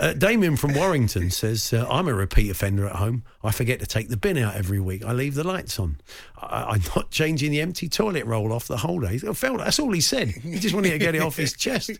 Uh, 0.00 0.12
Damien 0.12 0.56
from 0.56 0.74
Warrington 0.74 1.30
says, 1.30 1.72
uh, 1.72 1.86
I'm 1.88 2.08
a 2.08 2.14
repeat 2.14 2.50
offender 2.50 2.86
at 2.86 2.96
home. 2.96 3.24
I 3.42 3.50
forget 3.52 3.80
to 3.80 3.86
take 3.86 4.08
the 4.08 4.16
bin 4.16 4.36
out 4.36 4.54
every 4.56 4.80
week. 4.80 5.04
I 5.04 5.12
leave 5.12 5.34
the 5.34 5.44
lights 5.44 5.78
on. 5.78 5.98
I, 6.36 6.64
I'm 6.64 6.82
not 6.94 7.10
changing 7.10 7.50
the 7.50 7.60
empty 7.60 7.88
toilet 7.88 8.24
roll 8.26 8.52
off 8.52 8.66
the. 8.68 8.76
He 8.76 9.18
felt 9.18 9.58
that's 9.58 9.78
all 9.78 9.92
he 9.92 10.00
said. 10.00 10.28
He 10.28 10.58
just 10.58 10.74
wanted 10.74 10.90
to 10.90 10.98
get 10.98 11.14
it 11.14 11.22
off 11.22 11.36
his 11.36 11.52
chest. 11.54 11.90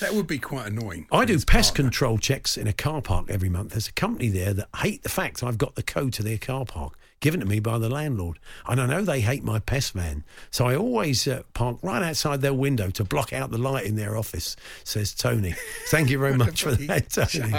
that 0.00 0.14
would 0.14 0.26
be 0.26 0.38
quite 0.38 0.68
annoying. 0.68 1.06
I 1.10 1.24
do 1.24 1.34
pest 1.40 1.70
partner. 1.74 1.84
control 1.84 2.18
checks 2.18 2.56
in 2.56 2.66
a 2.66 2.72
car 2.72 3.02
park 3.02 3.26
every 3.28 3.48
month. 3.48 3.70
There's 3.72 3.88
a 3.88 3.92
company 3.92 4.28
there 4.28 4.52
that 4.54 4.68
hate 4.76 5.02
the 5.02 5.08
fact 5.08 5.42
I've 5.42 5.58
got 5.58 5.74
the 5.74 5.82
code 5.82 6.12
to 6.14 6.22
their 6.22 6.38
car 6.38 6.64
park 6.64 6.77
given 7.20 7.40
to 7.40 7.46
me 7.46 7.58
by 7.60 7.78
the 7.78 7.88
landlord. 7.88 8.38
And 8.68 8.80
I 8.80 8.86
know 8.86 9.02
they 9.02 9.20
hate 9.20 9.42
my 9.42 9.58
pest 9.58 9.92
van. 9.92 10.24
So 10.50 10.66
I 10.66 10.76
always 10.76 11.26
uh, 11.26 11.42
park 11.52 11.78
right 11.82 12.02
outside 12.02 12.40
their 12.40 12.54
window 12.54 12.90
to 12.90 13.04
block 13.04 13.32
out 13.32 13.50
the 13.50 13.58
light 13.58 13.86
in 13.86 13.96
their 13.96 14.16
office, 14.16 14.54
says 14.84 15.14
Tony. 15.14 15.54
Thank 15.88 16.10
you 16.10 16.18
very 16.18 16.34
much 16.36 16.62
for 16.62 16.72
that, 16.72 17.10
Tony. 17.10 17.52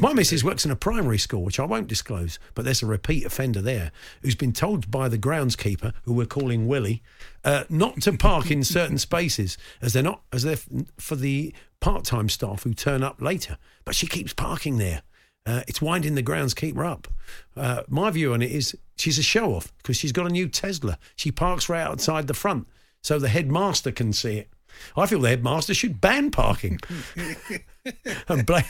My 0.00 0.12
missus 0.12 0.44
works 0.44 0.64
in 0.64 0.70
a 0.70 0.76
primary 0.76 1.18
school, 1.18 1.42
which 1.42 1.58
I 1.58 1.64
won't 1.64 1.86
disclose, 1.86 2.38
but 2.54 2.64
there's 2.64 2.82
a 2.82 2.86
repeat 2.86 3.24
offender 3.24 3.62
there 3.62 3.92
who's 4.22 4.34
been 4.34 4.52
told 4.52 4.90
by 4.90 5.08
the 5.08 5.18
groundskeeper, 5.18 5.94
who 6.02 6.12
we're 6.12 6.26
calling 6.26 6.66
Willie, 6.68 7.02
uh, 7.44 7.64
not 7.70 8.02
to 8.02 8.12
park 8.12 8.50
in 8.50 8.62
certain 8.78 8.98
spaces 8.98 9.56
as 9.80 9.94
they're 9.94 10.02
not 10.02 10.20
as 10.32 10.42
they're 10.42 10.52
f- 10.52 10.68
for 10.98 11.16
the 11.16 11.54
part-time 11.80 12.28
staff 12.28 12.64
who 12.64 12.74
turn 12.74 13.02
up 13.02 13.22
later. 13.22 13.56
But 13.84 13.94
she 13.94 14.06
keeps 14.06 14.34
parking 14.34 14.76
there. 14.78 15.02
Uh, 15.48 15.62
it's 15.66 15.80
winding 15.80 16.14
the 16.14 16.22
groundskeeper 16.22 16.86
up. 16.86 17.08
Uh, 17.56 17.82
my 17.88 18.10
view 18.10 18.34
on 18.34 18.42
it 18.42 18.50
is 18.50 18.76
she's 18.98 19.18
a 19.18 19.22
show 19.22 19.54
off 19.54 19.72
because 19.78 19.96
she's 19.96 20.12
got 20.12 20.26
a 20.26 20.28
new 20.28 20.46
Tesla. 20.46 20.98
She 21.16 21.32
parks 21.32 21.70
right 21.70 21.80
outside 21.80 22.26
the 22.26 22.34
front 22.34 22.68
so 23.00 23.18
the 23.18 23.28
headmaster 23.28 23.90
can 23.90 24.12
see 24.12 24.36
it. 24.36 24.50
I 24.94 25.06
feel 25.06 25.20
the 25.20 25.30
headmaster 25.30 25.72
should 25.72 26.02
ban 26.02 26.30
parking 26.30 26.78
and 28.28 28.44
blame, 28.44 28.64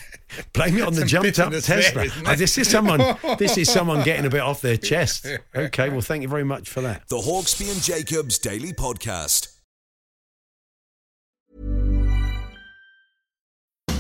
blame 0.53 0.79
it 0.79 0.83
on 0.83 0.95
the 0.95 1.01
Some 1.01 1.09
jumped 1.09 1.39
up 1.41 1.51
bitterness 1.51 1.67
there, 1.67 1.83
Tesla. 1.83 2.23
There? 2.25 2.37
this 2.37 2.57
is 2.57 2.71
someone. 2.71 3.17
This 3.39 3.59
is 3.59 3.69
someone 3.71 4.05
getting 4.05 4.25
a 4.25 4.31
bit 4.31 4.41
off 4.41 4.61
their 4.61 4.77
chest. 4.77 5.27
Okay, 5.57 5.89
well, 5.89 6.01
thank 6.01 6.23
you 6.23 6.29
very 6.29 6.45
much 6.45 6.69
for 6.69 6.81
that. 6.83 7.09
The 7.09 7.17
Hawksbee 7.17 7.73
and 7.73 7.83
Jacobs 7.83 8.39
Daily 8.39 8.73
Podcast. 8.73 9.58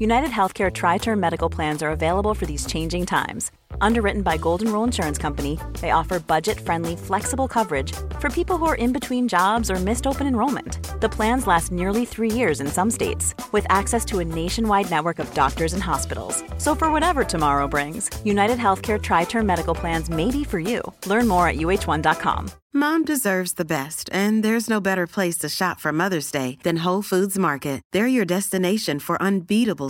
United 0.00 0.30
Healthcare 0.30 0.72
Tri 0.72 0.96
Term 0.96 1.20
Medical 1.20 1.50
Plans 1.50 1.82
are 1.82 1.90
available 1.90 2.32
for 2.32 2.46
these 2.46 2.64
changing 2.64 3.04
times. 3.04 3.50
Underwritten 3.82 4.22
by 4.22 4.38
Golden 4.38 4.72
Rule 4.72 4.82
Insurance 4.82 5.18
Company, 5.18 5.58
they 5.82 5.90
offer 5.90 6.18
budget 6.18 6.58
friendly, 6.58 6.96
flexible 6.96 7.46
coverage 7.46 7.92
for 8.18 8.30
people 8.30 8.56
who 8.56 8.64
are 8.64 8.74
in 8.76 8.94
between 8.94 9.28
jobs 9.28 9.70
or 9.70 9.76
missed 9.76 10.06
open 10.06 10.26
enrollment. 10.26 10.78
The 11.02 11.08
plans 11.08 11.46
last 11.46 11.70
nearly 11.70 12.06
three 12.06 12.30
years 12.30 12.62
in 12.62 12.68
some 12.68 12.90
states, 12.90 13.34
with 13.52 13.66
access 13.68 14.06
to 14.06 14.20
a 14.20 14.24
nationwide 14.24 14.90
network 14.90 15.18
of 15.18 15.32
doctors 15.34 15.74
and 15.74 15.82
hospitals. 15.82 16.42
So, 16.56 16.74
for 16.74 16.90
whatever 16.90 17.22
tomorrow 17.22 17.68
brings, 17.68 18.08
United 18.24 18.58
Healthcare 18.58 19.00
Tri 19.00 19.24
Term 19.24 19.44
Medical 19.44 19.74
Plans 19.74 20.08
may 20.08 20.30
be 20.30 20.44
for 20.44 20.60
you. 20.60 20.80
Learn 21.04 21.28
more 21.28 21.46
at 21.46 21.56
uh1.com. 21.56 22.50
Mom 22.72 23.04
deserves 23.04 23.54
the 23.54 23.64
best, 23.64 24.08
and 24.12 24.44
there's 24.44 24.70
no 24.70 24.80
better 24.80 25.04
place 25.04 25.36
to 25.36 25.48
shop 25.48 25.80
for 25.80 25.90
Mother's 25.92 26.30
Day 26.30 26.56
than 26.62 26.84
Whole 26.84 27.02
Foods 27.02 27.36
Market. 27.36 27.82
They're 27.90 28.06
your 28.06 28.24
destination 28.24 29.00
for 29.00 29.20
unbeatable 29.20 29.89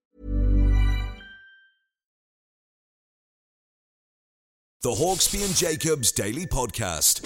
The 4.83 4.89
Hawksbee 4.89 5.45
and 5.45 5.55
Jacobs 5.55 6.11
Daily 6.11 6.47
Podcast. 6.47 7.21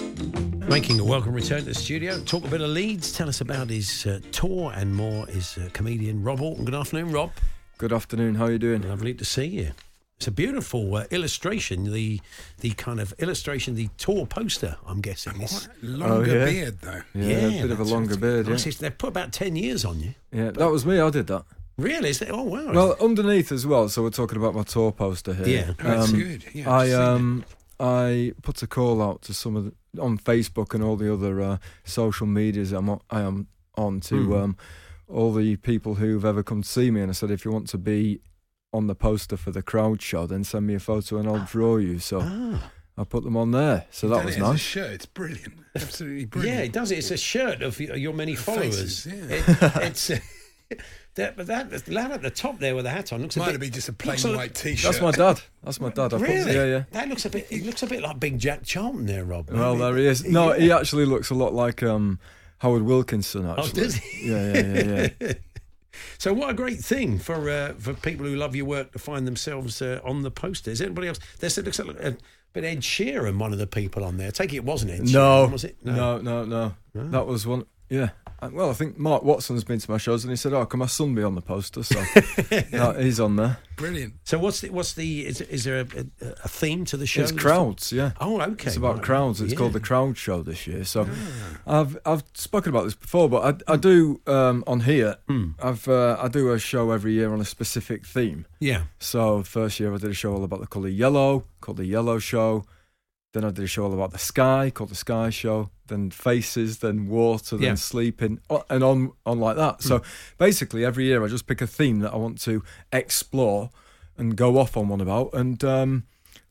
Making 0.68 1.00
a 1.00 1.04
welcome 1.04 1.32
return 1.32 1.60
to 1.60 1.64
the 1.64 1.74
studio. 1.74 2.20
Talk 2.20 2.44
a 2.44 2.48
bit 2.48 2.60
of 2.60 2.68
Leeds. 2.68 3.12
Tell 3.12 3.30
us 3.30 3.40
about 3.40 3.70
his 3.70 4.04
uh, 4.06 4.20
tour 4.30 4.72
and 4.76 4.94
more. 4.94 5.26
Is 5.30 5.56
uh, 5.56 5.70
comedian 5.72 6.22
Rob 6.22 6.42
Auton. 6.42 6.66
Good 6.66 6.74
afternoon, 6.74 7.12
Rob. 7.12 7.32
Good 7.78 7.94
afternoon. 7.94 8.34
How 8.34 8.44
are 8.44 8.52
you 8.52 8.58
doing? 8.58 8.82
Lovely 8.86 9.14
to 9.14 9.24
see 9.24 9.46
you. 9.46 9.70
It's 10.18 10.26
a 10.26 10.30
beautiful 10.30 10.96
uh, 10.96 11.04
illustration. 11.10 11.90
The 11.90 12.20
the 12.60 12.72
kind 12.72 13.00
of 13.00 13.14
illustration, 13.18 13.74
the 13.74 13.88
tour 13.96 14.26
poster. 14.26 14.76
I'm 14.86 15.00
guessing. 15.00 15.38
This, 15.38 15.66
Quite 15.66 15.82
longer 15.82 16.30
Oh, 16.32 16.34
yeah. 16.38 16.44
beard 16.44 16.78
though. 16.82 17.02
Yeah, 17.14 17.36
a 17.48 17.62
bit 17.62 17.70
of 17.70 17.80
a 17.80 17.84
longer 17.84 18.18
beard. 18.18 18.46
Yeah, 18.48 18.52
Nice. 18.52 18.76
They've 18.76 18.96
put 18.98 19.08
about 19.08 19.32
ten 19.32 19.56
years 19.56 19.82
on 19.86 20.00
you. 20.00 20.14
yeah. 20.30 20.50
That 20.50 20.70
was 20.70 20.84
me. 20.84 21.00
I 21.00 21.08
did 21.08 21.26
that. 21.28 21.44
Really? 21.78 22.10
Is 22.10 22.20
that, 22.20 22.30
oh 22.30 22.42
wow. 22.42 22.72
Well, 22.72 22.96
underneath 23.00 23.52
as 23.52 23.66
well. 23.66 23.88
So 23.88 24.02
we're 24.02 24.10
talking 24.10 24.38
about 24.38 24.54
my 24.54 24.62
tour 24.62 24.92
poster 24.92 25.34
here. 25.34 25.46
Yeah. 25.46 25.72
Oh, 25.78 25.82
that's 25.98 26.12
Um, 26.12 26.18
good. 26.18 26.44
Yeah, 26.54 26.70
I've 26.72 26.80
I 26.80 26.84
seen 26.86 26.94
it. 26.94 27.00
um 27.02 27.44
I 27.78 28.32
put 28.42 28.62
a 28.62 28.66
call 28.66 29.02
out 29.02 29.20
to 29.22 29.34
some 29.34 29.54
of 29.56 29.64
the, 29.66 30.00
on 30.00 30.16
Facebook 30.18 30.72
and 30.74 30.82
all 30.82 30.96
the 30.96 31.12
other 31.12 31.40
uh, 31.42 31.58
social 31.84 32.26
medias 32.26 32.72
I'm 32.72 32.88
on, 32.88 33.00
I 33.10 33.20
am 33.20 33.48
on 33.76 34.00
to 34.00 34.24
Hmm. 34.24 34.32
um, 34.32 34.56
all 35.08 35.32
the 35.34 35.56
people 35.56 35.96
who've 35.96 36.24
ever 36.24 36.42
come 36.42 36.62
to 36.62 36.68
see 36.68 36.90
me, 36.90 37.02
and 37.02 37.10
I 37.10 37.12
said 37.12 37.30
if 37.30 37.44
you 37.44 37.52
want 37.52 37.68
to 37.68 37.78
be 37.78 38.20
on 38.72 38.86
the 38.86 38.94
poster 38.94 39.36
for 39.36 39.50
the 39.50 39.62
crowd 39.62 40.00
show, 40.00 40.26
then 40.26 40.42
send 40.44 40.66
me 40.66 40.74
a 40.74 40.80
photo 40.80 41.18
and 41.18 41.28
I'll 41.28 41.44
draw 41.44 41.76
you. 41.76 41.98
So 41.98 42.20
ah. 42.22 42.70
I 42.96 43.04
put 43.04 43.22
them 43.24 43.36
on 43.36 43.50
there. 43.50 43.84
So 43.90 44.08
that 44.08 44.24
was 44.24 44.36
it 44.36 44.40
as 44.40 44.48
a 44.48 44.52
nice. 44.52 44.60
shirt. 44.60 44.90
It's 44.92 45.06
brilliant. 45.06 45.52
Absolutely 45.74 46.24
brilliant. 46.24 46.56
Yeah, 46.58 46.64
it 46.64 46.72
does. 46.72 46.90
It's 46.90 47.10
a 47.10 47.16
shirt 47.18 47.60
of 47.60 47.78
your 47.78 48.14
many 48.14 48.34
followers. 48.34 49.04
faces, 49.04 49.06
yeah. 49.06 49.36
It- 49.36 49.82
it's 49.84 50.10
that, 51.16 51.36
but 51.36 51.46
that 51.48 51.70
the 51.70 51.92
lad 51.92 52.12
at 52.12 52.22
the 52.22 52.30
top 52.30 52.58
there 52.58 52.74
with 52.74 52.84
the 52.84 52.90
hat 52.90 53.12
on 53.12 53.20
looks 53.22 53.36
a 53.36 53.40
Might 53.40 53.52
bit. 53.52 53.60
be 53.60 53.70
just 53.70 53.88
a 53.88 53.92
plain 53.92 54.12
looks 54.12 54.24
a- 54.24 54.36
white 54.36 54.54
T-shirt. 54.54 54.92
That's 54.92 55.02
my 55.02 55.10
dad. 55.10 55.40
That's 55.64 55.80
my 55.80 55.90
dad. 55.90 56.14
I 56.14 56.18
put, 56.18 56.28
Really? 56.28 56.54
yeah, 56.54 56.64
yeah. 56.64 56.82
That 56.92 57.08
looks 57.08 57.24
a 57.26 57.30
bit. 57.30 57.46
He 57.48 57.60
looks 57.62 57.82
a 57.82 57.86
bit 57.86 58.00
like 58.02 58.18
Big 58.20 58.38
Jack 58.38 58.62
Charlton 58.64 59.06
there, 59.06 59.24
Rob. 59.24 59.50
Well, 59.50 59.74
Maybe- 59.74 59.84
there 59.84 59.96
he 59.96 60.06
is. 60.06 60.24
No, 60.24 60.52
he 60.52 60.70
actually 60.72 61.04
looks 61.06 61.30
a 61.30 61.34
lot 61.34 61.52
like 61.52 61.82
um, 61.82 62.18
Howard 62.58 62.82
Wilkinson. 62.82 63.46
Actually, 63.46 63.64
Oh, 63.68 63.72
does 63.84 63.94
he? 63.96 64.30
Yeah, 64.30 64.52
yeah, 64.54 64.82
yeah, 64.84 65.08
yeah. 65.20 65.32
So 66.18 66.32
what 66.34 66.50
a 66.50 66.54
great 66.54 66.78
thing 66.80 67.18
for 67.18 67.48
uh, 67.48 67.72
for 67.78 67.94
people 67.94 68.26
who 68.26 68.36
love 68.36 68.54
your 68.54 68.66
work 68.66 68.92
to 68.92 68.98
find 68.98 69.26
themselves 69.26 69.80
uh, 69.80 70.00
on 70.04 70.22
the 70.22 70.30
posters. 70.30 70.80
Anybody 70.82 71.08
else? 71.08 71.18
There's 71.40 71.56
it 71.56 71.64
looks 71.64 71.78
like 71.78 71.88
a 71.98 72.16
bit 72.52 72.64
Ed 72.64 72.80
Sheeran, 72.80 73.38
one 73.38 73.52
of 73.54 73.58
the 73.58 73.66
people 73.66 74.04
on 74.04 74.16
there. 74.18 74.30
Take 74.30 74.52
it, 74.52 74.56
it 74.56 74.64
wasn't 74.64 74.92
Ed 74.92 75.10
no, 75.10 75.46
was 75.46 75.64
it? 75.64 75.76
no, 75.84 76.18
no, 76.18 76.44
no, 76.44 76.74
That 76.94 77.26
was 77.26 77.46
one. 77.46 77.64
Yeah. 77.88 78.10
Uh, 78.40 78.50
Well, 78.52 78.68
I 78.70 78.74
think 78.74 78.98
Mark 78.98 79.22
Watson's 79.22 79.64
been 79.64 79.78
to 79.78 79.90
my 79.90 79.98
shows 79.98 80.22
and 80.24 80.30
he 80.30 80.36
said, 80.36 80.52
"Oh, 80.52 80.66
can 80.66 80.78
my 80.80 80.86
son 80.86 81.14
be 81.14 81.22
on 81.22 81.34
the 81.34 81.40
poster?" 81.40 81.82
So 81.82 82.02
no, 82.72 82.92
he's 82.92 83.18
on 83.18 83.36
there. 83.36 83.58
Brilliant. 83.76 84.14
So 84.24 84.38
what's 84.38 84.60
the 84.60 84.70
what's 84.70 84.92
the 84.94 85.26
is, 85.26 85.40
is 85.40 85.64
there 85.64 85.80
a, 85.80 85.86
a, 86.22 86.26
a 86.44 86.48
theme 86.48 86.84
to 86.86 86.96
the 86.96 87.06
show? 87.06 87.22
It's 87.22 87.32
crowds. 87.32 87.92
Yeah. 87.92 88.12
Oh, 88.20 88.40
okay. 88.40 88.66
It's 88.68 88.76
about 88.76 88.96
right. 88.96 89.02
crowds. 89.04 89.40
It's 89.40 89.52
Yeah. 89.52 89.58
called 89.58 89.72
the 89.72 89.80
Crowd 89.80 90.16
Show 90.18 90.42
this 90.42 90.66
year. 90.66 90.84
So, 90.84 91.08
I've 91.66 91.96
I've 92.04 92.24
spoken 92.34 92.70
about 92.70 92.84
this 92.84 92.94
before, 92.94 93.28
but 93.28 93.62
I, 93.68 93.72
I 93.74 93.76
do 93.76 94.20
um, 94.26 94.64
on 94.66 94.80
here. 94.80 95.16
Hmm. 95.28 95.50
I've 95.62 95.88
uh, 95.88 96.16
I 96.20 96.28
do 96.28 96.52
a 96.52 96.58
show 96.58 96.90
every 96.90 97.12
year 97.14 97.32
on 97.32 97.40
a 97.40 97.44
specific 97.44 98.06
theme. 98.06 98.46
Yeah. 98.60 98.82
So 98.98 99.42
first 99.42 99.80
year 99.80 99.94
I 99.94 99.98
did 99.98 100.10
a 100.10 100.14
show 100.14 100.34
all 100.34 100.44
about 100.44 100.60
the 100.60 100.66
colour 100.66 100.88
yellow, 100.88 101.44
called 101.60 101.78
the 101.78 101.86
Yellow 101.86 102.18
Show. 102.18 102.64
Then 103.32 103.44
I 103.44 103.50
did 103.50 103.64
a 103.64 103.66
show 103.66 103.84
all 103.84 103.92
about 103.94 104.12
the 104.12 104.18
sky, 104.18 104.70
called 104.70 104.90
the 104.90 104.94
Sky 104.94 105.28
Show. 105.30 105.70
Then 105.88 106.10
faces, 106.10 106.78
then 106.78 107.06
water, 107.08 107.56
then 107.56 107.66
Yeah. 107.68 107.74
sleeping, 107.74 108.40
and 108.70 108.82
on 108.84 109.12
on 109.24 109.38
like 109.40 109.56
that. 109.56 109.82
So 109.82 110.02
basically, 110.38 110.84
every 110.84 111.04
year 111.04 111.24
I 111.24 111.28
just 111.28 111.46
pick 111.46 111.60
a 111.60 111.66
theme 111.66 112.00
that 112.00 112.12
I 112.12 112.16
want 112.16 112.40
to 112.42 112.62
explore 112.92 113.70
and 114.18 114.36
go 114.36 114.58
off 114.58 114.76
on 114.76 114.88
one 114.88 115.00
about. 115.00 115.30
And 115.34 115.62
um, 115.64 116.04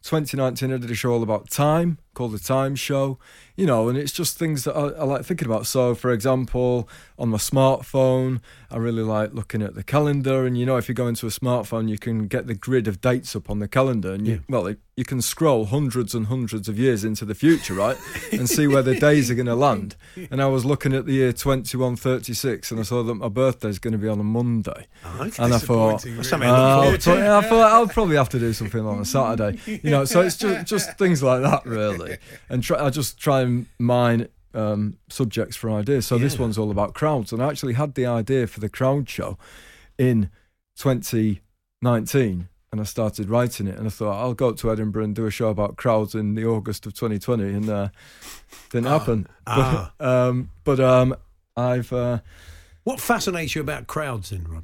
2019 0.04 0.72
I 0.72 0.78
did 0.78 0.92
a 0.92 0.96
show 0.96 1.12
all 1.14 1.24
about 1.24 1.50
time, 1.50 1.98
called 2.14 2.32
the 2.34 2.40
Time 2.40 2.76
Show. 2.76 3.18
You 3.58 3.66
know, 3.66 3.88
and 3.88 3.98
it's 3.98 4.12
just 4.12 4.38
things 4.38 4.66
that 4.66 4.76
I, 4.76 4.90
I 4.90 5.04
like 5.06 5.24
thinking 5.24 5.48
about. 5.48 5.66
So, 5.66 5.96
for 5.96 6.12
example, 6.12 6.90
on 7.18 7.30
my 7.30 7.38
smartphone, 7.38 8.42
I 8.70 8.78
really 8.78 9.02
like 9.04 9.34
looking 9.34 9.62
at 9.62 9.76
the 9.76 9.84
calendar. 9.84 10.46
And 10.46 10.58
you 10.58 10.66
know, 10.66 10.76
if 10.78 10.90
you 10.90 10.96
go 10.96 11.08
into 11.08 11.26
a 11.26 11.30
smartphone, 11.30 11.88
you 11.88 11.98
can 11.98 12.28
get 12.28 12.48
the 12.48 12.54
grid 12.56 12.88
of 12.88 13.00
dates 13.00 13.36
up 13.36 13.50
on 13.50 13.60
the 13.60 13.68
calendar, 13.68 14.12
and 14.14 14.28
you, 14.28 14.34
Yeah. 14.34 14.40
well, 14.50 14.68
it, 14.68 14.80
you 14.98 15.04
can 15.06 15.22
scroll 15.22 15.66
hundreds 15.66 16.14
and 16.16 16.28
hundreds 16.28 16.68
of 16.70 16.78
years 16.80 17.04
into 17.06 17.26
the 17.26 17.36
future, 17.36 17.74
right, 17.74 17.98
and 18.32 18.50
see 18.50 18.68
where 18.68 18.82
the 18.82 18.96
days 19.00 19.30
are 19.32 19.36
going 19.36 19.46
to 19.46 19.56
land. 19.56 19.96
And 20.32 20.42
I 20.42 20.48
was 20.48 20.64
looking 20.66 20.94
at 20.94 21.06
the 21.06 21.14
year 21.14 21.32
2136, 21.34 22.72
and 22.72 22.80
I 22.80 22.84
saw 22.84 23.04
that 23.04 23.16
my 23.16 23.28
birthday's 23.30 23.80
going 23.80 23.92
to 23.94 23.98
be 23.98 24.08
on 24.08 24.20
a 24.20 24.24
Monday, 24.24 24.88
Okay. 25.20 25.44
and 25.44 25.54
I 25.54 25.58
thought. 25.60 26.04
Really. 26.04 26.18
Uh, 26.46 26.82
forward 26.82 27.04
so, 27.04 27.14
yeah, 27.16 27.38
I 27.38 27.42
thought 27.42 27.72
I'll 27.72 27.88
probably 27.88 28.16
have 28.18 28.30
to 28.30 28.40
do 28.40 28.52
something 28.54 28.86
on 28.86 29.00
a 29.00 29.06
Saturday, 29.06 29.60
you 29.66 29.90
know. 29.92 30.06
So 30.06 30.22
it's 30.22 30.38
just 30.38 30.66
just 30.68 30.98
things 30.98 31.22
like 31.24 31.42
that, 31.42 31.66
really. 31.66 32.18
And 32.50 32.64
try, 32.64 32.84
I 32.86 32.90
just 32.90 33.18
try 33.18 33.42
and 33.46 33.66
mine 33.80 34.28
um, 34.54 34.98
subjects 35.10 35.56
for 35.56 35.70
ideas. 35.72 36.06
So 36.08 36.18
this 36.18 36.40
one's 36.40 36.58
all 36.58 36.72
about 36.72 36.94
crowds, 36.94 37.32
and 37.34 37.42
I 37.44 37.48
actually 37.50 37.74
had 37.74 37.96
the 37.96 38.06
idea 38.06 38.48
for 38.48 38.60
the 38.60 38.70
crowd 38.70 39.10
show 39.10 39.38
in 39.98 40.30
2019, 40.78 42.48
and 42.72 42.82
I 42.82 42.84
started 42.84 43.30
writing 43.30 43.68
it. 43.68 43.78
And 43.78 43.88
I 43.88 43.90
thought 43.90 44.20
I'll 44.20 44.34
go 44.34 44.50
up 44.50 44.58
to 44.58 44.72
Edinburgh 44.72 45.04
and 45.06 45.16
do 45.16 45.26
a 45.26 45.32
show 45.32 45.50
about 45.50 45.78
crowds 45.78 46.16
in 46.16 46.36
the 46.36 46.46
August 46.46 46.86
of 46.86 46.94
2020, 46.94 47.44
and 47.54 47.70
uh, 47.70 47.90
didn't 48.70 48.88
happen. 48.88 49.28
ah. 49.48 49.92
But, 49.98 50.06
um, 50.06 50.50
but 50.64 50.80
um, 50.80 51.16
I've. 51.56 51.92
Uh, 51.94 52.20
What 52.84 53.00
fascinates 53.00 53.56
you 53.56 53.62
about 53.62 53.88
crowds, 53.88 54.30
then, 54.30 54.46
Rob? 54.50 54.64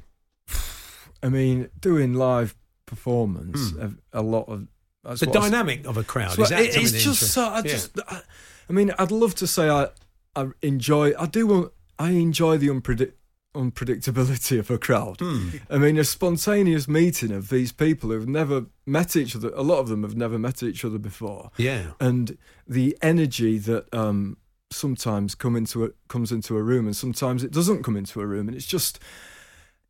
I 1.22 1.28
mean, 1.28 1.68
doing 1.80 2.14
live 2.14 2.54
performance, 2.86 3.72
a, 3.78 3.92
a 4.12 4.22
lot 4.22 4.48
of 4.48 4.66
that's 5.04 5.20
The 5.20 5.26
what 5.28 5.36
I 5.38 5.40
dynamic 5.50 5.86
of 5.86 5.96
a 5.96 6.04
crowd. 6.04 6.38
Is 6.38 6.48
that 6.50 6.60
it- 6.62 6.76
it's 6.76 6.92
just 7.04 7.32
so. 7.32 7.42
I 7.44 7.62
Yeah. 7.64 7.78
I, 8.08 8.22
I 8.68 8.72
mean, 8.72 8.92
I'd 8.98 9.10
love 9.10 9.34
to 9.36 9.46
say 9.46 9.68
I, 9.68 9.88
I 10.36 10.48
enjoy. 10.62 11.12
I 11.18 11.26
do. 11.26 11.72
I 11.98 12.10
enjoy 12.10 12.56
the 12.58 12.68
unpredict, 12.68 13.12
unpredictability 13.54 14.58
of 14.58 14.70
a 14.70 14.78
crowd. 14.78 15.18
Hmm. 15.20 15.50
I 15.70 15.78
mean, 15.78 15.98
a 15.98 16.04
spontaneous 16.04 16.88
meeting 16.88 17.30
of 17.32 17.48
these 17.48 17.72
people 17.72 18.10
who've 18.10 18.28
never 18.28 18.66
met 18.86 19.14
each 19.16 19.36
other. 19.36 19.50
A 19.54 19.62
lot 19.62 19.78
of 19.78 19.88
them 19.88 20.02
have 20.02 20.16
never 20.16 20.38
met 20.38 20.62
each 20.62 20.84
other 20.84 20.98
before, 20.98 21.50
Yeah. 21.58 21.92
and 22.00 22.36
the 22.66 22.96
energy 23.02 23.58
that 23.58 23.92
um, 23.94 24.38
sometimes 24.70 25.34
come 25.34 25.54
into 25.56 25.84
a, 25.84 25.90
comes 26.08 26.32
into 26.32 26.56
a 26.56 26.62
room, 26.62 26.86
and 26.86 26.96
sometimes 26.96 27.44
it 27.44 27.52
doesn't 27.52 27.82
come 27.82 27.96
into 27.96 28.20
a 28.20 28.26
room, 28.26 28.48
and 28.48 28.56
it's 28.56 28.66
just. 28.66 28.98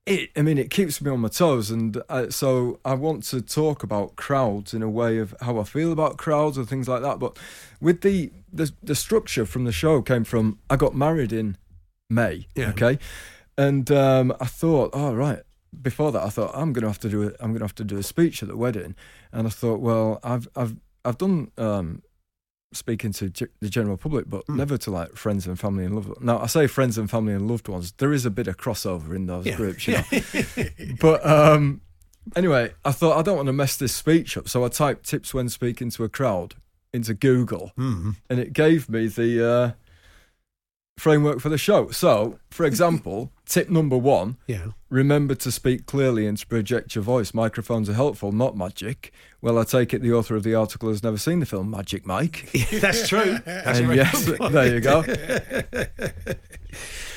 It, 0.04 0.30
I 0.36 0.42
mean, 0.42 0.58
it 0.58 0.68
keeps 0.70 1.00
me 1.00 1.12
on 1.12 1.20
my 1.20 1.28
toes, 1.28 1.70
and 1.70 2.02
I, 2.08 2.28
so 2.30 2.80
I 2.84 2.94
want 2.94 3.22
to 3.24 3.40
talk 3.40 3.84
about 3.84 4.16
crowds 4.16 4.74
in 4.74 4.82
a 4.82 4.90
way 4.90 5.18
of 5.18 5.32
how 5.40 5.60
I 5.60 5.64
feel 5.64 5.92
about 5.92 6.16
crowds 6.16 6.58
and 6.58 6.68
things 6.68 6.88
like 6.88 7.02
that. 7.02 7.20
But 7.20 7.38
with 7.80 8.00
the 8.00 8.32
the, 8.52 8.72
the 8.82 8.96
structure 8.96 9.46
from 9.46 9.64
the 9.64 9.70
show 9.70 10.02
came 10.02 10.24
from 10.24 10.58
I 10.68 10.74
got 10.76 10.96
married 10.96 11.32
in 11.32 11.56
May, 12.10 12.48
Yeah. 12.56 12.70
okay, 12.70 12.98
and 13.56 13.90
um, 13.92 14.34
I 14.40 14.46
thought, 14.46 14.90
oh 14.92 15.14
right. 15.14 15.40
Before 15.80 16.12
that, 16.12 16.22
I 16.22 16.28
thought 16.28 16.50
I'm 16.52 16.74
going 16.74 16.82
to 16.82 16.88
have 16.88 17.00
to 17.00 17.08
do 17.08 17.22
a, 17.22 17.26
I'm 17.40 17.52
going 17.52 17.60
to 17.60 17.64
have 17.64 17.74
to 17.76 17.84
do 17.84 17.96
a 17.96 18.02
speech 18.02 18.42
at 18.42 18.48
the 18.50 18.56
wedding, 18.58 18.94
and 19.32 19.46
I 19.46 19.50
thought, 19.50 19.80
well, 19.80 20.18
I've 20.22 20.46
I've 20.56 20.74
I've 21.04 21.16
done 21.16 21.50
um, 21.56 22.02
speaking 22.74 23.12
to 23.12 23.28
ge- 23.30 23.44
the 23.60 23.68
general 23.68 23.96
public, 23.96 24.28
but 24.28 24.44
Hmm. 24.46 24.56
never 24.56 24.76
to 24.78 24.90
like 24.90 25.16
friends 25.16 25.46
and 25.46 25.58
family 25.58 25.84
and 25.84 25.94
loved 25.94 26.08
ones. 26.08 26.20
Now, 26.22 26.38
I 26.40 26.46
say 26.46 26.66
friends 26.66 26.96
and 26.98 27.10
family 27.10 27.32
and 27.34 27.48
loved 27.48 27.68
ones. 27.68 27.92
There 27.98 28.12
is 28.12 28.24
a 28.26 28.30
bit 28.30 28.46
of 28.48 28.56
crossover 28.56 29.14
in 29.14 29.26
those 29.26 29.46
Yeah. 29.46 29.56
groups, 29.56 29.86
you 29.88 29.94
know. 30.12 30.94
but 31.00 31.24
um, 31.26 31.80
anyway, 32.36 32.72
I 32.84 32.92
thought 32.92 33.18
I 33.18 33.22
don't 33.22 33.36
want 33.36 33.46
to 33.48 33.52
mess 33.52 33.76
this 33.76 33.94
speech 33.94 34.36
up, 34.36 34.48
so 34.48 34.64
I 34.64 34.68
typed 34.68 35.06
tips 35.06 35.32
when 35.34 35.48
speaking 35.48 35.90
to 35.90 36.04
a 36.04 36.08
crowd 36.08 36.54
into 36.92 37.14
Google, 37.14 37.72
Mm. 37.78 38.16
and 38.28 38.38
it 38.38 38.52
gave 38.52 38.88
me 38.88 39.06
the 39.08 39.46
uh, 39.48 39.70
framework 40.98 41.40
for 41.40 41.48
the 41.48 41.58
show. 41.58 41.90
So, 41.90 42.38
for 42.50 42.64
example, 42.66 43.32
tip 43.46 43.68
number 43.70 43.96
one. 43.96 44.36
Yeah. 44.46 44.68
Remember 44.90 45.34
to 45.36 45.50
speak 45.50 45.86
clearly 45.86 46.26
and 46.26 46.36
to 46.36 46.46
project 46.46 46.94
your 46.94 47.02
voice. 47.02 47.32
Microphones 47.32 47.88
are 47.88 47.94
helpful, 47.94 48.30
not 48.32 48.56
magic. 48.56 49.12
Well, 49.40 49.58
I 49.58 49.64
take 49.64 49.92
it 49.94 50.02
the 50.02 50.12
author 50.12 50.36
of 50.36 50.42
the 50.42 50.54
article 50.54 50.88
has 50.90 51.02
never 51.02 51.16
seen 51.18 51.40
the 51.40 51.46
film 51.46 51.70
Magic 51.70 52.06
Mike. 52.06 52.48
That's 52.72 53.08
true. 53.08 53.38
That's 53.44 53.80
And 53.80 53.94
yes, 53.94 54.30
point. 54.36 54.52
there 54.52 54.74
you 54.74 54.80
go. 54.80 55.02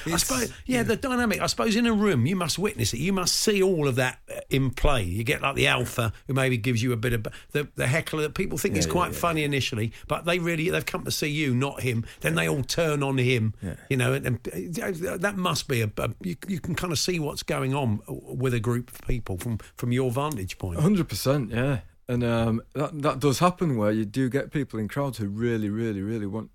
I 0.08 0.18
suppose, 0.18 0.54
yeah, 0.66 0.84
the 0.84 0.96
dynamic. 0.96 1.42
I 1.42 1.48
suppose 1.48 1.76
in 1.76 1.86
a 1.86 1.94
room, 1.94 2.26
you 2.26 2.36
must 2.36 2.60
witness 2.60 2.94
it. 2.94 3.00
You 3.00 3.14
must 3.14 3.36
see 3.36 3.62
all 3.64 3.88
of 3.88 3.96
that 3.96 4.20
uh, 4.30 4.40
in 4.50 4.70
play. 4.70 5.04
You 5.04 5.24
get 5.24 5.42
like 5.42 5.56
the 5.56 5.68
alpha, 5.68 6.14
who 6.28 6.34
maybe 6.34 6.58
gives 6.58 6.84
you 6.84 6.92
a 6.94 6.98
bit 6.98 7.14
of 7.14 7.28
the 7.52 7.68
the 7.76 7.88
heckler 7.88 8.22
that 8.24 8.36
people 8.36 8.58
think 8.58 8.76
is 8.76 8.86
quite 8.86 9.16
funny 9.16 9.44
initially, 9.44 9.92
but 10.08 10.26
they 10.26 10.38
really 10.40 10.70
they've 10.70 10.86
come 10.86 11.04
to 11.06 11.12
see 11.12 11.30
you, 11.30 11.56
not 11.56 11.82
him. 11.82 12.06
Then 12.22 12.36
they 12.36 12.48
all 12.48 12.64
turn 12.64 13.02
on 13.02 13.18
him. 13.18 13.54
You 13.90 13.98
know, 13.98 14.14
and, 14.14 14.26
and 14.26 14.80
uh, 14.80 15.18
that 15.18 15.38
must 15.38 15.68
be 15.68 15.82
a, 15.82 15.92
a 15.98 16.10
you, 16.22 16.36
you 16.48 16.60
can 16.60 16.76
kind 16.76 16.92
of 16.94 17.00
see 17.00 17.20
what's 17.20 17.44
going 17.44 17.74
on 17.74 18.02
with 18.08 18.54
a 18.54 18.60
group 18.60 18.92
of 18.92 19.02
people 19.08 19.38
from 19.38 19.58
from 19.76 19.92
your 19.92 20.12
vantage 20.12 20.58
point. 20.58 20.80
Hundred 20.80 21.08
percent, 21.10 21.52
yeah. 21.52 21.80
And 22.08 22.24
um, 22.24 22.62
that 22.74 23.02
that 23.02 23.20
does 23.20 23.40
happen 23.40 23.78
where 23.78 23.92
you 23.92 24.06
do 24.06 24.30
get 24.30 24.52
people 24.52 24.80
in 24.80 24.88
crowds 24.88 25.18
who 25.18 25.28
really, 25.28 25.70
really, 25.70 26.02
really 26.02 26.28
want 26.28 26.52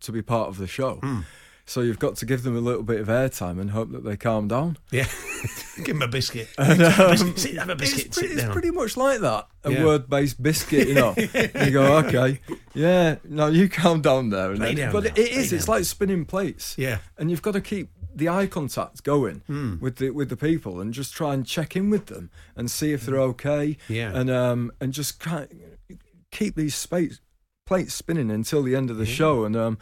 to 0.00 0.12
be 0.12 0.22
part 0.22 0.48
of 0.48 0.58
the 0.58 0.66
show. 0.66 0.96
Hmm. 0.96 1.20
So 1.66 1.82
you've 1.82 1.98
got 1.98 2.16
to 2.16 2.24
give 2.24 2.44
them 2.44 2.56
a 2.56 2.60
little 2.60 2.82
bit 2.82 2.98
of 2.98 3.08
airtime 3.08 3.60
and 3.60 3.70
hope 3.72 3.92
that 3.92 4.02
they 4.02 4.16
calm 4.16 4.48
down. 4.48 4.78
Yeah, 4.90 5.06
give 5.76 5.98
them 5.98 6.00
a 6.00 6.08
biscuit. 6.08 6.48
And, 6.56 6.80
a 6.80 6.86
um, 7.04 7.10
biscuit. 7.10 7.38
Sit- 7.38 7.58
have 7.58 7.68
a 7.68 7.76
biscuit. 7.76 8.06
It's, 8.06 8.18
pretty, 8.18 8.34
it's 8.34 8.44
pretty 8.44 8.70
much 8.70 8.96
like 8.96 9.20
that. 9.20 9.48
A 9.64 9.72
Yeah. 9.72 9.84
word-based 9.84 10.42
biscuit, 10.42 10.88
you 10.88 10.94
know. 10.94 11.14
you 11.18 11.70
go, 11.70 11.98
okay, 11.98 12.40
yeah. 12.72 13.16
No, 13.22 13.48
you 13.48 13.68
calm 13.82 14.00
down 14.00 14.30
there. 14.30 14.56
Then, 14.56 14.76
down 14.76 14.92
but 14.92 15.04
now, 15.04 15.10
it 15.10 15.18
is. 15.18 15.52
lay 15.52 15.56
It's 15.58 15.66
down. 15.66 15.76
like 15.76 15.84
spinning 15.84 16.24
plates. 16.24 16.74
Yeah. 16.78 16.98
and 17.18 17.30
you've 17.30 17.42
got 17.42 17.52
to 17.52 17.60
keep 17.60 17.90
the 18.18 18.28
eye 18.28 18.46
contact 18.46 19.02
going 19.04 19.42
Hmm. 19.46 19.78
with 19.80 19.96
the 19.96 20.10
with 20.10 20.28
the 20.28 20.36
people 20.36 20.80
and 20.80 20.92
just 20.92 21.14
try 21.14 21.32
and 21.34 21.46
check 21.46 21.74
in 21.76 21.90
with 21.90 22.06
them 22.06 22.30
and 22.56 22.70
see 22.70 22.92
if 22.92 23.04
they're 23.06 23.20
okay. 23.32 23.76
Hmm. 23.86 23.92
Yeah. 23.94 24.18
and 24.18 24.28
um 24.30 24.72
and 24.80 24.92
just 24.92 25.20
kind 25.20 25.48
keep 26.30 26.54
these 26.56 26.74
space 26.74 27.20
plates 27.66 27.94
spinning 27.94 28.30
until 28.30 28.62
the 28.62 28.74
end 28.76 28.90
of 28.90 28.96
the 28.96 29.06
show. 29.06 29.44
And 29.44 29.54
um, 29.56 29.78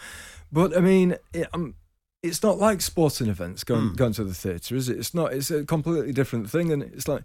but 0.52 0.76
I 0.76 0.80
mean, 0.80 1.16
it, 1.32 1.48
um, 1.52 1.74
it's 2.22 2.42
not 2.42 2.58
like 2.58 2.80
sporting 2.80 3.28
events 3.28 3.64
going 3.64 3.88
Hmm. 3.90 3.94
going 3.94 4.12
to 4.14 4.24
the 4.24 4.34
theatre, 4.34 4.76
is 4.76 4.88
it? 4.88 4.98
It's 4.98 5.14
not. 5.14 5.32
It's 5.32 5.50
a 5.50 5.64
completely 5.64 6.12
different 6.12 6.50
thing, 6.50 6.72
and 6.72 6.82
it's 6.82 7.06
like 7.08 7.22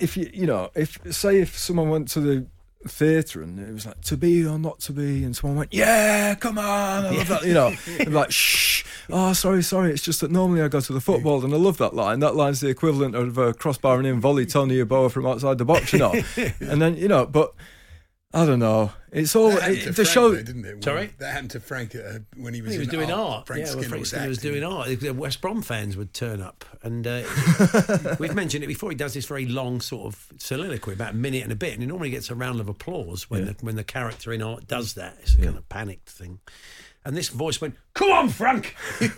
if 0.00 0.16
you 0.16 0.30
you 0.34 0.46
know 0.46 0.70
if 0.74 0.98
say 1.14 1.40
if 1.40 1.56
someone 1.56 1.88
went 1.88 2.08
to 2.08 2.20
the 2.20 2.46
theatre 2.86 3.42
and 3.42 3.58
it 3.58 3.72
was 3.72 3.86
like 3.86 4.00
to 4.02 4.16
be 4.16 4.46
or 4.46 4.58
not 4.58 4.80
to 4.80 4.92
be? 4.92 5.24
And 5.24 5.34
someone 5.36 5.58
went 5.58 5.74
yeah 5.74 6.34
come 6.36 6.58
on. 6.58 7.06
I 7.06 7.10
love 7.10 7.28
that 7.28 7.44
you 7.44 7.54
know. 7.54 7.74
And 8.00 8.14
like 8.14 8.30
shh. 8.30 8.84
Oh 9.10 9.32
sorry 9.32 9.62
sorry. 9.62 9.92
It's 9.92 10.02
just 10.02 10.20
that 10.20 10.30
normally 10.30 10.62
I 10.62 10.68
go 10.68 10.80
to 10.80 10.92
the 10.92 11.00
football 11.00 11.44
and 11.44 11.52
I 11.52 11.56
love 11.56 11.78
that 11.78 11.94
line. 11.94 12.20
That 12.20 12.36
line's 12.36 12.60
the 12.60 12.68
equivalent 12.68 13.14
of 13.14 13.38
a 13.38 13.52
crossbar 13.52 13.98
and 13.98 14.06
in 14.06 14.20
volley 14.20 14.46
Tony 14.46 14.76
Yeboah 14.76 15.10
from 15.10 15.26
outside 15.26 15.58
the 15.58 15.64
box 15.64 15.92
you 15.92 15.98
know. 15.98 16.14
And 16.60 16.80
then 16.80 16.96
you 16.96 17.08
know 17.08 17.26
but 17.26 17.54
I 18.34 18.44
don't 18.44 18.58
know 18.58 18.92
it's 19.10 19.34
all 19.34 19.50
That 19.50 19.70
it, 19.70 19.82
to 19.84 19.88
the 19.88 19.94
Frank, 19.94 20.08
show 20.08 20.30
though, 20.32 20.42
didn't 20.42 20.64
it? 20.64 20.74
When- 20.74 20.82
Sorry? 20.82 21.10
that 21.18 21.32
happened 21.32 21.50
to 21.52 21.60
Frank 21.60 21.94
uh, 21.96 22.18
when 22.36 22.52
he 22.52 22.60
was, 22.60 22.72
He 22.72 22.78
was 22.78 22.88
in 22.88 22.94
doing 22.94 23.10
art. 23.10 23.46
Frank 23.46 23.60
yeah, 23.60 23.66
Skinner, 23.66 23.80
well, 23.80 23.88
Frank 23.88 24.00
was, 24.00 24.10
Skinner 24.10 24.28
was 24.28 24.38
doing 24.38 24.64
art. 24.64 25.00
The 25.00 25.10
West 25.12 25.40
Brom 25.40 25.62
fans 25.62 25.96
would 25.96 26.12
turn 26.12 26.42
up, 26.42 26.64
and 26.82 27.06
uh, 27.06 27.22
we've 28.18 28.34
mentioned 28.34 28.64
it 28.64 28.66
before. 28.66 28.90
He 28.90 28.96
does 28.96 29.14
this 29.14 29.26
very 29.26 29.46
long 29.46 29.80
sort 29.80 30.06
of 30.06 30.26
soliloquy, 30.38 30.92
about 30.92 31.14
a 31.14 31.16
minute 31.16 31.42
and 31.42 31.52
a 31.52 31.56
bit, 31.56 31.72
and 31.72 31.82
he 31.82 31.86
normally 31.86 32.10
gets 32.10 32.30
a 32.30 32.34
round 32.34 32.60
of 32.60 32.68
applause 32.68 33.30
when 33.30 33.46
the 33.46 33.56
when 33.60 33.76
the 33.76 33.84
character 33.84 34.32
in 34.32 34.42
art 34.42 34.66
does 34.66 34.94
that. 34.94 35.16
It's 35.22 35.34
a 35.34 35.38
kind 35.38 35.56
of 35.56 35.68
panicked 35.68 36.10
thing. 36.10 36.40
And 37.04 37.16
this 37.16 37.28
voice 37.28 37.60
went, 37.60 37.76
"Come 37.98 38.10
on, 38.12 38.28
Frank." 38.28 38.74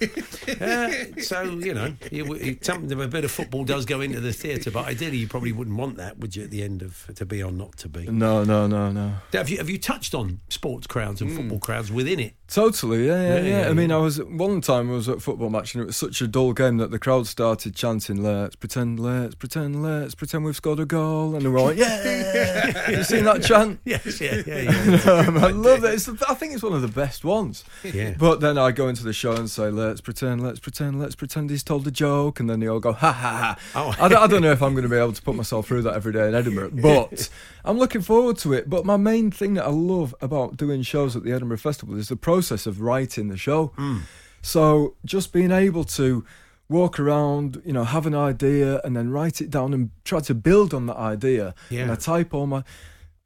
Uh, 0.61 0.91
so 1.22 1.43
you 1.43 1.72
know, 1.72 1.95
you, 2.11 2.35
you, 2.37 2.59
something 2.61 3.01
a 3.01 3.07
bit 3.07 3.24
of 3.24 3.31
football 3.31 3.64
does 3.64 3.85
go 3.87 4.01
into 4.01 4.20
the 4.20 4.33
theatre, 4.33 4.70
but 4.70 4.85
ideally 4.87 5.16
you 5.16 5.28
probably 5.28 5.53
wouldn't 5.53 5.76
want 5.76 5.97
that, 5.97 6.18
would 6.18 6.35
you? 6.35 6.43
At 6.43 6.51
the 6.51 6.62
end 6.62 6.83
of 6.83 7.09
to 7.14 7.24
be 7.24 7.43
or 7.43 7.53
not 7.53 7.76
to 7.78 7.89
be. 7.89 8.07
no 8.07 8.43
no 8.43 8.66
no 8.66 8.91
no 8.91 9.12
Have 9.33 9.49
you 9.49 9.59
have 9.59 9.70
you 9.70 9.78
touched 9.78 10.14
on 10.14 10.41
sports 10.49 10.87
crowds 10.87 11.20
and 11.22 11.31
football 11.33 11.61
crowds 11.61 11.93
within 11.93 12.18
it? 12.18 12.35
Totally, 12.49 13.07
yeah, 13.07 13.22
yeah, 13.22 13.35
Yeah, 13.37 13.41
yeah. 13.43 13.61
yeah, 13.62 13.68
I 13.68 13.72
mean. 13.74 13.93
I 13.93 13.99
was 13.99 14.20
one 14.22 14.61
time 14.61 14.91
I 14.91 14.95
was 14.95 15.09
at 15.09 15.18
a 15.18 15.20
football 15.20 15.51
match 15.51 15.74
and 15.74 15.83
it 15.83 15.87
was 15.87 15.97
such 15.97 16.20
a 16.20 16.26
dull 16.26 16.53
game 16.53 16.78
that 16.78 16.91
the 16.91 16.99
crowd 16.99 17.26
started 17.28 17.74
chanting, 17.76 18.22
"Let's 18.22 18.57
pretend, 18.57 18.99
let's 18.99 19.37
pretend, 19.37 19.83
let's 19.83 20.14
pretend 20.16 20.45
we've 20.45 20.57
scored 20.57 20.81
a 20.81 20.85
goal," 20.87 21.35
and 21.37 21.45
they 21.45 21.49
were 21.49 21.61
like, 21.61 21.76
"Yeah!" 21.76 22.91
you 22.91 23.05
seen 23.05 23.24
that 23.24 23.43
chant? 23.45 23.78
Yes, 23.85 24.20
yeah, 24.20 24.43
yeah, 24.47 24.61
yeah. 24.62 25.01
Um, 25.31 25.39
I 25.39 25.49
love 25.51 25.85
it. 25.85 25.95
It's, 25.95 26.09
I 26.09 26.35
think 26.35 26.55
it's 26.55 26.62
one 26.62 26.72
of 26.72 26.83
the 26.83 26.89
best 26.89 27.24
ones. 27.24 27.64
Yeah. 27.85 28.14
But 28.18 28.41
then 28.41 28.59
I 28.59 28.69
go 28.70 28.88
into 28.88 29.04
the 29.04 29.12
show 29.12 29.32
and 29.32 29.48
say, 29.48 29.70
"Let's 29.70 30.00
pretend, 30.00 30.42
let's 30.42 30.58
pretend, 30.58 31.00
let's 31.00 31.14
pretend 31.14 31.50
he's 31.50 31.62
told 31.62 31.86
a 31.86 31.90
joke," 31.90 32.40
and 32.40 32.48
then 32.48 32.60
they 32.60 32.66
all 32.66 32.80
go, 32.80 32.92
"Ha 32.92 33.12
ha 33.12 33.56
ha!" 33.56 33.58
Oh. 33.74 34.04
I, 34.04 34.08
don't, 34.08 34.22
I 34.22 34.26
don't 34.26 34.42
know 34.42 34.52
if 34.52 34.62
I'm 34.62 34.72
going 34.72 34.84
to 34.84 34.88
be 34.88 34.96
able 34.96 35.12
to 35.12 35.22
put 35.22 35.34
myself 35.34 35.66
through 35.66 35.82
that 35.82 35.94
every 35.94 36.12
day 36.12 36.28
in 36.28 36.34
Edinburgh, 36.34 36.70
but 36.74 37.28
I'm 37.64 37.78
looking 37.78 38.02
forward 38.02 38.38
to 38.38 38.52
it. 38.52 38.68
But 38.68 38.84
my 38.84 38.96
main 38.96 39.30
thing 39.30 39.54
that 39.54 39.64
I 39.64 39.70
love 39.70 40.14
about 40.20 40.56
doing 40.56 40.82
shows 40.82 41.16
at 41.16 41.24
the 41.24 41.32
Edinburgh 41.32 41.58
Festival 41.58 41.96
is 41.96 42.08
the 42.08 42.16
process 42.16 42.66
of 42.66 42.80
writing 42.80 43.28
the 43.28 43.36
show. 43.36 43.72
Hmm. 43.76 43.98
So 44.42 44.94
just 45.04 45.32
being 45.32 45.50
able 45.52 45.84
to 45.84 46.24
walk 46.68 47.00
around, 47.00 47.60
you 47.64 47.72
know, 47.72 47.84
have 47.84 48.06
an 48.06 48.14
idea 48.14 48.80
and 48.84 48.96
then 48.96 49.10
write 49.10 49.40
it 49.40 49.50
down 49.50 49.74
and 49.74 49.90
try 50.04 50.20
to 50.20 50.34
build 50.34 50.72
on 50.72 50.86
that 50.86 50.96
idea. 50.96 51.54
Yeah. 51.68 51.82
And 51.82 51.92
I 51.92 51.96
type 51.96 52.32
all 52.32 52.46
my 52.46 52.62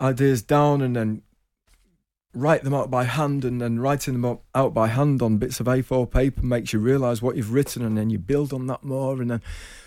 ideas 0.01 0.43
down 0.43 0.81
and 0.83 0.97
then 0.97 1.23
write 2.35 2.65
them 2.65 2.75
out 2.75 2.91
by 2.91 3.05
hand 3.05 3.45
and 3.45 3.61
then 3.61 3.79
writing 3.79 4.21
them 4.21 4.39
out- 4.55 4.75
by 4.75 4.89
hand 4.89 5.23
on 5.23 5.39
bits 5.39 5.61
of 5.61 5.67
A4 5.67 6.07
paper 6.11 6.45
makes 6.45 6.73
you 6.73 6.79
realise 6.81 7.23
what 7.23 7.37
you've 7.37 7.53
written 7.53 7.85
and 7.85 7.97
then 7.97 8.11
you 8.11 8.19
build 8.19 8.53
on 8.53 8.67
that 8.67 8.83
more 8.83 9.21
and 9.21 9.31
then 9.31 9.41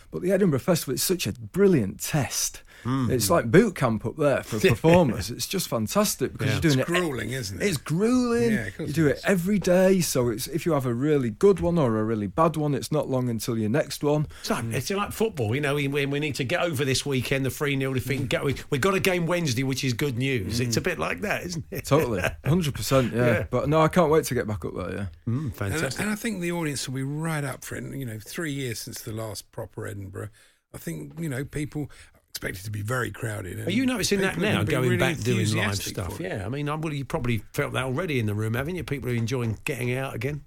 but 0.09 0.21
the 0.21 0.31
Edinburgh 0.31 0.59
Festival 0.59 0.93
is 0.93 1.03
such 1.03 1.27
a 1.27 1.33
brilliant 1.33 1.99
test. 1.99 2.61
Hmm. 2.84 3.09
It's 3.11 3.30
like 3.30 3.49
boot 3.51 3.75
camp 3.75 4.05
up 4.05 4.15
there 4.17 4.43
for 4.43 4.59
performers. 4.69 5.30
it's 5.32 5.47
just 5.47 5.67
fantastic 5.67 6.32
because 6.34 6.47
Yeah. 6.47 6.53
you're 6.53 6.61
doing 6.61 6.80
it. 6.80 6.82
It's 6.82 6.89
it 6.89 6.93
grueling, 6.93 7.30
isn't 7.32 7.61
it? 7.61 7.65
it's 7.67 7.78
grueling. 7.78 8.51
Yeah, 8.53 8.65
of 8.67 8.78
course 8.78 8.88
you 8.89 8.93
do 8.93 9.07
it 9.07 9.11
it 9.11 9.17
is. 9.17 9.25
every 9.25 9.59
day, 9.59 9.99
so 10.01 10.30
it's 10.30 10.47
if 10.47 10.65
you 10.65 10.73
have 10.73 10.86
a 10.86 10.93
really 10.93 11.30
good 11.30 11.59
one 11.59 11.78
or 11.78 11.97
a 11.97 12.03
really 12.03 12.28
bad 12.28 12.55
one, 12.57 12.73
it's 12.73 12.91
not 12.91 13.09
long 13.09 13.30
until 13.30 13.57
your 13.57 13.69
next 13.69 14.03
one. 14.03 14.28
It's 14.41 14.49
like, 14.49 14.65
it's 14.65 14.89
like 14.91 15.11
football, 15.11 15.53
you 15.55 15.61
know. 15.61 15.75
We, 15.75 15.88
we 15.88 16.05
we 16.05 16.19
need 16.19 16.36
to 16.36 16.43
get 16.43 16.61
over 16.61 16.86
this 16.86 17.05
weekend, 17.05 17.45
the 17.45 17.49
three 17.49 17.78
0 17.78 17.93
defeat. 17.93 18.30
Get, 18.30 18.43
we, 18.43 18.55
we've 18.69 18.82
got 18.82 18.93
a 18.93 18.99
game 18.99 19.25
Wednesday, 19.28 19.63
which 19.63 19.84
is 19.84 19.93
good 19.93 20.17
news. 20.17 20.59
It's 20.59 20.78
a 20.78 20.82
bit 20.82 20.99
like 20.99 21.21
that, 21.21 21.43
isn't 21.43 21.65
it? 21.71 21.86
Totally, 21.86 22.21
hundred 22.45 22.75
percent, 22.75 23.13
yeah. 23.13 23.25
Yeah. 23.25 23.45
But 23.49 23.69
no, 23.69 23.82
I 23.82 23.88
can't 23.88 24.09
wait 24.11 24.25
to 24.25 24.34
get 24.34 24.47
back 24.47 24.63
up 24.65 24.75
there. 24.75 24.91
Yeah, 24.93 25.05
Mm, 25.34 25.53
fantastic. 25.53 25.99
I- 25.99 26.03
and 26.03 26.11
I 26.11 26.15
think 26.15 26.41
the 26.41 26.51
audience 26.51 26.88
will 26.88 26.95
be 26.95 27.03
right 27.03 27.43
up 27.43 27.63
for 27.63 27.75
it. 27.75 27.84
You 27.95 28.05
know, 28.05 28.19
three 28.19 28.51
years 28.51 28.80
since 28.80 29.01
the 29.01 29.11
last 29.11 29.51
proper 29.51 29.86
Edinburgh. 29.88 30.30
I 30.73 30.78
think 30.78 31.13
you 31.19 31.30
know 31.30 31.43
people 31.45 31.89
are 32.13 32.16
expected 32.38 32.63
to 32.65 32.71
be 32.71 32.83
very 32.83 33.09
crowded. 33.09 33.67
Are 33.67 33.71
you 33.71 33.85
noticing 33.85 34.21
that 34.21 34.38
now, 34.38 34.61
gonna 34.61 34.83
really 34.83 34.97
back 34.97 35.17
doing 35.17 35.51
live 35.55 35.75
stuff? 35.75 36.19
Yeah, 36.19 36.45
I 36.45 36.49
mean, 36.49 36.69
I, 36.69 36.75
well, 36.75 36.93
you 36.93 37.03
probably 37.03 37.39
felt 37.53 37.73
that 37.73 37.85
already 37.85 38.19
in 38.19 38.27
the 38.27 38.35
room, 38.35 38.53
haven't 38.53 38.75
you? 38.75 38.83
People 38.83 39.09
are 39.09 39.15
enjoying 39.15 39.57
getting 39.65 39.97
out 39.97 40.13
again. 40.13 40.43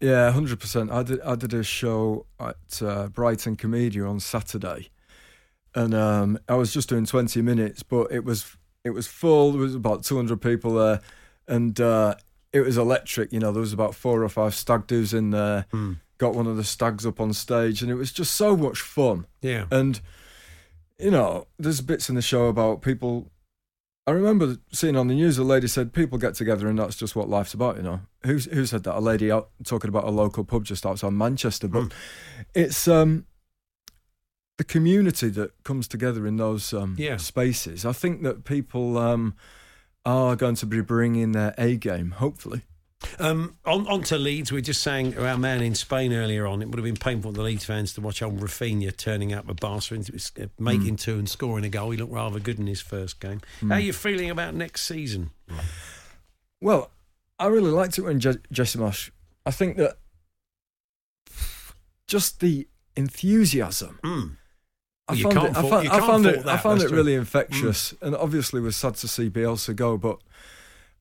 yeah, 0.00 0.30
hundred 0.30 0.58
percent. 0.58 0.90
I 0.90 1.02
did 1.02 1.20
I 1.20 1.34
did 1.34 1.52
a 1.52 1.62
show 1.62 2.24
at 2.40 2.82
uh, 2.82 3.08
Brighton 3.08 3.56
Komedia 3.56 4.08
on 4.08 4.20
Saturday, 4.20 4.88
and 5.74 5.94
um, 5.94 6.38
I 6.48 6.54
was 6.54 6.72
just 6.72 6.88
doing 6.88 7.04
twenty 7.04 7.42
minutes, 7.42 7.82
but 7.82 8.10
it 8.10 8.24
was 8.24 8.56
it 8.82 8.90
was 8.90 9.06
full. 9.06 9.52
There 9.52 9.60
was 9.60 9.74
about 9.74 10.02
two 10.02 10.16
hundred 10.16 10.40
people 10.40 10.74
there, 10.76 11.00
and 11.46 11.78
uh, 11.78 12.14
it 12.54 12.62
was 12.62 12.78
electric. 12.78 13.34
You 13.34 13.40
know, 13.40 13.52
there 13.52 13.60
was 13.60 13.74
about 13.74 13.94
four 13.94 14.22
or 14.22 14.28
five 14.30 14.54
stag 14.54 14.86
doos 14.86 15.12
in 15.12 15.30
there. 15.30 15.66
Got 16.16 16.36
one 16.36 16.46
of 16.46 16.56
the 16.56 16.64
stags 16.64 17.04
up 17.04 17.20
on 17.20 17.34
stage, 17.34 17.82
and 17.82 17.90
it 17.90 17.96
was 17.96 18.12
just 18.12 18.34
so 18.34 18.56
much 18.56 18.80
fun. 18.80 19.26
Yeah. 19.42 19.66
And 19.70 20.00
you 20.98 21.10
know, 21.10 21.46
there's 21.58 21.80
bits 21.80 22.08
in 22.08 22.14
the 22.14 22.22
show 22.22 22.46
about 22.46 22.82
people. 22.82 23.30
I 24.06 24.10
remember 24.10 24.56
seeing 24.70 24.96
on 24.96 25.08
the 25.08 25.14
news 25.14 25.38
a 25.38 25.44
lady 25.44 25.66
said 25.66 25.92
people 25.94 26.18
get 26.18 26.34
together 26.34 26.68
and 26.68 26.78
that's 26.78 26.96
just 26.96 27.16
what 27.16 27.28
life's 27.28 27.54
about. 27.54 27.76
You 27.76 27.82
know, 27.82 28.00
who 28.24 28.36
who 28.36 28.66
said 28.66 28.84
that? 28.84 28.98
A 28.98 29.00
lady 29.00 29.30
out 29.30 29.48
talking 29.64 29.88
about 29.88 30.04
a 30.04 30.10
local 30.10 30.44
pub 30.44 30.64
just 30.64 30.84
outside 30.84 31.12
Manchester, 31.14 31.68
but 31.68 31.92
it's 32.54 32.86
um 32.86 33.24
the 34.58 34.64
community 34.64 35.28
that 35.30 35.50
comes 35.64 35.88
together 35.88 36.26
in 36.26 36.36
those 36.36 36.72
um, 36.72 36.94
Yeah. 36.98 37.16
spaces. 37.16 37.84
I 37.84 37.92
think 37.92 38.22
that 38.22 38.44
people 38.44 38.96
um, 38.98 39.34
are 40.04 40.36
going 40.36 40.54
to 40.56 40.66
be 40.66 40.80
bringing 40.80 41.32
their 41.32 41.54
A 41.58 41.76
game, 41.76 42.12
hopefully. 42.12 42.62
Um, 43.18 43.56
on, 43.64 43.86
on 43.86 44.02
to 44.04 44.18
Leeds, 44.18 44.50
we 44.52 44.58
were 44.58 44.62
just 44.62 44.82
saying 44.82 45.16
our 45.18 45.36
man 45.38 45.62
in 45.62 45.74
Spain 45.74 46.12
earlier 46.12 46.46
on, 46.46 46.62
it 46.62 46.68
would 46.68 46.76
have 46.78 46.84
been 46.84 46.96
painful 46.96 47.30
for 47.32 47.36
the 47.36 47.42
Leeds 47.42 47.64
fans 47.64 47.92
to 47.94 48.00
watch 48.00 48.22
old 48.22 48.40
Rafinha 48.40 48.96
turning 48.96 49.32
up 49.32 49.48
at 49.48 49.60
Barcelona, 49.60 50.06
uh, 50.40 50.46
making 50.58 50.96
two 50.96 51.18
and 51.18 51.28
scoring 51.28 51.64
a 51.64 51.68
goal. 51.68 51.90
He 51.90 51.96
looked 51.98 52.12
rather 52.12 52.40
good 52.40 52.58
in 52.58 52.66
his 52.66 52.80
first 52.80 53.20
game. 53.20 53.40
How 53.60 53.74
are 53.74 53.80
you 53.80 53.92
feeling 53.92 54.30
about 54.30 54.54
next 54.54 54.82
season? 54.86 55.30
Well, 56.60 56.90
I 57.38 57.46
really 57.46 57.70
liked 57.70 57.98
it 57.98 58.02
when 58.02 58.20
Je- 58.20 58.38
Jesse 58.52 58.78
Marsch. 58.78 59.10
I 59.46 59.50
think 59.50 59.76
that 59.76 59.96
just 62.06 62.40
the 62.40 62.68
enthusiasm. 62.96 63.98
Mm. 64.04 64.36
I 65.08 65.20
Well, 65.22 65.32
found 65.32 65.36
it. 65.36 65.50
I 65.50 65.60
fault- 65.60 65.70
found, 65.70 65.88
I 65.88 66.00
found 66.00 66.26
it. 66.26 66.46
I 66.46 66.56
found 66.56 66.82
it 66.82 66.90
really 66.90 67.12
true. 67.12 67.20
infectious, 67.20 67.94
and 68.00 68.14
obviously 68.16 68.60
was 68.60 68.76
sad 68.76 68.94
to 68.96 69.08
see 69.08 69.28
Bielsa 69.28 69.76
go. 69.76 69.98
But 69.98 70.18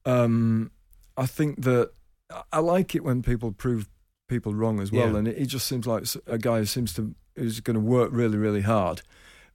um, 0.06 0.72
I 1.18 1.26
think 1.26 1.64
that 1.64 1.92
I- 2.30 2.44
I 2.54 2.60
like 2.60 2.96
it 2.96 3.04
when 3.04 3.22
people 3.22 3.52
prove 3.52 3.88
people 4.28 4.54
wrong 4.56 4.80
as 4.80 4.92
well, 4.92 5.12
Yeah. 5.12 5.18
and 5.20 5.28
he 5.28 5.46
just 5.46 5.68
seems 5.68 5.86
like 5.86 6.06
a 6.28 6.38
guy 6.38 6.60
who 6.60 6.66
seems 6.66 6.94
to 6.94 7.14
who's 7.36 7.60
going 7.60 7.74
to 7.76 7.80
work 7.80 8.10
really, 8.12 8.38
really 8.38 8.62
hard 8.62 9.02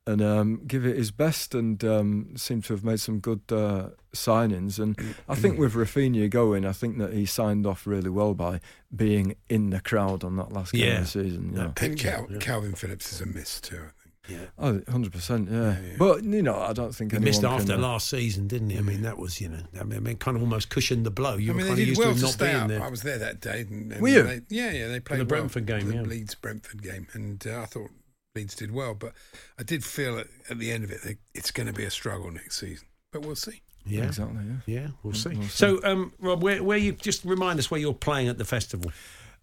and 0.06 0.20
um, 0.22 0.60
give 0.66 0.84
it 0.86 0.96
his 0.96 1.10
best, 1.10 1.54
and 1.54 1.84
um, 1.84 2.32
seem 2.36 2.60
to 2.62 2.72
have 2.72 2.82
made 2.82 2.98
some 2.98 3.18
good 3.20 3.40
uh, 3.52 3.90
signings. 4.14 4.78
And 4.78 4.98
I 5.28 5.34
think 5.34 5.58
with 5.58 5.74
Rafinha 5.74 6.30
going, 6.30 6.64
I 6.64 6.72
think 6.72 6.98
that 6.98 7.12
he 7.12 7.26
signed 7.26 7.66
off 7.66 7.86
really 7.86 8.08
well 8.10 8.32
by 8.34 8.60
being 8.94 9.36
in 9.50 9.70
the 9.70 9.80
crowd 9.80 10.24
on 10.24 10.36
that 10.36 10.50
last 10.52 10.72
game 10.72 10.82
Yeah. 10.86 10.98
of 10.98 11.04
the 11.04 11.06
season. 11.22 11.52
Yeah. 11.54 11.72
And 11.82 11.98
Cal- 11.98 12.26
Kalvin 12.26 12.76
Phillips 12.76 13.12
is 13.12 13.20
a 13.20 13.26
miss 13.26 13.60
too. 13.60 13.82
I 14.28 14.72
think. 14.72 14.84
Oh, 14.88 14.92
100%, 14.92 15.50
yeah. 15.50 15.96
But, 15.98 16.24
you 16.24 16.42
know, 16.42 16.58
I 16.58 16.72
don't 16.72 16.94
think 16.94 17.12
He 17.12 17.18
missed 17.18 17.44
after 17.44 17.74
uh, 17.74 17.78
last 17.78 18.08
season, 18.08 18.46
didn't 18.48 18.70
he? 18.70 18.78
I 18.78 18.82
mean, 18.82 19.02
that 19.02 19.18
was, 19.18 19.40
you 19.40 19.48
know, 19.48 19.62
I 19.80 19.84
mean, 19.84 20.16
kind 20.16 20.36
of 20.36 20.42
almost 20.42 20.70
cushioned 20.70 21.06
the 21.06 21.10
blow. 21.10 21.36
You 21.36 21.52
I 21.52 21.54
were 21.54 21.58
mean, 21.58 21.66
kind 21.68 21.78
they 21.78 21.82
of 21.82 21.86
did 21.86 21.88
used 21.88 22.00
well 22.00 22.12
to 22.12 22.16
to 22.16 22.22
not 22.22 22.32
stay 22.32 22.46
being 22.52 22.56
up. 22.62 22.68
there. 22.68 22.82
I 22.82 22.88
was 22.88 23.02
there 23.02 23.18
that 23.18 23.40
day. 23.40 23.60
And, 23.62 23.92
and 23.92 24.00
Were 24.02 24.08
you? 24.08 24.22
They, 24.22 24.40
yeah, 24.48 24.70
yeah. 24.72 24.88
They 24.88 25.00
played 25.00 25.20
the 25.20 25.24
well. 25.24 25.40
Brentford 25.40 25.66
game, 25.66 25.88
the 25.88 25.94
yeah. 25.94 26.02
Leeds 26.02 26.34
Brentford 26.34 26.82
game, 26.82 27.06
and 27.12 27.46
uh, 27.46 27.62
I 27.62 27.64
thought 27.66 27.90
Leeds 28.34 28.54
did 28.54 28.72
well, 28.72 28.94
but 28.94 29.12
I 29.58 29.62
did 29.62 29.84
feel 29.84 30.18
at, 30.18 30.26
at 30.50 30.58
the 30.58 30.70
end 30.70 30.84
of 30.84 30.90
it 30.90 31.02
that 31.02 31.18
it's 31.34 31.50
going 31.50 31.66
to 31.66 31.72
be 31.72 31.84
a 31.84 31.90
struggle 31.90 32.30
next 32.30 32.60
season. 32.60 32.86
But 33.12 33.22
we'll 33.22 33.36
see. 33.36 33.62
Yeah. 33.86 34.04
Exactly, 34.04 34.40
yeah. 34.66 34.80
Yeah, 34.80 34.86
we'll 35.02 35.14
see. 35.14 35.30
we'll 35.30 35.42
see. 35.44 35.48
So, 35.48 35.80
um, 35.82 36.12
Rob, 36.20 36.42
where, 36.42 36.62
where 36.62 36.76
you 36.76 36.92
just 36.92 37.24
remind 37.24 37.58
us 37.58 37.70
where 37.70 37.80
you're 37.80 37.94
playing 37.94 38.28
at 38.28 38.36
the 38.36 38.44
festival? 38.44 38.92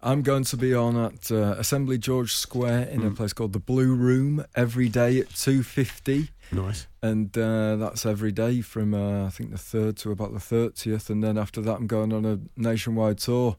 I'm 0.02 0.22
going 0.22 0.44
to 0.44 0.56
be 0.56 0.74
on 0.74 0.96
at 0.96 1.30
uh, 1.32 1.54
Assembly 1.58 1.98
George 1.98 2.34
Square 2.34 2.88
in 2.88 3.00
Hmm. 3.00 3.06
a 3.08 3.10
place 3.12 3.32
called 3.32 3.52
the 3.52 3.58
Blue 3.60 3.94
Room 3.94 4.44
every 4.54 4.88
day 4.88 5.18
at 5.20 5.28
2.50. 5.30 6.28
Nice. 6.52 6.86
And 7.02 7.36
uh, 7.38 7.76
that's 7.76 8.04
every 8.04 8.32
day 8.32 8.60
from, 8.60 8.94
uh, 8.94 9.26
I 9.26 9.30
think, 9.30 9.50
the 9.50 9.56
3rd 9.56 9.96
to 9.98 10.10
about 10.10 10.32
the 10.32 10.38
30th. 10.38 11.08
And 11.10 11.22
then 11.24 11.38
after 11.38 11.60
that, 11.62 11.76
I'm 11.76 11.86
going 11.86 12.12
on 12.12 12.24
a 12.24 12.38
nationwide 12.56 13.18
tour. 13.18 13.56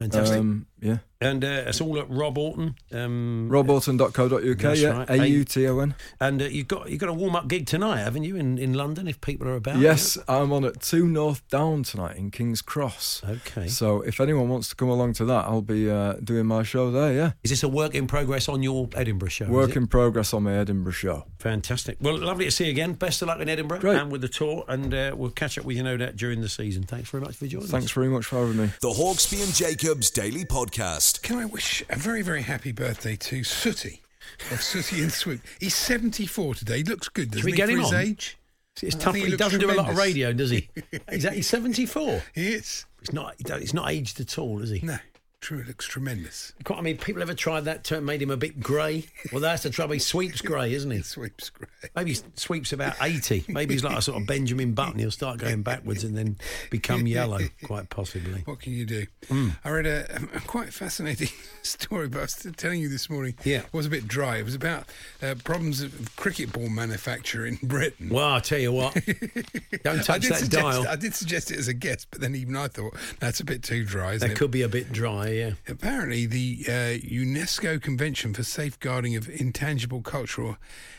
Fantastic. 0.00 0.38
Um, 0.38 0.67
yeah. 0.80 0.98
and 1.20 1.44
uh, 1.44 1.64
it's 1.66 1.80
all 1.80 1.98
at 1.98 2.08
Rob 2.10 2.38
Auton. 2.38 2.76
Um, 2.92 3.48
RobAuton.co.uk, 3.50 4.58
That's 4.58 4.80
yeah. 4.80 4.90
right. 4.90 5.10
A-U-T-O-N. 5.10 5.94
And 6.20 6.42
uh, 6.42 6.44
you've 6.46 6.68
got 6.68 6.90
you've 6.90 7.00
got 7.00 7.08
a 7.08 7.12
warm 7.14 7.36
up 7.36 7.48
gig 7.48 7.66
tonight, 7.66 7.98
haven't 7.98 8.24
you, 8.24 8.36
in, 8.36 8.58
in 8.58 8.74
London? 8.74 9.08
If 9.08 9.20
people 9.20 9.48
are 9.48 9.56
about. 9.56 9.78
Yes, 9.78 10.18
I'm 10.28 10.52
on 10.52 10.64
at 10.64 10.80
2 10.80 11.06
North 11.06 11.46
Down 11.48 11.82
tonight 11.82 12.16
in 12.16 12.30
King's 12.30 12.62
Cross. 12.62 13.22
Okay. 13.28 13.68
So 13.68 14.02
if 14.02 14.20
anyone 14.20 14.48
wants 14.48 14.68
to 14.68 14.76
come 14.76 14.88
along 14.88 15.14
to 15.14 15.24
that, 15.26 15.44
I'll 15.46 15.62
be 15.62 15.90
uh, 15.90 16.14
doing 16.14 16.46
my 16.46 16.62
show 16.62 16.90
there, 16.90 17.12
yeah. 17.12 17.32
Is 17.42 17.50
this 17.50 17.62
a 17.62 17.68
work 17.68 17.94
in 17.94 18.06
progress 18.06 18.48
on 18.48 18.62
your 18.62 18.88
Edinburgh 18.94 19.30
show? 19.30 19.46
Work 19.48 19.76
in 19.76 19.86
progress 19.86 20.32
on 20.32 20.44
my 20.44 20.54
Edinburgh 20.54 20.92
show. 20.92 21.24
Fantastic. 21.38 21.96
Well, 22.00 22.18
lovely 22.18 22.44
to 22.44 22.50
see 22.50 22.64
you 22.66 22.70
again. 22.70 22.92
Best 22.94 23.22
of 23.22 23.28
luck 23.28 23.40
in 23.40 23.48
Edinburgh 23.48 23.80
Great. 23.80 23.96
and 23.96 24.12
with 24.12 24.20
the 24.20 24.28
tour, 24.28 24.64
and 24.68 24.92
uh, 24.94 25.14
we'll 25.16 25.30
catch 25.30 25.58
up 25.58 25.64
with 25.64 25.76
you 25.76 25.82
no 25.82 25.96
doubt 25.96 26.16
during 26.16 26.40
the 26.40 26.48
season. 26.48 26.82
Thanks 26.84 27.10
very 27.10 27.22
much 27.22 27.36
for 27.36 27.46
joining 27.46 27.68
Thanks 27.68 27.86
us. 27.86 27.92
very 27.92 28.08
much 28.08 28.26
for 28.26 28.40
having 28.40 28.56
me. 28.56 28.70
The 28.80 28.90
Hawksbee 28.90 29.42
and 29.42 29.54
Jacobs 29.54 30.10
Daily 30.10 30.44
Podcast. 30.44 30.67
Can 30.70 31.38
I 31.38 31.44
wish 31.44 31.82
a 31.88 31.96
very, 31.96 32.22
very 32.22 32.42
happy 32.42 32.72
birthday 32.72 33.16
to 33.16 33.42
Sooty 33.42 34.02
of 34.50 34.62
Sooty 34.62 35.02
and 35.02 35.12
Sweep? 35.12 35.40
He's 35.60 35.74
74 35.74 36.56
today. 36.56 36.78
He 36.78 36.84
looks 36.84 37.08
good, 37.08 37.30
doesn't 37.30 37.44
we 37.44 37.52
he, 37.52 37.56
get 37.56 37.66
for 37.66 37.72
him 37.72 37.78
his 37.80 37.92
on? 37.92 38.00
age? 38.00 38.38
It's 38.82 38.94
tough. 38.94 39.14
think 39.14 39.26
He, 39.26 39.36
doesn't 39.36 39.60
do 39.60 39.70
a 39.70 39.74
lot 39.74 39.90
of 39.90 39.96
radio, 39.96 40.32
does 40.32 40.50
he? 40.50 40.68
is 41.10 41.24
that 41.24 41.32
he's 41.32 41.48
seventy 41.48 41.86
four? 41.86 42.22
He 42.34 42.48
is. 42.48 42.86
It's 43.00 43.12
not. 43.12 43.34
It's 43.38 43.74
not 43.74 43.90
aged 43.90 44.20
at 44.20 44.38
all, 44.38 44.60
is 44.62 44.70
he? 44.70 44.80
No, 44.80 44.98
true. 45.40 45.60
It 45.60 45.68
looks 45.68 45.86
tremendous. 45.86 46.52
Quite- 46.64 46.78
I 46.78 46.82
mean, 46.82 46.98
people 46.98 47.22
ever 47.22 47.34
tried 47.34 47.62
that 47.62 47.84
term, 47.84 48.04
made 48.04 48.20
him 48.20 48.30
a 48.30 48.36
bit 48.36 48.60
grey. 48.60 49.04
Well, 49.32 49.40
that's 49.40 49.62
the 49.62 49.70
trouble. 49.70 49.94
He 49.94 49.98
sweeps 50.00 50.40
grey, 50.40 50.72
isn't 50.74 50.90
he? 50.92 51.02
Sweeps 51.02 51.50
grey. 51.50 51.68
Maybe 51.94 52.12
he 52.14 52.20
sweeps 52.34 52.72
about 52.72 52.94
80. 53.00 53.44
Maybe 53.48 53.74
he's 53.74 53.84
like 53.84 53.96
a 53.96 54.02
sort 54.02 54.20
of 54.20 54.26
Benjamin 54.26 54.72
Button. 54.72 54.98
He'll 54.98 55.10
start 55.10 55.38
going 55.38 55.62
backwards 55.62 56.04
and 56.04 56.16
then 56.16 56.36
become 56.70 57.06
yellow, 57.06 57.40
quite 57.64 57.88
possibly. 57.88 58.42
What 58.44 58.60
can 58.60 58.72
you 58.72 58.84
do? 58.84 59.06
Hmm. 59.28 59.50
I 59.64 59.70
read 59.70 59.86
a, 59.86 60.16
a 60.34 60.40
quite 60.40 60.72
fascinating 60.72 61.28
story, 61.62 62.08
but 62.08 62.18
I 62.18 62.22
was 62.22 62.46
telling 62.56 62.80
you 62.80 62.88
this 62.88 63.08
morning. 63.08 63.34
Yeah. 63.44 63.58
It 63.60 63.72
was 63.72 63.86
a 63.86 63.90
bit 63.90 64.08
dry. 64.08 64.38
It 64.38 64.44
was 64.44 64.54
about 64.54 64.84
uh, 65.22 65.34
problems 65.44 65.80
of 65.82 66.14
cricket 66.16 66.52
ball 66.52 66.68
manufacture 66.68 67.46
in 67.46 67.58
Britain. 67.62 68.08
Well, 68.10 68.26
I'll 68.26 68.40
tell 68.40 68.58
you 68.58 68.72
what. 68.72 68.94
Don't 69.84 70.02
touch 70.04 70.28
that 70.28 70.38
suggest, 70.38 70.50
dial. 70.50 70.86
I 70.88 70.96
did 70.96 71.14
suggest 71.14 71.50
it 71.50 71.58
as 71.58 71.68
a 71.68 71.74
guest, 71.74 72.08
but 72.10 72.20
then 72.20 72.34
even 72.34 72.56
I 72.56 72.68
thought 72.68 72.94
that's 73.20 73.40
a 73.40 73.44
bit 73.44 73.62
too 73.62 73.84
dry, 73.84 74.14
isn't 74.14 74.26
That 74.28 74.34
it? 74.34 74.38
could 74.38 74.50
be 74.50 74.62
a 74.62 74.68
bit 74.68 74.92
dry, 74.92 75.27
yeah. 75.30 75.52
Apparently, 75.68 76.26
the 76.26 76.64
uh, 76.68 76.70
UNESCO 77.06 77.80
Convention 77.80 78.34
for 78.34 78.42
Safeguarding 78.42 79.16
of 79.16 79.28
Intangible 79.28 80.02
Cultural 80.02 80.56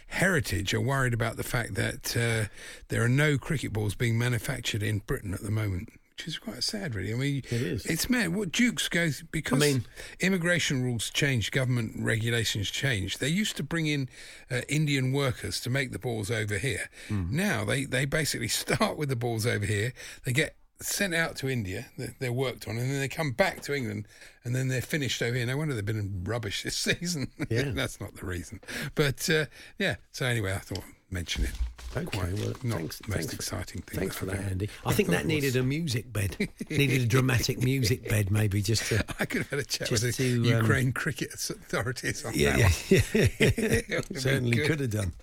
Heritage 0.07 0.73
are 0.73 0.81
worried 0.81 1.13
about 1.13 1.37
the 1.37 1.43
fact 1.43 1.75
that 1.75 2.15
uh, 2.17 2.49
there 2.87 3.03
are 3.03 3.09
no 3.09 3.37
cricket 3.37 3.71
balls 3.73 3.95
being 3.95 4.17
manufactured 4.17 4.81
in 4.83 4.99
Britain 4.99 5.33
at 5.33 5.41
the 5.41 5.51
moment. 5.51 5.89
Which 6.17 6.27
is 6.27 6.37
quite 6.37 6.63
sad, 6.63 6.95
really. 6.95 7.13
I 7.13 7.15
mean, 7.15 7.37
It 7.49 7.61
is. 7.61 7.85
It's 7.85 8.09
mad. 8.09 8.35
What 8.35 8.51
Dukes 8.51 8.89
goes 8.89 9.23
because 9.31 9.63
I 9.63 9.65
mean- 9.65 9.85
immigration 10.19 10.83
rules 10.83 11.09
changed, 11.09 11.53
government 11.53 11.93
regulations 11.97 12.69
changed. 12.69 13.21
They 13.21 13.29
used 13.29 13.55
to 13.55 13.63
bring 13.63 13.87
in 13.87 14.09
uh, 14.51 14.61
Indian 14.67 15.13
workers 15.13 15.61
to 15.61 15.69
make 15.69 15.93
the 15.93 15.99
balls 15.99 16.29
over 16.29 16.57
here. 16.57 16.89
Hmm. 17.07 17.27
Now 17.33 17.63
they 17.63 17.85
they 17.85 18.03
basically 18.03 18.47
start 18.65 18.97
with 18.97 19.07
the 19.07 19.15
balls 19.15 19.45
over 19.45 19.65
here. 19.65 19.93
They 20.25 20.33
get 20.33 20.57
sent 20.81 21.13
out 21.13 21.35
to 21.37 21.49
India. 21.49 21.85
They're, 21.97 22.15
they're 22.19 22.33
worked 22.33 22.67
on, 22.67 22.77
and 22.77 22.89
then 22.89 22.99
they 22.99 23.07
come 23.07 23.31
back 23.31 23.61
to 23.63 23.75
England, 23.75 24.07
and 24.43 24.55
then 24.55 24.67
they're 24.67 24.81
finished 24.81 25.21
over 25.21 25.35
here. 25.35 25.45
No 25.45 25.57
wonder 25.57 25.73
they've 25.75 25.85
been 25.85 25.99
in 25.99 26.23
rubbish 26.23 26.63
this 26.63 26.75
season. 26.77 27.27
Yeah. 27.49 27.63
that's 27.73 27.99
not 27.99 28.15
the 28.15 28.25
reason. 28.25 28.61
But 28.95 29.29
uh, 29.29 29.45
yeah. 29.77 29.95
So 30.11 30.25
anyway, 30.25 30.53
I 30.53 30.59
thought 30.59 30.79
I'd 30.79 31.13
mention 31.13 31.43
it. 31.45 31.51
Okay, 31.97 32.05
Quite 32.05 32.33
well, 32.33 32.53
not 32.63 32.77
thanks, 32.77 33.01
most 33.07 33.17
thanks, 33.17 33.33
exciting 33.33 33.81
thing. 33.81 33.99
Thanks 33.99 34.19
that 34.19 34.19
for 34.19 34.25
that. 34.27 34.51
Andy. 34.51 34.69
I 34.85 34.93
think 34.93 35.09
thought 35.09 35.17
that 35.17 35.25
needed 35.25 35.55
a 35.55 35.63
music 35.63 36.13
bed. 36.13 36.37
needed 36.69 37.01
a 37.01 37.05
dramatic 37.07 37.63
music 37.63 38.07
bed, 38.07 38.29
maybe 38.29 38.61
just 38.61 38.85
to. 38.89 39.03
I 39.19 39.25
could 39.25 39.41
have 39.41 39.49
had 39.49 39.59
a 39.59 39.63
chat 39.65 39.89
with 39.89 40.01
the 40.01 40.11
to, 40.11 40.37
um, 40.37 40.43
Ukraine 40.61 40.91
cricket 40.91 41.33
authorities 41.33 42.23
on 42.25 42.33
Yeah, 42.35 42.57
that 42.57 42.59
yeah, 42.59 42.99
one. 42.99 43.29
yeah. 43.39 43.39
It 43.47 43.89
would've 43.89 44.09
been 44.09 44.19
Certainly 44.19 44.57
could 44.67 44.79
have 44.81 44.91
done. 44.91 45.13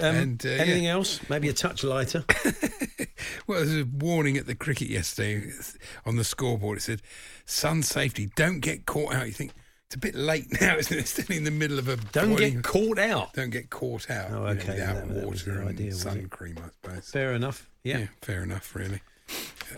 Um, 0.00 0.14
And, 0.16 0.46
uh, 0.46 0.48
anything 0.50 0.84
yeah. 0.84 0.92
else? 0.92 1.20
Maybe 1.28 1.48
a 1.48 1.52
touch 1.52 1.82
lighter. 1.84 2.24
Well, 3.46 3.64
there's 3.64 3.74
a 3.82 3.84
warning 3.84 4.36
at 4.36 4.46
the 4.46 4.54
cricket 4.54 4.88
yesterday 4.88 5.50
on 6.06 6.16
the 6.16 6.24
scoreboard. 6.24 6.78
It 6.78 6.82
said, 6.82 7.02
"Sun 7.46 7.82
safety, 7.82 8.30
don't 8.36 8.60
get 8.60 8.86
caught 8.86 9.14
out." 9.14 9.26
You 9.26 9.32
think 9.32 9.52
it's 9.86 9.96
a 9.96 9.98
bit 9.98 10.14
late 10.14 10.46
now, 10.60 10.76
isn't 10.76 10.96
it? 10.96 11.00
It's 11.00 11.10
still 11.10 11.34
in 11.36 11.44
the 11.44 11.50
middle 11.50 11.78
of 11.78 11.88
a 11.88 11.96
Don't 11.96 12.30
boiling- 12.36 12.54
get 12.56 12.62
caught 12.64 12.98
out. 12.98 13.32
Don't 13.34 13.50
get 13.50 13.70
caught 13.70 14.08
out. 14.10 14.30
Oh, 14.30 14.34
you 14.34 14.40
know, 14.40 14.46
okay, 14.60 14.72
without 14.72 14.94
that- 14.96 15.08
that 15.14 15.24
water 15.26 15.52
the 15.52 15.60
and 15.60 15.68
idea, 15.68 15.92
sun 15.94 16.28
cream, 16.28 16.56
I 16.62 16.68
suppose. 16.70 17.10
Fair 17.10 17.32
enough. 17.32 17.68
Yeah. 17.82 18.06
fair 18.22 18.42
enough. 18.42 18.74
Really, 18.74 19.00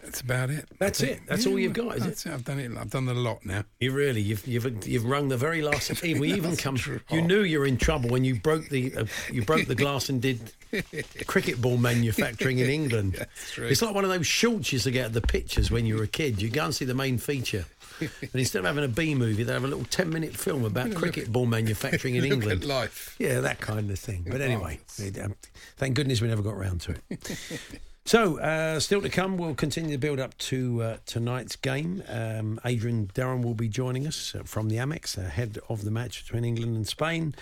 that's 0.03 0.21
about 0.21 0.51
it. 0.51 0.67
That's 0.79 1.01
it. 1.03 1.21
That's 1.27 1.47
all 1.47 1.59
you've 1.59 1.73
got, 1.73 1.97
is 1.97 2.07
it? 2.07 2.31
I've 2.33 2.45
done 2.45 2.59
it. 2.59 2.71
I've 2.77 2.91
done 2.91 3.09
a 3.09 3.15
lot 3.15 3.45
now. 3.45 3.65
You 3.81 3.93
really, 3.93 4.21
you've 4.21 4.47
you've 4.47 4.87
you've 4.87 5.05
rung 5.05 5.29
the 5.29 5.37
very 5.37 5.63
last. 5.63 6.03
We 6.03 6.33
even 6.35 6.57
come. 6.57 6.77
You 7.11 7.23
knew 7.23 7.41
you 7.43 7.59
were 7.59 7.67
in 7.67 7.77
trouble 7.77 8.11
when 8.11 8.25
you 8.25 8.37
broke 8.41 8.69
the 8.69 8.95
uh, 8.97 9.05
you 9.33 9.43
broke 9.43 9.67
the 9.67 9.75
glass 9.75 10.09
and 10.09 10.21
did 10.23 10.53
cricket 11.27 11.61
ball 11.61 11.77
manufacturing 11.77 12.59
in 12.59 12.71
England. 12.71 13.15
That's 13.19 13.53
true. 13.53 13.67
It's 13.67 13.83
like 13.83 13.95
one 13.95 14.05
of 14.05 14.11
those 14.11 14.27
shorts 14.27 14.73
you 14.73 14.77
used 14.77 14.85
to 14.85 14.91
get 14.91 15.07
at 15.07 15.13
the 15.13 15.21
pictures 15.21 15.71
when 15.71 15.87
you 15.87 15.97
were 15.97 16.05
a 16.05 16.09
kid. 16.09 16.41
You 16.41 16.51
go 16.51 16.65
and 16.67 16.75
see 16.75 16.85
the 16.85 16.95
main 16.95 17.19
feature, 17.19 17.65
and 18.01 18.11
instead 18.35 18.61
of 18.61 18.65
having 18.67 18.85
a 18.85 18.89
B 18.89 19.15
movie, 19.15 19.43
they 19.43 19.53
have 19.53 19.65
a 19.65 19.69
little 19.69 19.85
ten 19.87 20.11
minute 20.11 20.37
film 20.37 20.65
about 20.65 20.95
cricket 20.95 21.33
ball 21.33 21.47
manufacturing 21.47 22.15
in 22.15 22.25
England. 22.33 22.65
life. 22.65 23.17
Yeah, 23.19 23.41
that 23.41 23.61
kind 23.61 23.91
of 23.91 23.99
thing. 23.99 24.27
But 24.31 24.41
anyway, 24.41 24.79
it, 24.99 25.19
um, 25.21 25.35
thank 25.77 25.95
goodness 25.97 26.21
we 26.21 26.29
never 26.29 26.43
got 26.43 26.57
round 26.57 26.81
to 26.83 26.95
it. 27.11 27.81
So, 28.07 28.41
uh, 28.41 28.81
still 28.81 29.03
to 29.03 29.09
come, 29.09 29.37
we'll 29.37 29.55
continue 29.55 29.93
to 29.93 29.99
build 29.99 30.19
up 30.19 30.37
to 30.39 30.83
uh, 30.83 30.97
tonight's 31.07 31.55
game. 31.55 32.03
Um, 32.09 32.59
Adrian 32.65 33.11
Durham 33.15 33.43
will 33.43 33.55
be 33.55 33.69
joining 33.69 34.07
us 34.07 34.35
uh, 34.35 34.43
from 34.45 34.69
the 34.69 34.77
Amex, 34.77 35.19
ahead 35.19 35.59
of 35.69 35.85
the 35.85 35.91
match 35.91 36.25
between 36.25 36.45
England 36.45 36.77
and 36.77 36.89
Spain. 36.89 37.35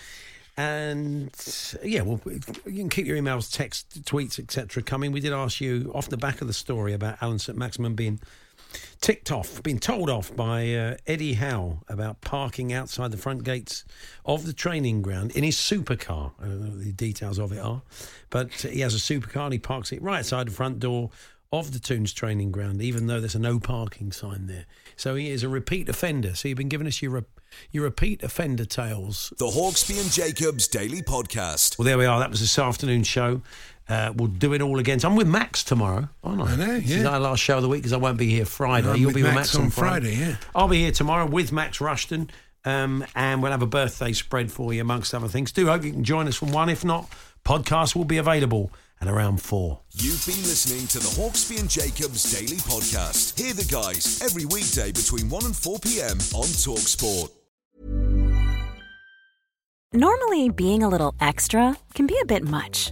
And 0.57 1.29
uh, 1.75 1.79
yeah, 1.85 2.01
well, 2.01 2.19
you 2.25 2.51
can 2.63 2.89
keep 2.89 3.05
your 3.05 3.17
emails, 3.17 3.51
text, 3.51 4.03
tweets, 4.03 4.37
etc. 4.37 4.83
coming. 4.83 5.13
We 5.13 5.21
did 5.21 5.31
ask 5.31 5.61
you 5.61 5.91
off 5.95 6.09
the 6.09 6.17
back 6.17 6.41
of 6.41 6.47
the 6.47 6.53
story 6.53 6.93
about 6.93 7.17
Alan 7.21 7.39
St. 7.39 7.57
Maximin 7.57 7.95
being 7.95 8.19
ticked 9.01 9.31
off, 9.31 9.61
been 9.63 9.79
told 9.79 10.09
off 10.09 10.35
by 10.35 10.73
uh, 10.73 10.97
Eddie 11.07 11.33
Howe 11.33 11.81
about 11.87 12.21
parking 12.21 12.73
outside 12.73 13.11
the 13.11 13.17
front 13.17 13.43
gates 13.43 13.85
of 14.25 14.45
the 14.45 14.53
training 14.53 15.01
ground 15.01 15.31
in 15.31 15.43
his 15.43 15.55
supercar. 15.55 16.31
I 16.39 16.45
don't 16.45 16.61
know 16.61 16.69
what 16.71 16.83
the 16.83 16.91
details 16.91 17.39
of 17.39 17.51
it 17.51 17.59
are, 17.59 17.81
but 18.29 18.51
he 18.53 18.81
has 18.81 18.93
a 18.93 18.97
supercar 18.97 19.45
and 19.45 19.53
he 19.53 19.59
parks 19.59 19.91
it 19.91 20.01
right 20.01 20.19
outside 20.19 20.47
the 20.47 20.51
front 20.51 20.79
door 20.79 21.09
of 21.51 21.71
the 21.71 21.79
Toons 21.79 22.13
training 22.13 22.51
ground, 22.51 22.81
even 22.81 23.07
though 23.07 23.19
there's 23.19 23.35
a 23.35 23.39
no 23.39 23.59
parking 23.59 24.11
sign 24.11 24.45
there. 24.45 24.65
So 24.95 25.15
he 25.15 25.29
is 25.29 25.43
a 25.43 25.49
repeat 25.49 25.89
offender. 25.89 26.35
So 26.35 26.47
you've 26.47 26.57
been 26.57 26.69
giving 26.69 26.85
us 26.85 27.01
your 27.01 27.11
re- 27.11 27.23
your 27.71 27.85
repeat 27.85 28.21
offender 28.21 28.65
tales 28.65 29.33
The 29.39 29.47
Hawksbee 29.47 29.99
and 29.99 30.11
Jacobs 30.11 30.67
Daily 30.67 31.01
Podcast. 31.01 31.79
well, 31.79 31.85
there 31.85 31.97
we 31.97 32.05
are. 32.05 32.19
That 32.19 32.29
was 32.29 32.41
this 32.41 32.59
afternoon's 32.59 33.07
show. 33.07 33.41
Uh, 33.89 34.13
we'll 34.15 34.27
do 34.27 34.53
it 34.53 34.61
all 34.61 34.77
again. 34.77 34.99
So 34.99 35.09
I'm 35.09 35.15
with 35.15 35.27
Max 35.27 35.63
tomorrow, 35.63 36.07
aren't 36.23 36.41
I? 36.41 36.51
I 36.51 36.55
know, 36.55 36.79
This 36.79 36.91
is 36.91 37.01
yeah. 37.01 37.09
our 37.09 37.19
last 37.19 37.39
show 37.39 37.57
of 37.57 37.63
the 37.63 37.69
week 37.69 37.81
because 37.81 37.93
I 37.93 37.97
won't 37.97 38.19
be 38.19 38.29
here 38.29 38.45
Friday. 38.45 38.87
I'm 38.89 38.95
You'll 38.97 39.07
with 39.07 39.15
be 39.15 39.23
with 39.23 39.33
Max 39.33 39.47
Max 39.53 39.55
on, 39.55 39.63
on 39.63 39.69
Friday, 39.71 40.15
yeah. 40.15 40.35
I'll 40.53 40.67
be 40.67 40.79
here 40.79 40.91
tomorrow 40.91 41.25
with 41.25 41.51
Max 41.51 41.81
Rushton, 41.81 42.29
um, 42.65 43.03
and 43.15 43.41
we'll 43.41 43.51
have 43.51 43.63
a 43.63 43.67
birthday 43.67 44.13
spread 44.13 44.51
for 44.51 44.73
you, 44.73 44.81
amongst 44.81 45.15
other 45.15 45.27
things. 45.27 45.51
Do 45.51 45.65
hope 45.67 45.83
you 45.83 45.91
can 45.91 46.03
join 46.03 46.27
us 46.27 46.35
from 46.35 46.51
one. 46.51 46.69
If 46.69 46.85
not, 46.85 47.09
podcast 47.43 47.95
will 47.95 48.05
be 48.05 48.17
available 48.17 48.71
at 49.01 49.07
around 49.07 49.41
four. 49.41 49.79
You've 49.93 50.23
been 50.25 50.43
listening 50.43 50.85
to 50.87 50.99
the 50.99 51.21
Hawksbee 51.21 51.59
and 51.59 51.69
Jacobs 51.69 52.31
Daily 52.37 52.57
Podcast. 52.57 53.39
Hear 53.39 53.53
the 53.53 53.63
guys 53.63 54.21
every 54.21 54.45
weekday 54.45 54.91
between 54.91 55.29
1 55.29 55.45
and 55.45 55.55
4 55.55 55.79
p.m. 55.79 56.17
on 56.35 56.45
Talksport. 56.45 57.29
Normally, 59.93 60.49
being 60.49 60.83
a 60.83 60.89
little 60.89 61.15
extra 61.19 61.75
can 61.95 62.05
be 62.05 62.19
a 62.21 62.25
bit 62.25 62.43
much, 62.43 62.91